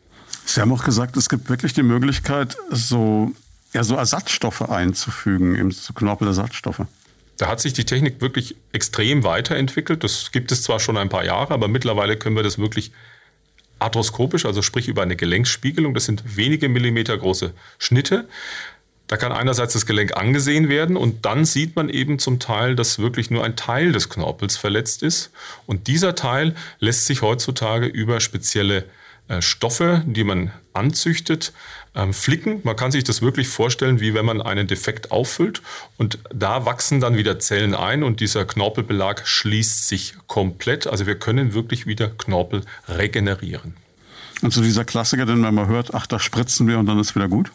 Sie 0.45 0.61
haben 0.61 0.73
auch 0.73 0.85
gesagt, 0.85 1.17
es 1.17 1.29
gibt 1.29 1.49
wirklich 1.49 1.75
die 1.75 1.83
Möglichkeit, 1.83 2.57
so, 2.71 3.33
ja, 3.73 3.85
so 3.85 3.97
Ersatzstoffe 3.97 4.63
einzufügen, 4.63 5.57
eben 5.57 5.71
so 5.71 5.93
Knorpelersatzstoffe. 5.93 6.87
Da 7.37 7.49
hat 7.49 7.61
sich 7.61 7.73
die 7.73 7.85
Technik 7.85 8.21
wirklich 8.21 8.57
extrem 8.73 9.25
weiterentwickelt. 9.25 10.05
Das 10.05 10.33
gibt 10.33 10.53
es 10.53 10.63
zwar 10.63 10.81
schon 10.81 10.97
ein 10.97 11.09
paar 11.09 11.25
Jahre, 11.25 11.55
aber 11.55 11.69
mittlerweile 11.69 12.17
können 12.17 12.37
wir 12.37 12.43
das 12.43 12.59
wirklich 12.59 12.93
arthroskopisch, 13.79 14.45
also 14.45 14.61
sprich 14.61 14.89
über 14.89 15.03
eine 15.03 15.17
Gelenkspiegelung. 15.17 15.95
Das 15.95 16.05
sind 16.05 16.37
wenige 16.37 16.69
Millimeter 16.69 17.17
große 17.17 17.55
Schnitte. 17.79 18.29
Da 19.11 19.17
kann 19.17 19.33
einerseits 19.33 19.73
das 19.73 19.87
Gelenk 19.87 20.17
angesehen 20.17 20.69
werden 20.69 20.97
und 20.97 21.27
dann 21.27 21.45
sieht 21.45 21.75
man 21.75 21.89
eben 21.89 22.21
zum 22.21 22.39
Teil, 22.39 22.77
dass 22.77 23.01
wirklich 23.01 23.29
nur 23.29 23.43
ein 23.43 23.57
Teil 23.57 23.91
des 23.91 24.09
Knorpels 24.09 24.57
verletzt 24.57 25.03
ist. 25.03 25.33
Und 25.67 25.89
dieser 25.89 26.15
Teil 26.15 26.55
lässt 26.79 27.07
sich 27.07 27.21
heutzutage 27.21 27.87
über 27.87 28.21
spezielle 28.21 28.85
äh, 29.27 29.43
Stoffe, 29.43 30.05
die 30.07 30.23
man 30.23 30.53
anzüchtet, 30.75 31.53
ähm, 31.97 32.15
flicken. 32.15 32.61
Man 32.63 32.77
kann 32.77 32.93
sich 32.93 33.03
das 33.03 33.21
wirklich 33.21 33.49
vorstellen, 33.49 33.99
wie 33.99 34.15
wenn 34.15 34.25
man 34.25 34.41
einen 34.41 34.69
Defekt 34.69 35.11
auffüllt 35.11 35.61
und 35.97 36.21
da 36.33 36.65
wachsen 36.65 37.01
dann 37.01 37.17
wieder 37.17 37.41
Zellen 37.41 37.75
ein 37.75 38.05
und 38.05 38.21
dieser 38.21 38.45
Knorpelbelag 38.45 39.27
schließt 39.27 39.89
sich 39.89 40.15
komplett. 40.29 40.87
Also 40.87 41.09
wir 41.09 41.17
können 41.17 41.53
wirklich 41.53 41.85
wieder 41.85 42.11
Knorpel 42.11 42.63
regenerieren. 42.89 43.75
Und 44.41 44.53
so 44.53 44.63
dieser 44.63 44.85
Klassiker, 44.85 45.27
den 45.27 45.41
man 45.41 45.53
mal 45.53 45.67
hört, 45.67 45.95
ach, 45.95 46.07
da 46.07 46.21
spritzen 46.21 46.69
wir 46.69 46.79
und 46.79 46.87
dann 46.87 47.01
ist 47.01 47.17
wieder 47.17 47.27
gut? 47.27 47.51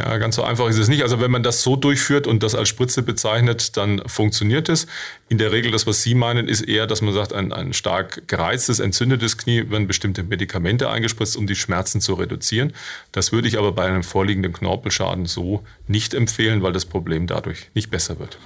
Ja, 0.00 0.16
ganz 0.16 0.36
so 0.36 0.42
einfach 0.42 0.66
ist 0.66 0.78
es 0.78 0.88
nicht. 0.88 1.02
Also 1.02 1.20
wenn 1.20 1.30
man 1.30 1.42
das 1.42 1.62
so 1.62 1.76
durchführt 1.76 2.26
und 2.26 2.42
das 2.42 2.54
als 2.54 2.70
Spritze 2.70 3.02
bezeichnet, 3.02 3.76
dann 3.76 4.00
funktioniert 4.06 4.70
es. 4.70 4.86
In 5.28 5.36
der 5.36 5.52
Regel, 5.52 5.70
das, 5.72 5.86
was 5.86 6.02
Sie 6.02 6.14
meinen, 6.14 6.48
ist 6.48 6.62
eher, 6.62 6.86
dass 6.86 7.02
man 7.02 7.12
sagt, 7.12 7.34
ein, 7.34 7.52
ein 7.52 7.74
stark 7.74 8.26
gereiztes, 8.26 8.78
entzündetes 8.78 9.36
Knie 9.36 9.70
werden 9.70 9.86
bestimmte 9.86 10.22
Medikamente 10.22 10.88
eingespritzt, 10.88 11.36
um 11.36 11.46
die 11.46 11.54
Schmerzen 11.54 12.00
zu 12.00 12.14
reduzieren. 12.14 12.72
Das 13.12 13.30
würde 13.30 13.46
ich 13.46 13.58
aber 13.58 13.72
bei 13.72 13.86
einem 13.86 14.02
vorliegenden 14.02 14.54
Knorpelschaden 14.54 15.26
so 15.26 15.64
nicht 15.86 16.14
empfehlen, 16.14 16.62
weil 16.62 16.72
das 16.72 16.86
Problem 16.86 17.26
dadurch 17.26 17.70
nicht 17.74 17.90
besser 17.90 18.18
wird. 18.18 18.38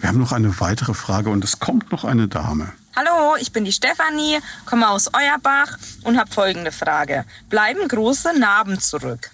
Wir 0.00 0.08
haben 0.08 0.18
noch 0.18 0.32
eine 0.32 0.58
weitere 0.60 0.94
Frage 0.94 1.28
und 1.28 1.44
es 1.44 1.58
kommt 1.58 1.92
noch 1.92 2.04
eine 2.04 2.26
Dame. 2.26 2.72
Hallo, 2.96 3.36
ich 3.38 3.52
bin 3.52 3.66
die 3.66 3.72
Stefanie, 3.72 4.38
komme 4.64 4.88
aus 4.88 5.10
Euerbach 5.12 5.76
und 6.04 6.18
habe 6.18 6.30
folgende 6.32 6.72
Frage. 6.72 7.26
Bleiben 7.50 7.86
große 7.86 8.38
Narben 8.38 8.80
zurück? 8.80 9.30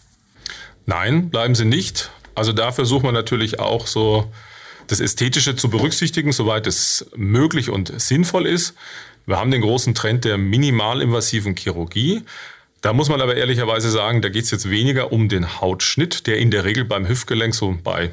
Nein, 0.89 1.29
bleiben 1.29 1.55
sie 1.55 1.67
nicht. 1.67 2.11
Also 2.35 2.55
da 2.55 2.73
versucht 2.73 3.05
man 3.05 3.13
natürlich 3.13 3.61
auch 3.61 3.87
so 3.87 4.33
das 4.87 5.01
Ästhetische 5.01 5.55
zu 5.55 5.69
berücksichtigen, 5.69 6.33
soweit 6.33 6.67
es 6.67 7.05
möglich 7.15 7.69
und 7.69 7.93
sinnvoll 8.01 8.47
ist. 8.47 8.75
Wir 9.27 9.39
haben 9.39 9.51
den 9.51 9.61
großen 9.61 9.95
Trend 9.95 10.25
der 10.25 10.39
minimalinvasiven 10.39 11.57
Chirurgie. 11.57 12.23
Da 12.81 12.95
muss 12.95 13.11
man 13.11 13.21
aber 13.21 13.37
ehrlicherweise 13.37 13.91
sagen, 13.91 14.23
da 14.23 14.31
geht 14.31 14.45
es 14.45 14.51
jetzt 14.51 14.71
weniger 14.71 15.13
um 15.13 15.29
den 15.29 15.61
Hautschnitt, 15.61 16.27
der 16.27 16.39
in 16.39 16.51
der 16.51 16.65
Regel 16.65 16.87
beim 16.87 17.07
Hüftgelenk 17.07 17.55
so 17.55 17.77
bei 17.85 18.11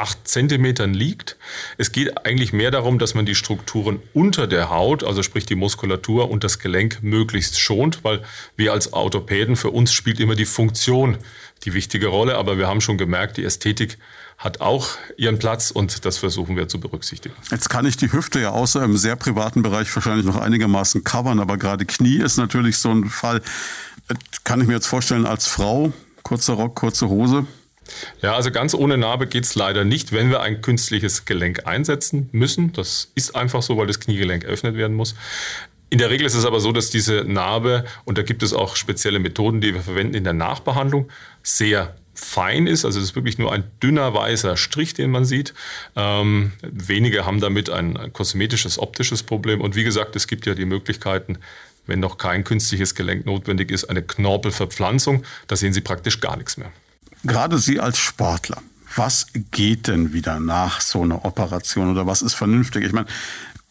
8 0.00 0.26
Zentimetern 0.26 0.94
liegt. 0.94 1.36
Es 1.76 1.92
geht 1.92 2.24
eigentlich 2.24 2.52
mehr 2.52 2.70
darum, 2.70 2.98
dass 2.98 3.14
man 3.14 3.26
die 3.26 3.34
Strukturen 3.34 4.00
unter 4.14 4.46
der 4.46 4.70
Haut, 4.70 5.04
also 5.04 5.22
sprich 5.22 5.44
die 5.44 5.54
Muskulatur 5.54 6.30
und 6.30 6.42
das 6.42 6.58
Gelenk, 6.58 7.02
möglichst 7.02 7.60
schont, 7.60 8.02
weil 8.02 8.22
wir 8.56 8.72
als 8.72 8.92
Orthopäden, 8.94 9.56
für 9.56 9.70
uns 9.70 9.92
spielt 9.92 10.18
immer 10.18 10.34
die 10.34 10.46
Funktion 10.46 11.18
die 11.64 11.74
wichtige 11.74 12.06
Rolle, 12.06 12.38
aber 12.38 12.56
wir 12.56 12.66
haben 12.66 12.80
schon 12.80 12.96
gemerkt, 12.96 13.36
die 13.36 13.44
Ästhetik 13.44 13.98
hat 14.38 14.62
auch 14.62 14.88
ihren 15.18 15.38
Platz 15.38 15.70
und 15.70 16.06
das 16.06 16.16
versuchen 16.16 16.56
wir 16.56 16.66
zu 16.66 16.80
berücksichtigen. 16.80 17.34
Jetzt 17.50 17.68
kann 17.68 17.84
ich 17.84 17.98
die 17.98 18.10
Hüfte 18.10 18.40
ja 18.40 18.52
außer 18.52 18.82
im 18.82 18.96
sehr 18.96 19.16
privaten 19.16 19.62
Bereich 19.62 19.94
wahrscheinlich 19.94 20.24
noch 20.24 20.36
einigermaßen 20.36 21.04
covern, 21.04 21.40
aber 21.40 21.58
gerade 21.58 21.84
Knie 21.84 22.16
ist 22.16 22.38
natürlich 22.38 22.78
so 22.78 22.90
ein 22.90 23.10
Fall, 23.10 23.42
kann 24.44 24.62
ich 24.62 24.66
mir 24.66 24.74
jetzt 24.74 24.86
vorstellen, 24.86 25.26
als 25.26 25.46
Frau, 25.46 25.92
kurzer 26.22 26.54
Rock, 26.54 26.76
kurze 26.76 27.10
Hose, 27.10 27.46
ja, 28.22 28.34
also 28.34 28.50
ganz 28.50 28.74
ohne 28.74 28.98
Narbe 28.98 29.26
geht 29.26 29.44
es 29.44 29.54
leider 29.54 29.84
nicht, 29.84 30.12
wenn 30.12 30.30
wir 30.30 30.40
ein 30.40 30.62
künstliches 30.62 31.24
Gelenk 31.24 31.66
einsetzen 31.66 32.28
müssen. 32.32 32.72
Das 32.72 33.10
ist 33.14 33.34
einfach 33.34 33.62
so, 33.62 33.76
weil 33.76 33.86
das 33.86 34.00
Kniegelenk 34.00 34.44
eröffnet 34.44 34.76
werden 34.76 34.96
muss. 34.96 35.14
In 35.90 35.98
der 35.98 36.10
Regel 36.10 36.26
ist 36.26 36.34
es 36.34 36.44
aber 36.44 36.60
so, 36.60 36.70
dass 36.70 36.90
diese 36.90 37.24
Narbe, 37.24 37.84
und 38.04 38.16
da 38.16 38.22
gibt 38.22 38.42
es 38.44 38.52
auch 38.52 38.76
spezielle 38.76 39.18
Methoden, 39.18 39.60
die 39.60 39.74
wir 39.74 39.82
verwenden 39.82 40.14
in 40.14 40.24
der 40.24 40.32
Nachbehandlung, 40.32 41.10
sehr 41.42 41.96
fein 42.14 42.66
ist. 42.66 42.84
Also 42.84 43.00
es 43.00 43.06
ist 43.06 43.16
wirklich 43.16 43.38
nur 43.38 43.52
ein 43.52 43.64
dünner 43.82 44.14
weißer 44.14 44.56
Strich, 44.56 44.94
den 44.94 45.10
man 45.10 45.24
sieht. 45.24 45.54
Ähm, 45.96 46.52
wenige 46.62 47.26
haben 47.26 47.40
damit 47.40 47.70
ein 47.70 48.12
kosmetisches, 48.12 48.78
optisches 48.78 49.22
Problem. 49.22 49.60
Und 49.60 49.74
wie 49.74 49.84
gesagt, 49.84 50.14
es 50.16 50.28
gibt 50.28 50.46
ja 50.46 50.54
die 50.54 50.64
Möglichkeiten, 50.64 51.38
wenn 51.86 51.98
noch 51.98 52.18
kein 52.18 52.44
künstliches 52.44 52.94
Gelenk 52.94 53.26
notwendig 53.26 53.70
ist, 53.70 53.84
eine 53.86 54.02
Knorpelverpflanzung. 54.02 55.24
Da 55.48 55.56
sehen 55.56 55.72
Sie 55.72 55.80
praktisch 55.80 56.20
gar 56.20 56.36
nichts 56.36 56.56
mehr. 56.56 56.70
Gerade 57.24 57.58
Sie 57.58 57.80
als 57.80 57.98
Sportler, 57.98 58.62
was 58.96 59.26
geht 59.50 59.88
denn 59.88 60.12
wieder 60.12 60.40
nach 60.40 60.80
so 60.80 61.02
einer 61.02 61.24
Operation 61.24 61.90
oder 61.90 62.06
was 62.06 62.22
ist 62.22 62.34
vernünftig? 62.34 62.84
Ich 62.84 62.92
meine, 62.92 63.06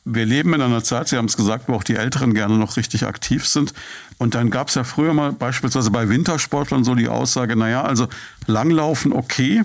wir 0.05 0.25
leben 0.25 0.53
in 0.53 0.61
einer 0.61 0.83
Zeit, 0.83 1.07
Sie 1.07 1.17
haben 1.17 1.25
es 1.25 1.37
gesagt, 1.37 1.67
wo 1.67 1.73
auch 1.73 1.83
die 1.83 1.95
Älteren 1.95 2.33
gerne 2.33 2.57
noch 2.57 2.77
richtig 2.77 3.05
aktiv 3.05 3.47
sind. 3.47 3.73
Und 4.17 4.35
dann 4.35 4.49
gab 4.49 4.69
es 4.69 4.75
ja 4.75 4.83
früher 4.83 5.13
mal 5.13 5.31
beispielsweise 5.31 5.91
bei 5.91 6.09
Wintersportlern 6.09 6.83
so 6.83 6.95
die 6.95 7.07
Aussage, 7.07 7.55
naja, 7.55 7.83
also 7.83 8.07
Langlaufen 8.45 9.13
okay, 9.13 9.63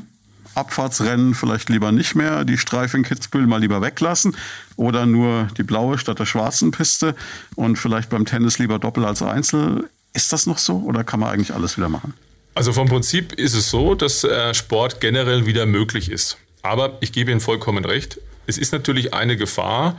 Abfahrtsrennen 0.55 1.35
vielleicht 1.35 1.69
lieber 1.69 1.93
nicht 1.93 2.15
mehr, 2.15 2.45
die 2.45 2.59
Streife 2.59 2.97
in 2.97 3.03
Kitzbühel 3.03 3.47
mal 3.47 3.61
lieber 3.61 3.83
weglassen 3.83 4.37
oder 4.77 5.05
nur 5.05 5.49
die 5.57 5.63
blaue 5.65 5.99
statt 5.99 6.19
der 6.21 6.27
schwarzen 6.27 6.71
Piste 6.71 7.15
und 7.57 7.77
vielleicht 7.77 8.09
beim 8.09 8.25
Tennis 8.25 8.59
lieber 8.59 8.79
Doppel 8.79 9.05
als 9.05 9.23
Einzel. 9.23 9.91
Ist 10.13 10.33
das 10.33 10.47
noch 10.47 10.59
so 10.59 10.79
oder 10.79 11.03
kann 11.03 11.21
man 11.21 11.31
eigentlich 11.31 11.55
alles 11.55 11.77
wieder 11.77 11.89
machen? 11.89 12.15
Also 12.55 12.73
vom 12.73 12.89
Prinzip 12.89 13.33
ist 13.33 13.55
es 13.55 13.71
so, 13.71 13.95
dass 13.95 14.25
äh, 14.25 14.55
Sport 14.55 15.01
generell 15.01 15.47
wieder 15.47 15.67
möglich 15.67 16.11
ist. 16.11 16.39
Aber 16.63 16.97
ich 17.01 17.13
gebe 17.13 17.31
Ihnen 17.31 17.41
vollkommen 17.41 17.85
recht. 17.85 18.21
Es 18.47 18.59
ist 18.59 18.73
natürlich 18.73 19.13
eine 19.13 19.37
Gefahr, 19.37 19.99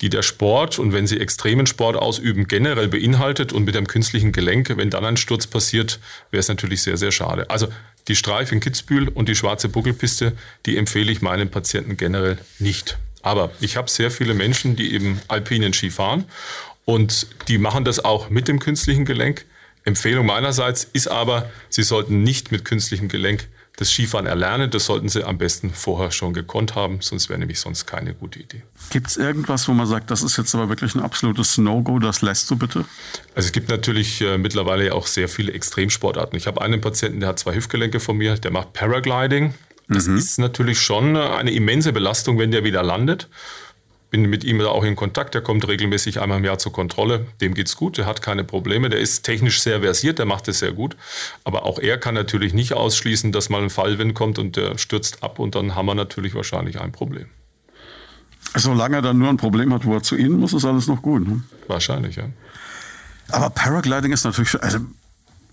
die 0.00 0.10
der 0.10 0.22
Sport 0.22 0.78
und 0.78 0.92
wenn 0.92 1.06
Sie 1.06 1.20
extremen 1.20 1.66
Sport 1.66 1.96
ausüben, 1.96 2.48
generell 2.48 2.88
beinhaltet 2.88 3.52
und 3.52 3.64
mit 3.64 3.76
einem 3.76 3.86
künstlichen 3.86 4.32
Gelenk, 4.32 4.76
wenn 4.76 4.90
dann 4.90 5.04
ein 5.04 5.16
Sturz 5.16 5.46
passiert, 5.46 6.00
wäre 6.30 6.40
es 6.40 6.48
natürlich 6.48 6.82
sehr, 6.82 6.96
sehr 6.96 7.12
schade. 7.12 7.48
Also 7.48 7.68
die 8.08 8.16
Streif 8.16 8.50
in 8.52 8.60
Kitzbühel 8.60 9.08
und 9.08 9.28
die 9.28 9.36
schwarze 9.36 9.68
Buckelpiste, 9.68 10.32
die 10.66 10.76
empfehle 10.76 11.12
ich 11.12 11.22
meinen 11.22 11.50
Patienten 11.50 11.96
generell 11.96 12.38
nicht. 12.58 12.98
Aber 13.22 13.52
ich 13.60 13.76
habe 13.76 13.88
sehr 13.88 14.10
viele 14.10 14.34
Menschen, 14.34 14.76
die 14.76 14.92
eben 14.92 15.22
alpinen 15.28 15.72
Ski 15.72 15.90
fahren 15.90 16.24
und 16.84 17.26
die 17.48 17.56
machen 17.56 17.84
das 17.84 18.04
auch 18.04 18.28
mit 18.28 18.48
dem 18.48 18.58
künstlichen 18.58 19.04
Gelenk. 19.04 19.46
Empfehlung 19.84 20.26
meinerseits 20.26 20.88
ist 20.92 21.08
aber, 21.08 21.50
Sie 21.68 21.82
sollten 21.82 22.22
nicht 22.22 22.50
mit 22.50 22.64
künstlichem 22.64 23.08
Gelenk 23.08 23.48
das 23.76 23.90
Skifahren 23.90 24.26
erlernen. 24.26 24.70
Das 24.70 24.86
sollten 24.86 25.08
Sie 25.08 25.24
am 25.24 25.36
besten 25.36 25.70
vorher 25.70 26.10
schon 26.10 26.32
gekonnt 26.32 26.74
haben, 26.74 26.98
sonst 27.00 27.28
wäre 27.28 27.38
nämlich 27.38 27.60
sonst 27.60 27.86
keine 27.86 28.14
gute 28.14 28.38
Idee. 28.38 28.62
Gibt 28.90 29.08
es 29.08 29.16
irgendwas, 29.16 29.68
wo 29.68 29.72
man 29.72 29.86
sagt, 29.86 30.10
das 30.10 30.22
ist 30.22 30.36
jetzt 30.36 30.54
aber 30.54 30.68
wirklich 30.68 30.94
ein 30.94 31.02
absolutes 31.02 31.58
No-Go, 31.58 31.98
das 31.98 32.22
lässt 32.22 32.50
du 32.50 32.56
bitte? 32.56 32.84
Also 33.34 33.46
es 33.46 33.52
gibt 33.52 33.68
natürlich 33.68 34.20
äh, 34.20 34.38
mittlerweile 34.38 34.94
auch 34.94 35.06
sehr 35.06 35.28
viele 35.28 35.52
Extremsportarten. 35.52 36.36
Ich 36.38 36.46
habe 36.46 36.62
einen 36.62 36.80
Patienten, 36.80 37.20
der 37.20 37.30
hat 37.30 37.38
zwei 37.38 37.54
Hüftgelenke 37.54 38.00
von 38.00 38.16
mir, 38.16 38.36
der 38.36 38.52
macht 38.52 38.72
Paragliding. 38.72 39.54
Das 39.88 40.06
mhm. 40.06 40.16
ist 40.16 40.38
natürlich 40.38 40.80
schon 40.80 41.16
eine 41.16 41.50
immense 41.50 41.92
Belastung, 41.92 42.38
wenn 42.38 42.50
der 42.50 42.64
wieder 42.64 42.82
landet 42.82 43.28
bin 44.14 44.30
mit 44.30 44.44
ihm 44.44 44.60
auch 44.60 44.84
in 44.84 44.94
Kontakt. 44.94 45.34
Der 45.34 45.40
kommt 45.40 45.66
regelmäßig 45.66 46.20
einmal 46.20 46.38
im 46.38 46.44
Jahr 46.44 46.58
zur 46.58 46.72
Kontrolle. 46.72 47.26
Dem 47.40 47.52
geht's 47.52 47.76
gut, 47.76 47.98
der 47.98 48.06
hat 48.06 48.22
keine 48.22 48.44
Probleme. 48.44 48.88
Der 48.88 49.00
ist 49.00 49.24
technisch 49.24 49.60
sehr 49.60 49.80
versiert, 49.80 50.20
der 50.20 50.24
macht 50.24 50.46
es 50.46 50.60
sehr 50.60 50.70
gut. 50.70 50.96
Aber 51.42 51.64
auch 51.64 51.80
er 51.80 51.98
kann 51.98 52.14
natürlich 52.14 52.54
nicht 52.54 52.74
ausschließen, 52.74 53.32
dass 53.32 53.48
mal 53.48 53.60
ein 53.60 53.70
Fallwind 53.70 54.14
kommt 54.14 54.38
und 54.38 54.54
der 54.54 54.78
stürzt 54.78 55.24
ab 55.24 55.40
und 55.40 55.56
dann 55.56 55.74
haben 55.74 55.86
wir 55.86 55.96
natürlich 55.96 56.36
wahrscheinlich 56.36 56.80
ein 56.80 56.92
Problem. 56.92 57.26
Solange 58.54 58.96
er 58.96 59.02
dann 59.02 59.18
nur 59.18 59.30
ein 59.30 59.36
Problem 59.36 59.74
hat, 59.74 59.84
wo 59.84 59.94
er 59.94 60.04
zu 60.04 60.14
Ihnen 60.14 60.38
muss, 60.38 60.52
ist 60.52 60.64
alles 60.64 60.86
noch 60.86 61.02
gut. 61.02 61.26
Ne? 61.26 61.42
Wahrscheinlich, 61.66 62.14
ja. 62.14 62.26
Aber 63.32 63.50
Paragliding 63.50 64.12
ist 64.12 64.22
natürlich 64.22 64.62
also, 64.62 64.78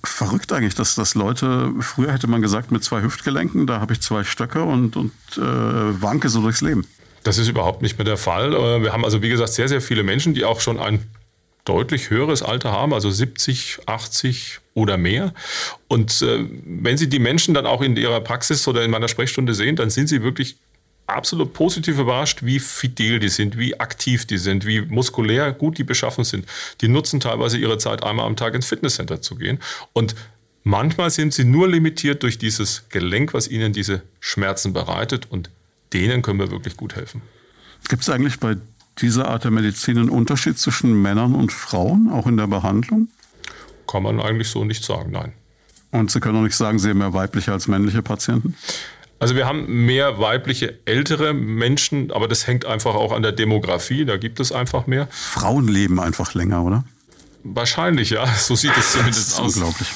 verrückt 0.03 0.53
eigentlich, 0.53 0.75
dass, 0.75 0.93
dass 0.93 1.15
Leute, 1.15 1.73
früher 1.79 2.11
hätte 2.11 2.27
man 2.27 2.43
gesagt, 2.43 2.71
mit 2.71 2.83
zwei 2.83 3.01
Hüftgelenken, 3.01 3.65
da 3.65 3.79
habe 3.79 3.93
ich 3.93 4.01
zwei 4.01 4.23
Stöcke 4.23 4.61
und, 4.61 4.95
und 4.97 5.13
äh, 5.37 5.41
wanke 5.41 6.29
so 6.29 6.41
durchs 6.41 6.61
Leben. 6.61 6.85
Das 7.23 7.37
ist 7.37 7.47
überhaupt 7.47 7.81
nicht 7.81 7.97
mehr 7.97 8.05
der 8.05 8.17
Fall. 8.17 8.53
Äh, 8.53 8.83
wir 8.83 8.93
haben 8.93 9.05
also, 9.05 9.21
wie 9.21 9.29
gesagt, 9.29 9.53
sehr, 9.53 9.67
sehr 9.67 9.81
viele 9.81 10.03
Menschen, 10.03 10.33
die 10.33 10.43
auch 10.43 10.61
schon 10.61 10.79
ein 10.79 11.05
deutlich 11.65 12.09
höheres 12.09 12.41
Alter 12.41 12.71
haben, 12.71 12.93
also 12.93 13.11
70, 13.11 13.79
80 13.85 14.59
oder 14.73 14.97
mehr. 14.97 15.33
Und 15.87 16.21
äh, 16.21 16.45
wenn 16.65 16.97
Sie 16.97 17.09
die 17.09 17.19
Menschen 17.19 17.53
dann 17.53 17.65
auch 17.65 17.81
in 17.81 17.95
ihrer 17.95 18.21
Praxis 18.21 18.67
oder 18.67 18.83
in 18.83 18.91
meiner 18.91 19.07
Sprechstunde 19.07 19.53
sehen, 19.53 19.75
dann 19.75 19.89
sind 19.89 20.07
sie 20.07 20.23
wirklich 20.23 20.57
absolut 21.07 21.53
positiv 21.53 21.99
überrascht, 21.99 22.39
wie 22.43 22.59
fidel 22.59 23.19
die 23.19 23.29
sind, 23.29 23.57
wie 23.57 23.79
aktiv 23.79 24.25
die 24.25 24.37
sind, 24.37 24.65
wie 24.65 24.81
muskulär 24.81 25.51
gut 25.51 25.77
die 25.77 25.83
beschaffen 25.83 26.23
sind. 26.23 26.45
Die 26.79 26.87
nutzen 26.87 27.19
teilweise 27.19 27.57
ihre 27.57 27.77
Zeit, 27.77 28.03
einmal 28.03 28.25
am 28.25 28.35
Tag 28.35 28.55
ins 28.55 28.67
Fitnesscenter 28.67 29.21
zu 29.21 29.35
gehen. 29.35 29.59
Und 29.93 30.15
manchmal 30.63 31.09
sind 31.09 31.33
sie 31.33 31.43
nur 31.43 31.67
limitiert 31.67 32.23
durch 32.23 32.37
dieses 32.37 32.87
Gelenk, 32.89 33.33
was 33.33 33.49
ihnen 33.49 33.73
diese 33.73 34.03
Schmerzen 34.19 34.73
bereitet. 34.73 35.27
Und 35.29 35.49
denen 35.93 36.21
können 36.21 36.39
wir 36.39 36.51
wirklich 36.51 36.77
gut 36.77 36.95
helfen. 36.95 37.21
Gibt 37.89 38.03
es 38.03 38.09
eigentlich 38.09 38.39
bei 38.39 38.57
dieser 38.99 39.27
Art 39.27 39.43
der 39.43 39.51
Medizin 39.51 39.97
einen 39.97 40.09
Unterschied 40.09 40.57
zwischen 40.57 41.01
Männern 41.01 41.35
und 41.35 41.51
Frauen, 41.51 42.09
auch 42.11 42.27
in 42.27 42.37
der 42.37 42.47
Behandlung? 42.47 43.09
Kann 43.87 44.03
man 44.03 44.19
eigentlich 44.19 44.49
so 44.49 44.63
nicht 44.63 44.83
sagen, 44.83 45.11
nein. 45.11 45.33
Und 45.91 46.11
Sie 46.11 46.19
können 46.19 46.37
auch 46.37 46.43
nicht 46.43 46.55
sagen, 46.55 46.79
Sie 46.79 46.89
haben 46.89 46.99
mehr 46.99 47.13
weibliche 47.13 47.51
als 47.51 47.67
männliche 47.67 48.01
Patienten? 48.01 48.55
Also 49.19 49.35
wir 49.35 49.45
haben 49.45 49.85
mehr 49.85 50.19
weibliche 50.19 50.79
ältere 50.85 51.33
Menschen, 51.33 52.11
aber 52.11 52.27
das 52.27 52.47
hängt 52.47 52.65
einfach 52.65 52.95
auch 52.95 53.11
an 53.11 53.21
der 53.21 53.31
Demografie, 53.31 54.03
da 54.03 54.17
gibt 54.17 54.39
es 54.39 54.51
einfach 54.51 54.87
mehr. 54.87 55.07
Frauen 55.11 55.67
leben 55.67 55.99
einfach 55.99 56.33
länger, 56.33 56.63
oder? 56.63 56.85
Wahrscheinlich, 57.43 58.11
ja. 58.11 58.25
So 58.37 58.55
sieht 58.55 58.75
es 58.75 58.93
zumindest 58.93 59.39
aus. 59.39 59.55
Unglaublich. 59.55 59.89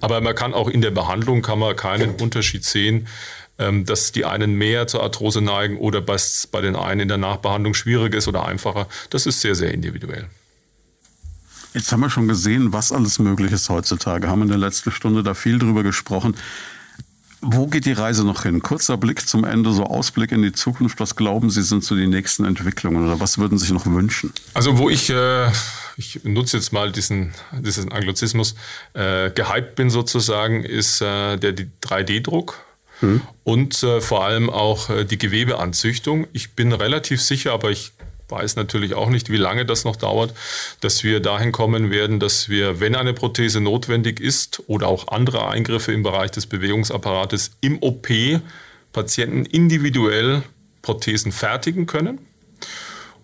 Aber 0.00 0.20
man 0.20 0.34
kann 0.34 0.54
auch 0.54 0.68
in 0.68 0.80
der 0.80 0.90
Behandlung 0.92 1.42
kann 1.42 1.58
man 1.58 1.74
keinen 1.76 2.14
Unterschied 2.14 2.64
sehen. 2.64 3.06
Ähm, 3.58 3.86
dass 3.86 4.12
die 4.12 4.26
einen 4.26 4.52
mehr 4.54 4.86
zur 4.86 5.02
Arthrose 5.02 5.40
neigen 5.40 5.78
oder 5.78 6.06
was 6.06 6.46
bei 6.46 6.60
den 6.60 6.76
einen 6.76 7.00
in 7.00 7.08
der 7.08 7.16
Nachbehandlung 7.16 7.72
schwierig 7.72 8.14
ist 8.14 8.28
oder 8.28 8.44
einfacher. 8.44 8.86
Das 9.08 9.24
ist 9.24 9.40
sehr, 9.40 9.54
sehr 9.54 9.72
individuell. 9.72 10.28
Jetzt 11.72 11.92
haben 11.92 12.00
wir 12.00 12.10
schon 12.10 12.26
gesehen, 12.26 12.72
was 12.72 12.90
alles 12.90 13.18
möglich 13.18 13.52
ist 13.52 13.68
heutzutage. 13.68 14.28
Haben 14.28 14.42
in 14.42 14.48
der 14.48 14.58
letzten 14.58 14.90
Stunde 14.90 15.22
da 15.22 15.34
viel 15.34 15.58
drüber 15.58 15.82
gesprochen. 15.82 16.34
Wo 17.42 17.66
geht 17.66 17.84
die 17.84 17.92
Reise 17.92 18.24
noch 18.24 18.44
hin? 18.44 18.62
Kurzer 18.62 18.96
Blick 18.96 19.28
zum 19.28 19.44
Ende, 19.44 19.72
so 19.72 19.84
Ausblick 19.84 20.32
in 20.32 20.42
die 20.42 20.52
Zukunft. 20.52 21.00
Was 21.00 21.16
glauben 21.16 21.50
Sie, 21.50 21.62
sind 21.62 21.84
so 21.84 21.94
die 21.94 22.06
nächsten 22.06 22.44
Entwicklungen 22.44 23.04
oder 23.04 23.20
was 23.20 23.36
würden 23.38 23.58
Sie 23.58 23.66
sich 23.66 23.74
noch 23.74 23.86
wünschen? 23.86 24.32
Also 24.54 24.78
wo 24.78 24.88
ich, 24.88 25.10
äh, 25.10 25.50
ich 25.98 26.24
nutze 26.24 26.56
jetzt 26.56 26.72
mal 26.72 26.92
diesen, 26.92 27.34
diesen 27.52 27.92
Anglizismus, 27.92 28.54
äh, 28.94 29.30
gehypt 29.30 29.76
bin 29.76 29.90
sozusagen, 29.90 30.64
ist 30.64 31.02
äh, 31.02 31.36
der 31.36 31.54
3D-Druck. 31.82 32.65
Und 33.44 33.82
äh, 33.82 34.00
vor 34.00 34.24
allem 34.24 34.50
auch 34.50 34.90
äh, 34.90 35.04
die 35.04 35.18
Gewebeanzüchtung. 35.18 36.26
Ich 36.32 36.52
bin 36.52 36.72
relativ 36.72 37.22
sicher, 37.22 37.52
aber 37.52 37.70
ich 37.70 37.92
weiß 38.28 38.56
natürlich 38.56 38.94
auch 38.94 39.08
nicht, 39.08 39.30
wie 39.30 39.36
lange 39.36 39.64
das 39.64 39.84
noch 39.84 39.96
dauert, 39.96 40.34
dass 40.80 41.04
wir 41.04 41.20
dahin 41.20 41.52
kommen 41.52 41.90
werden, 41.90 42.18
dass 42.18 42.48
wir, 42.48 42.80
wenn 42.80 42.96
eine 42.96 43.12
Prothese 43.12 43.60
notwendig 43.60 44.20
ist 44.20 44.62
oder 44.66 44.88
auch 44.88 45.08
andere 45.08 45.48
Eingriffe 45.48 45.92
im 45.92 46.02
Bereich 46.02 46.32
des 46.32 46.46
Bewegungsapparates 46.46 47.52
im 47.60 47.82
OP 47.82 48.08
Patienten 48.92 49.44
individuell 49.44 50.42
Prothesen 50.82 51.30
fertigen 51.30 51.86
können. 51.86 52.18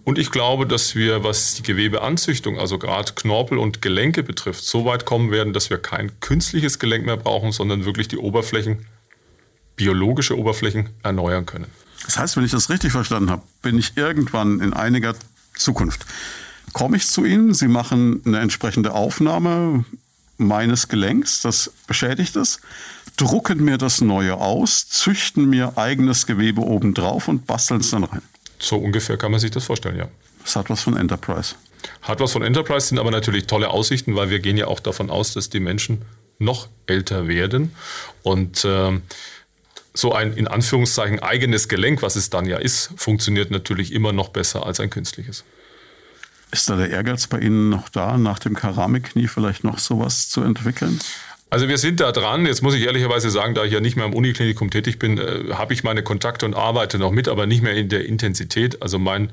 Und 0.04 0.18
ich 0.18 0.30
glaube, 0.30 0.66
dass 0.66 0.96
wir, 0.96 1.22
was 1.22 1.54
die 1.54 1.62
Gewebeanzüchtung, 1.62 2.58
also 2.58 2.78
gerade 2.78 3.12
Knorpel 3.14 3.58
und 3.58 3.82
Gelenke 3.82 4.22
betrifft, 4.22 4.64
so 4.64 4.84
weit 4.84 5.04
kommen 5.04 5.30
werden, 5.30 5.52
dass 5.52 5.70
wir 5.70 5.78
kein 5.78 6.18
künstliches 6.20 6.80
Gelenk 6.80 7.06
mehr 7.06 7.16
brauchen, 7.16 7.52
sondern 7.52 7.84
wirklich 7.84 8.08
die 8.08 8.18
Oberflächen 8.18 8.84
biologische 9.76 10.38
Oberflächen 10.38 10.90
erneuern 11.02 11.46
können. 11.46 11.66
Das 12.04 12.18
heißt, 12.18 12.36
wenn 12.36 12.44
ich 12.44 12.50
das 12.50 12.68
richtig 12.70 12.92
verstanden 12.92 13.30
habe, 13.30 13.42
bin 13.62 13.78
ich 13.78 13.96
irgendwann 13.96 14.60
in 14.60 14.72
einiger 14.72 15.14
Zukunft, 15.56 16.04
komme 16.72 16.96
ich 16.96 17.06
zu 17.06 17.24
Ihnen, 17.24 17.54
Sie 17.54 17.68
machen 17.68 18.22
eine 18.24 18.40
entsprechende 18.40 18.92
Aufnahme, 18.92 19.84
meines 20.38 20.88
Gelenks, 20.88 21.40
das 21.40 21.72
beschädigt 21.86 22.36
ist, 22.36 22.60
drucken 23.16 23.64
mir 23.64 23.78
das 23.78 24.00
neue 24.00 24.36
aus, 24.36 24.88
züchten 24.88 25.48
mir 25.48 25.76
eigenes 25.76 26.26
Gewebe 26.26 26.62
obendrauf 26.62 27.28
und 27.28 27.46
basteln 27.46 27.80
es 27.80 27.90
dann 27.90 28.04
rein. 28.04 28.22
So 28.58 28.76
ungefähr 28.76 29.16
kann 29.16 29.30
man 29.30 29.40
sich 29.40 29.50
das 29.50 29.64
vorstellen, 29.64 29.96
ja. 29.96 30.08
Das 30.42 30.56
hat 30.56 30.70
was 30.70 30.82
von 30.82 30.96
Enterprise. 30.96 31.54
Hat 32.02 32.20
was 32.20 32.32
von 32.32 32.42
Enterprise, 32.42 32.88
sind 32.88 32.98
aber 32.98 33.10
natürlich 33.10 33.46
tolle 33.46 33.68
Aussichten, 33.70 34.16
weil 34.16 34.30
wir 34.30 34.40
gehen 34.40 34.56
ja 34.56 34.66
auch 34.66 34.80
davon 34.80 35.10
aus, 35.10 35.34
dass 35.34 35.50
die 35.50 35.60
Menschen 35.60 36.04
noch 36.38 36.68
älter 36.86 37.28
werden. 37.28 37.74
Und 38.22 38.64
äh, 38.64 39.00
so 39.94 40.12
ein 40.12 40.34
in 40.34 40.48
Anführungszeichen 40.48 41.20
eigenes 41.20 41.68
Gelenk, 41.68 42.02
was 42.02 42.16
es 42.16 42.30
dann 42.30 42.46
ja 42.46 42.58
ist, 42.58 42.90
funktioniert 42.96 43.50
natürlich 43.50 43.92
immer 43.92 44.12
noch 44.12 44.28
besser 44.30 44.66
als 44.66 44.80
ein 44.80 44.90
künstliches. 44.90 45.44
Ist 46.50 46.68
da 46.68 46.76
der 46.76 46.90
Ehrgeiz 46.90 47.26
bei 47.26 47.38
Ihnen 47.38 47.70
noch 47.70 47.88
da, 47.88 48.18
nach 48.18 48.38
dem 48.38 48.54
Keramikknie 48.54 49.26
vielleicht 49.26 49.64
noch 49.64 49.78
sowas 49.78 50.28
zu 50.28 50.42
entwickeln? 50.42 50.98
Also 51.48 51.68
wir 51.68 51.78
sind 51.78 52.00
da 52.00 52.12
dran. 52.12 52.46
Jetzt 52.46 52.62
muss 52.62 52.74
ich 52.74 52.82
ehrlicherweise 52.82 53.30
sagen, 53.30 53.54
da 53.54 53.64
ich 53.64 53.72
ja 53.72 53.80
nicht 53.80 53.96
mehr 53.96 54.06
im 54.06 54.14
Uniklinikum 54.14 54.70
tätig 54.70 54.98
bin, 54.98 55.18
äh, 55.18 55.52
habe 55.52 55.74
ich 55.74 55.84
meine 55.84 56.02
Kontakte 56.02 56.46
und 56.46 56.54
arbeite 56.54 56.98
noch 56.98 57.10
mit, 57.10 57.28
aber 57.28 57.46
nicht 57.46 57.62
mehr 57.62 57.74
in 57.74 57.88
der 57.88 58.06
Intensität. 58.06 58.82
Also 58.82 58.98
mein 58.98 59.30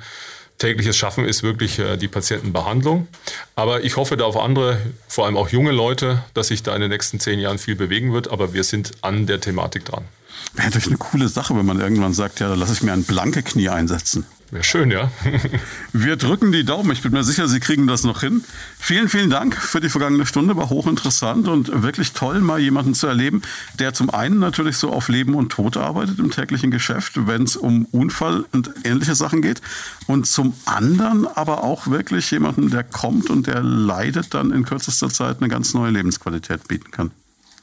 tägliches 0.58 0.98
Schaffen 0.98 1.26
ist 1.26 1.44
wirklich 1.44 1.80
äh, 1.80 1.98
die 1.98 2.10
Patientenbehandlung. 2.10 3.08
Aber 3.56 3.84
ich 3.84 3.96
hoffe 3.96 4.18
da 4.18 4.26
auf 4.26 4.38
andere, 4.38 4.80
vor 5.08 5.26
allem 5.26 5.38
auch 5.38 5.50
junge 5.50 5.72
Leute, 5.72 6.24
dass 6.34 6.50
sich 6.50 6.62
da 6.64 6.76
in 6.76 6.82
den 6.82 6.90
nächsten 6.90 7.20
zehn 7.20 7.40
Jahren 7.40 7.58
viel 7.58 7.76
bewegen 7.76 8.14
wird. 8.14 8.30
Aber 8.30 8.54
wir 8.54 8.64
sind 8.66 8.92
an 9.02 9.26
der 9.26 9.40
Thematik 9.40 9.86
dran. 9.86 10.06
Wäre 10.54 10.68
natürlich 10.68 10.88
eine 10.88 10.98
coole 10.98 11.30
Sache, 11.30 11.56
wenn 11.56 11.66
man 11.66 11.80
irgendwann 11.80 12.14
sagt, 12.14 12.40
ja, 12.40 12.50
da 12.50 12.56
lasse 12.56 12.74
ich 12.74 12.82
mir 12.82 12.94
ein 12.94 13.04
blanke 13.04 13.44
Knie 13.44 13.70
einsetzen. 13.70 14.26
Wäre 14.52 14.64
schön, 14.64 14.90
ja. 14.90 15.12
Wir 15.94 16.16
drücken 16.16 16.52
die 16.52 16.64
Daumen. 16.64 16.92
Ich 16.92 17.04
bin 17.04 17.12
mir 17.12 17.24
sicher, 17.24 17.48
Sie 17.48 17.60
kriegen 17.60 17.86
das 17.86 18.04
noch 18.04 18.22
hin. 18.22 18.44
Vielen, 18.80 19.08
vielen 19.08 19.30
Dank 19.30 19.56
für 19.56 19.80
die 19.80 19.90
vergangene 19.90 20.26
Stunde. 20.26 20.56
War 20.56 20.70
hochinteressant 20.70 21.48
und 21.48 21.84
wirklich 21.84 22.14
toll, 22.14 22.40
mal 22.42 22.60
jemanden 22.60 22.96
zu 22.96 23.06
erleben, 23.06 23.44
der 23.78 23.94
zum 23.94 24.10
einen 24.10 24.40
natürlich 24.40 24.78
so 24.78 24.92
auf 24.92 25.08
Leben 25.08 25.36
und 25.36 25.52
Tod 25.52 25.78
arbeitet 25.78 26.18
im 26.18 26.32
täglichen 26.32 26.72
Geschäft, 26.72 27.28
wenn 27.28 27.44
es 27.44 27.58
um 27.58 27.86
Unfall 27.86 28.44
und 28.52 28.72
ähnliche 28.84 29.14
Sachen 29.14 29.44
geht. 29.44 29.62
Und 30.08 30.26
zum 30.26 30.56
anderen 30.66 31.28
aber 31.28 31.64
auch 31.64 31.88
wirklich 31.88 32.32
jemanden, 32.32 32.72
der 32.72 32.84
kommt 32.84 33.30
und 33.30 33.46
der 33.46 33.62
leidet, 33.62 34.34
dann 34.34 34.52
in 34.52 34.66
kürzester 34.66 35.10
Zeit 35.10 35.38
eine 35.40 35.50
ganz 35.50 35.76
neue 35.76 35.92
Lebensqualität 35.92 36.68
bieten 36.68 36.90
kann. 36.90 37.12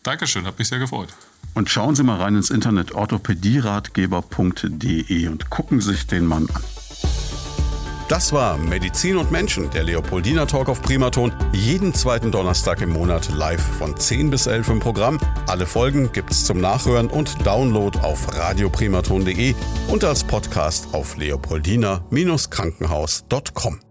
Dankeschön, 0.05 0.47
hat 0.47 0.57
mich 0.57 0.68
sehr 0.68 0.78
gefreut. 0.78 1.09
Und 1.57 1.69
schauen 1.71 1.97
Sie 1.97 2.03
mal 2.03 2.21
rein 2.21 2.37
ins 2.37 2.51
Internet 2.51 2.93
orthopädieratgeber.de 2.93 5.29
und 5.29 5.49
gucken 5.49 5.81
sich 5.81 6.07
den 6.07 6.27
Mann 6.27 6.47
an. 6.53 6.63
Das 8.09 8.35
war 8.35 8.59
Medizin 8.59 9.17
und 9.17 9.33
Menschen, 9.33 9.71
der 9.71 9.85
Leopoldina 9.85 10.45
Talk 10.45 10.69
auf 10.69 10.83
Primaton. 10.83 11.33
Jeden 11.53 11.95
zweiten 11.95 12.31
Donnerstag 12.31 12.83
im 12.83 12.91
Monat 12.91 13.31
live 13.35 13.63
von 13.79 13.97
10 13.97 14.29
bis 14.29 14.47
11 14.47 14.69
im 14.69 14.81
Programm. 14.81 15.19
Alle 15.47 15.65
Folgen 15.65 16.13
gibt's 16.13 16.45
zum 16.45 16.61
Nachhören 16.61 17.09
und 17.09 17.47
Download 17.47 17.99
auf 18.01 18.37
radioprimaton.de 18.37 19.55
und 19.89 20.05
als 20.05 20.25
Podcast 20.25 20.89
auf 20.93 21.17
leopoldina-krankenhaus.com. 21.17 23.86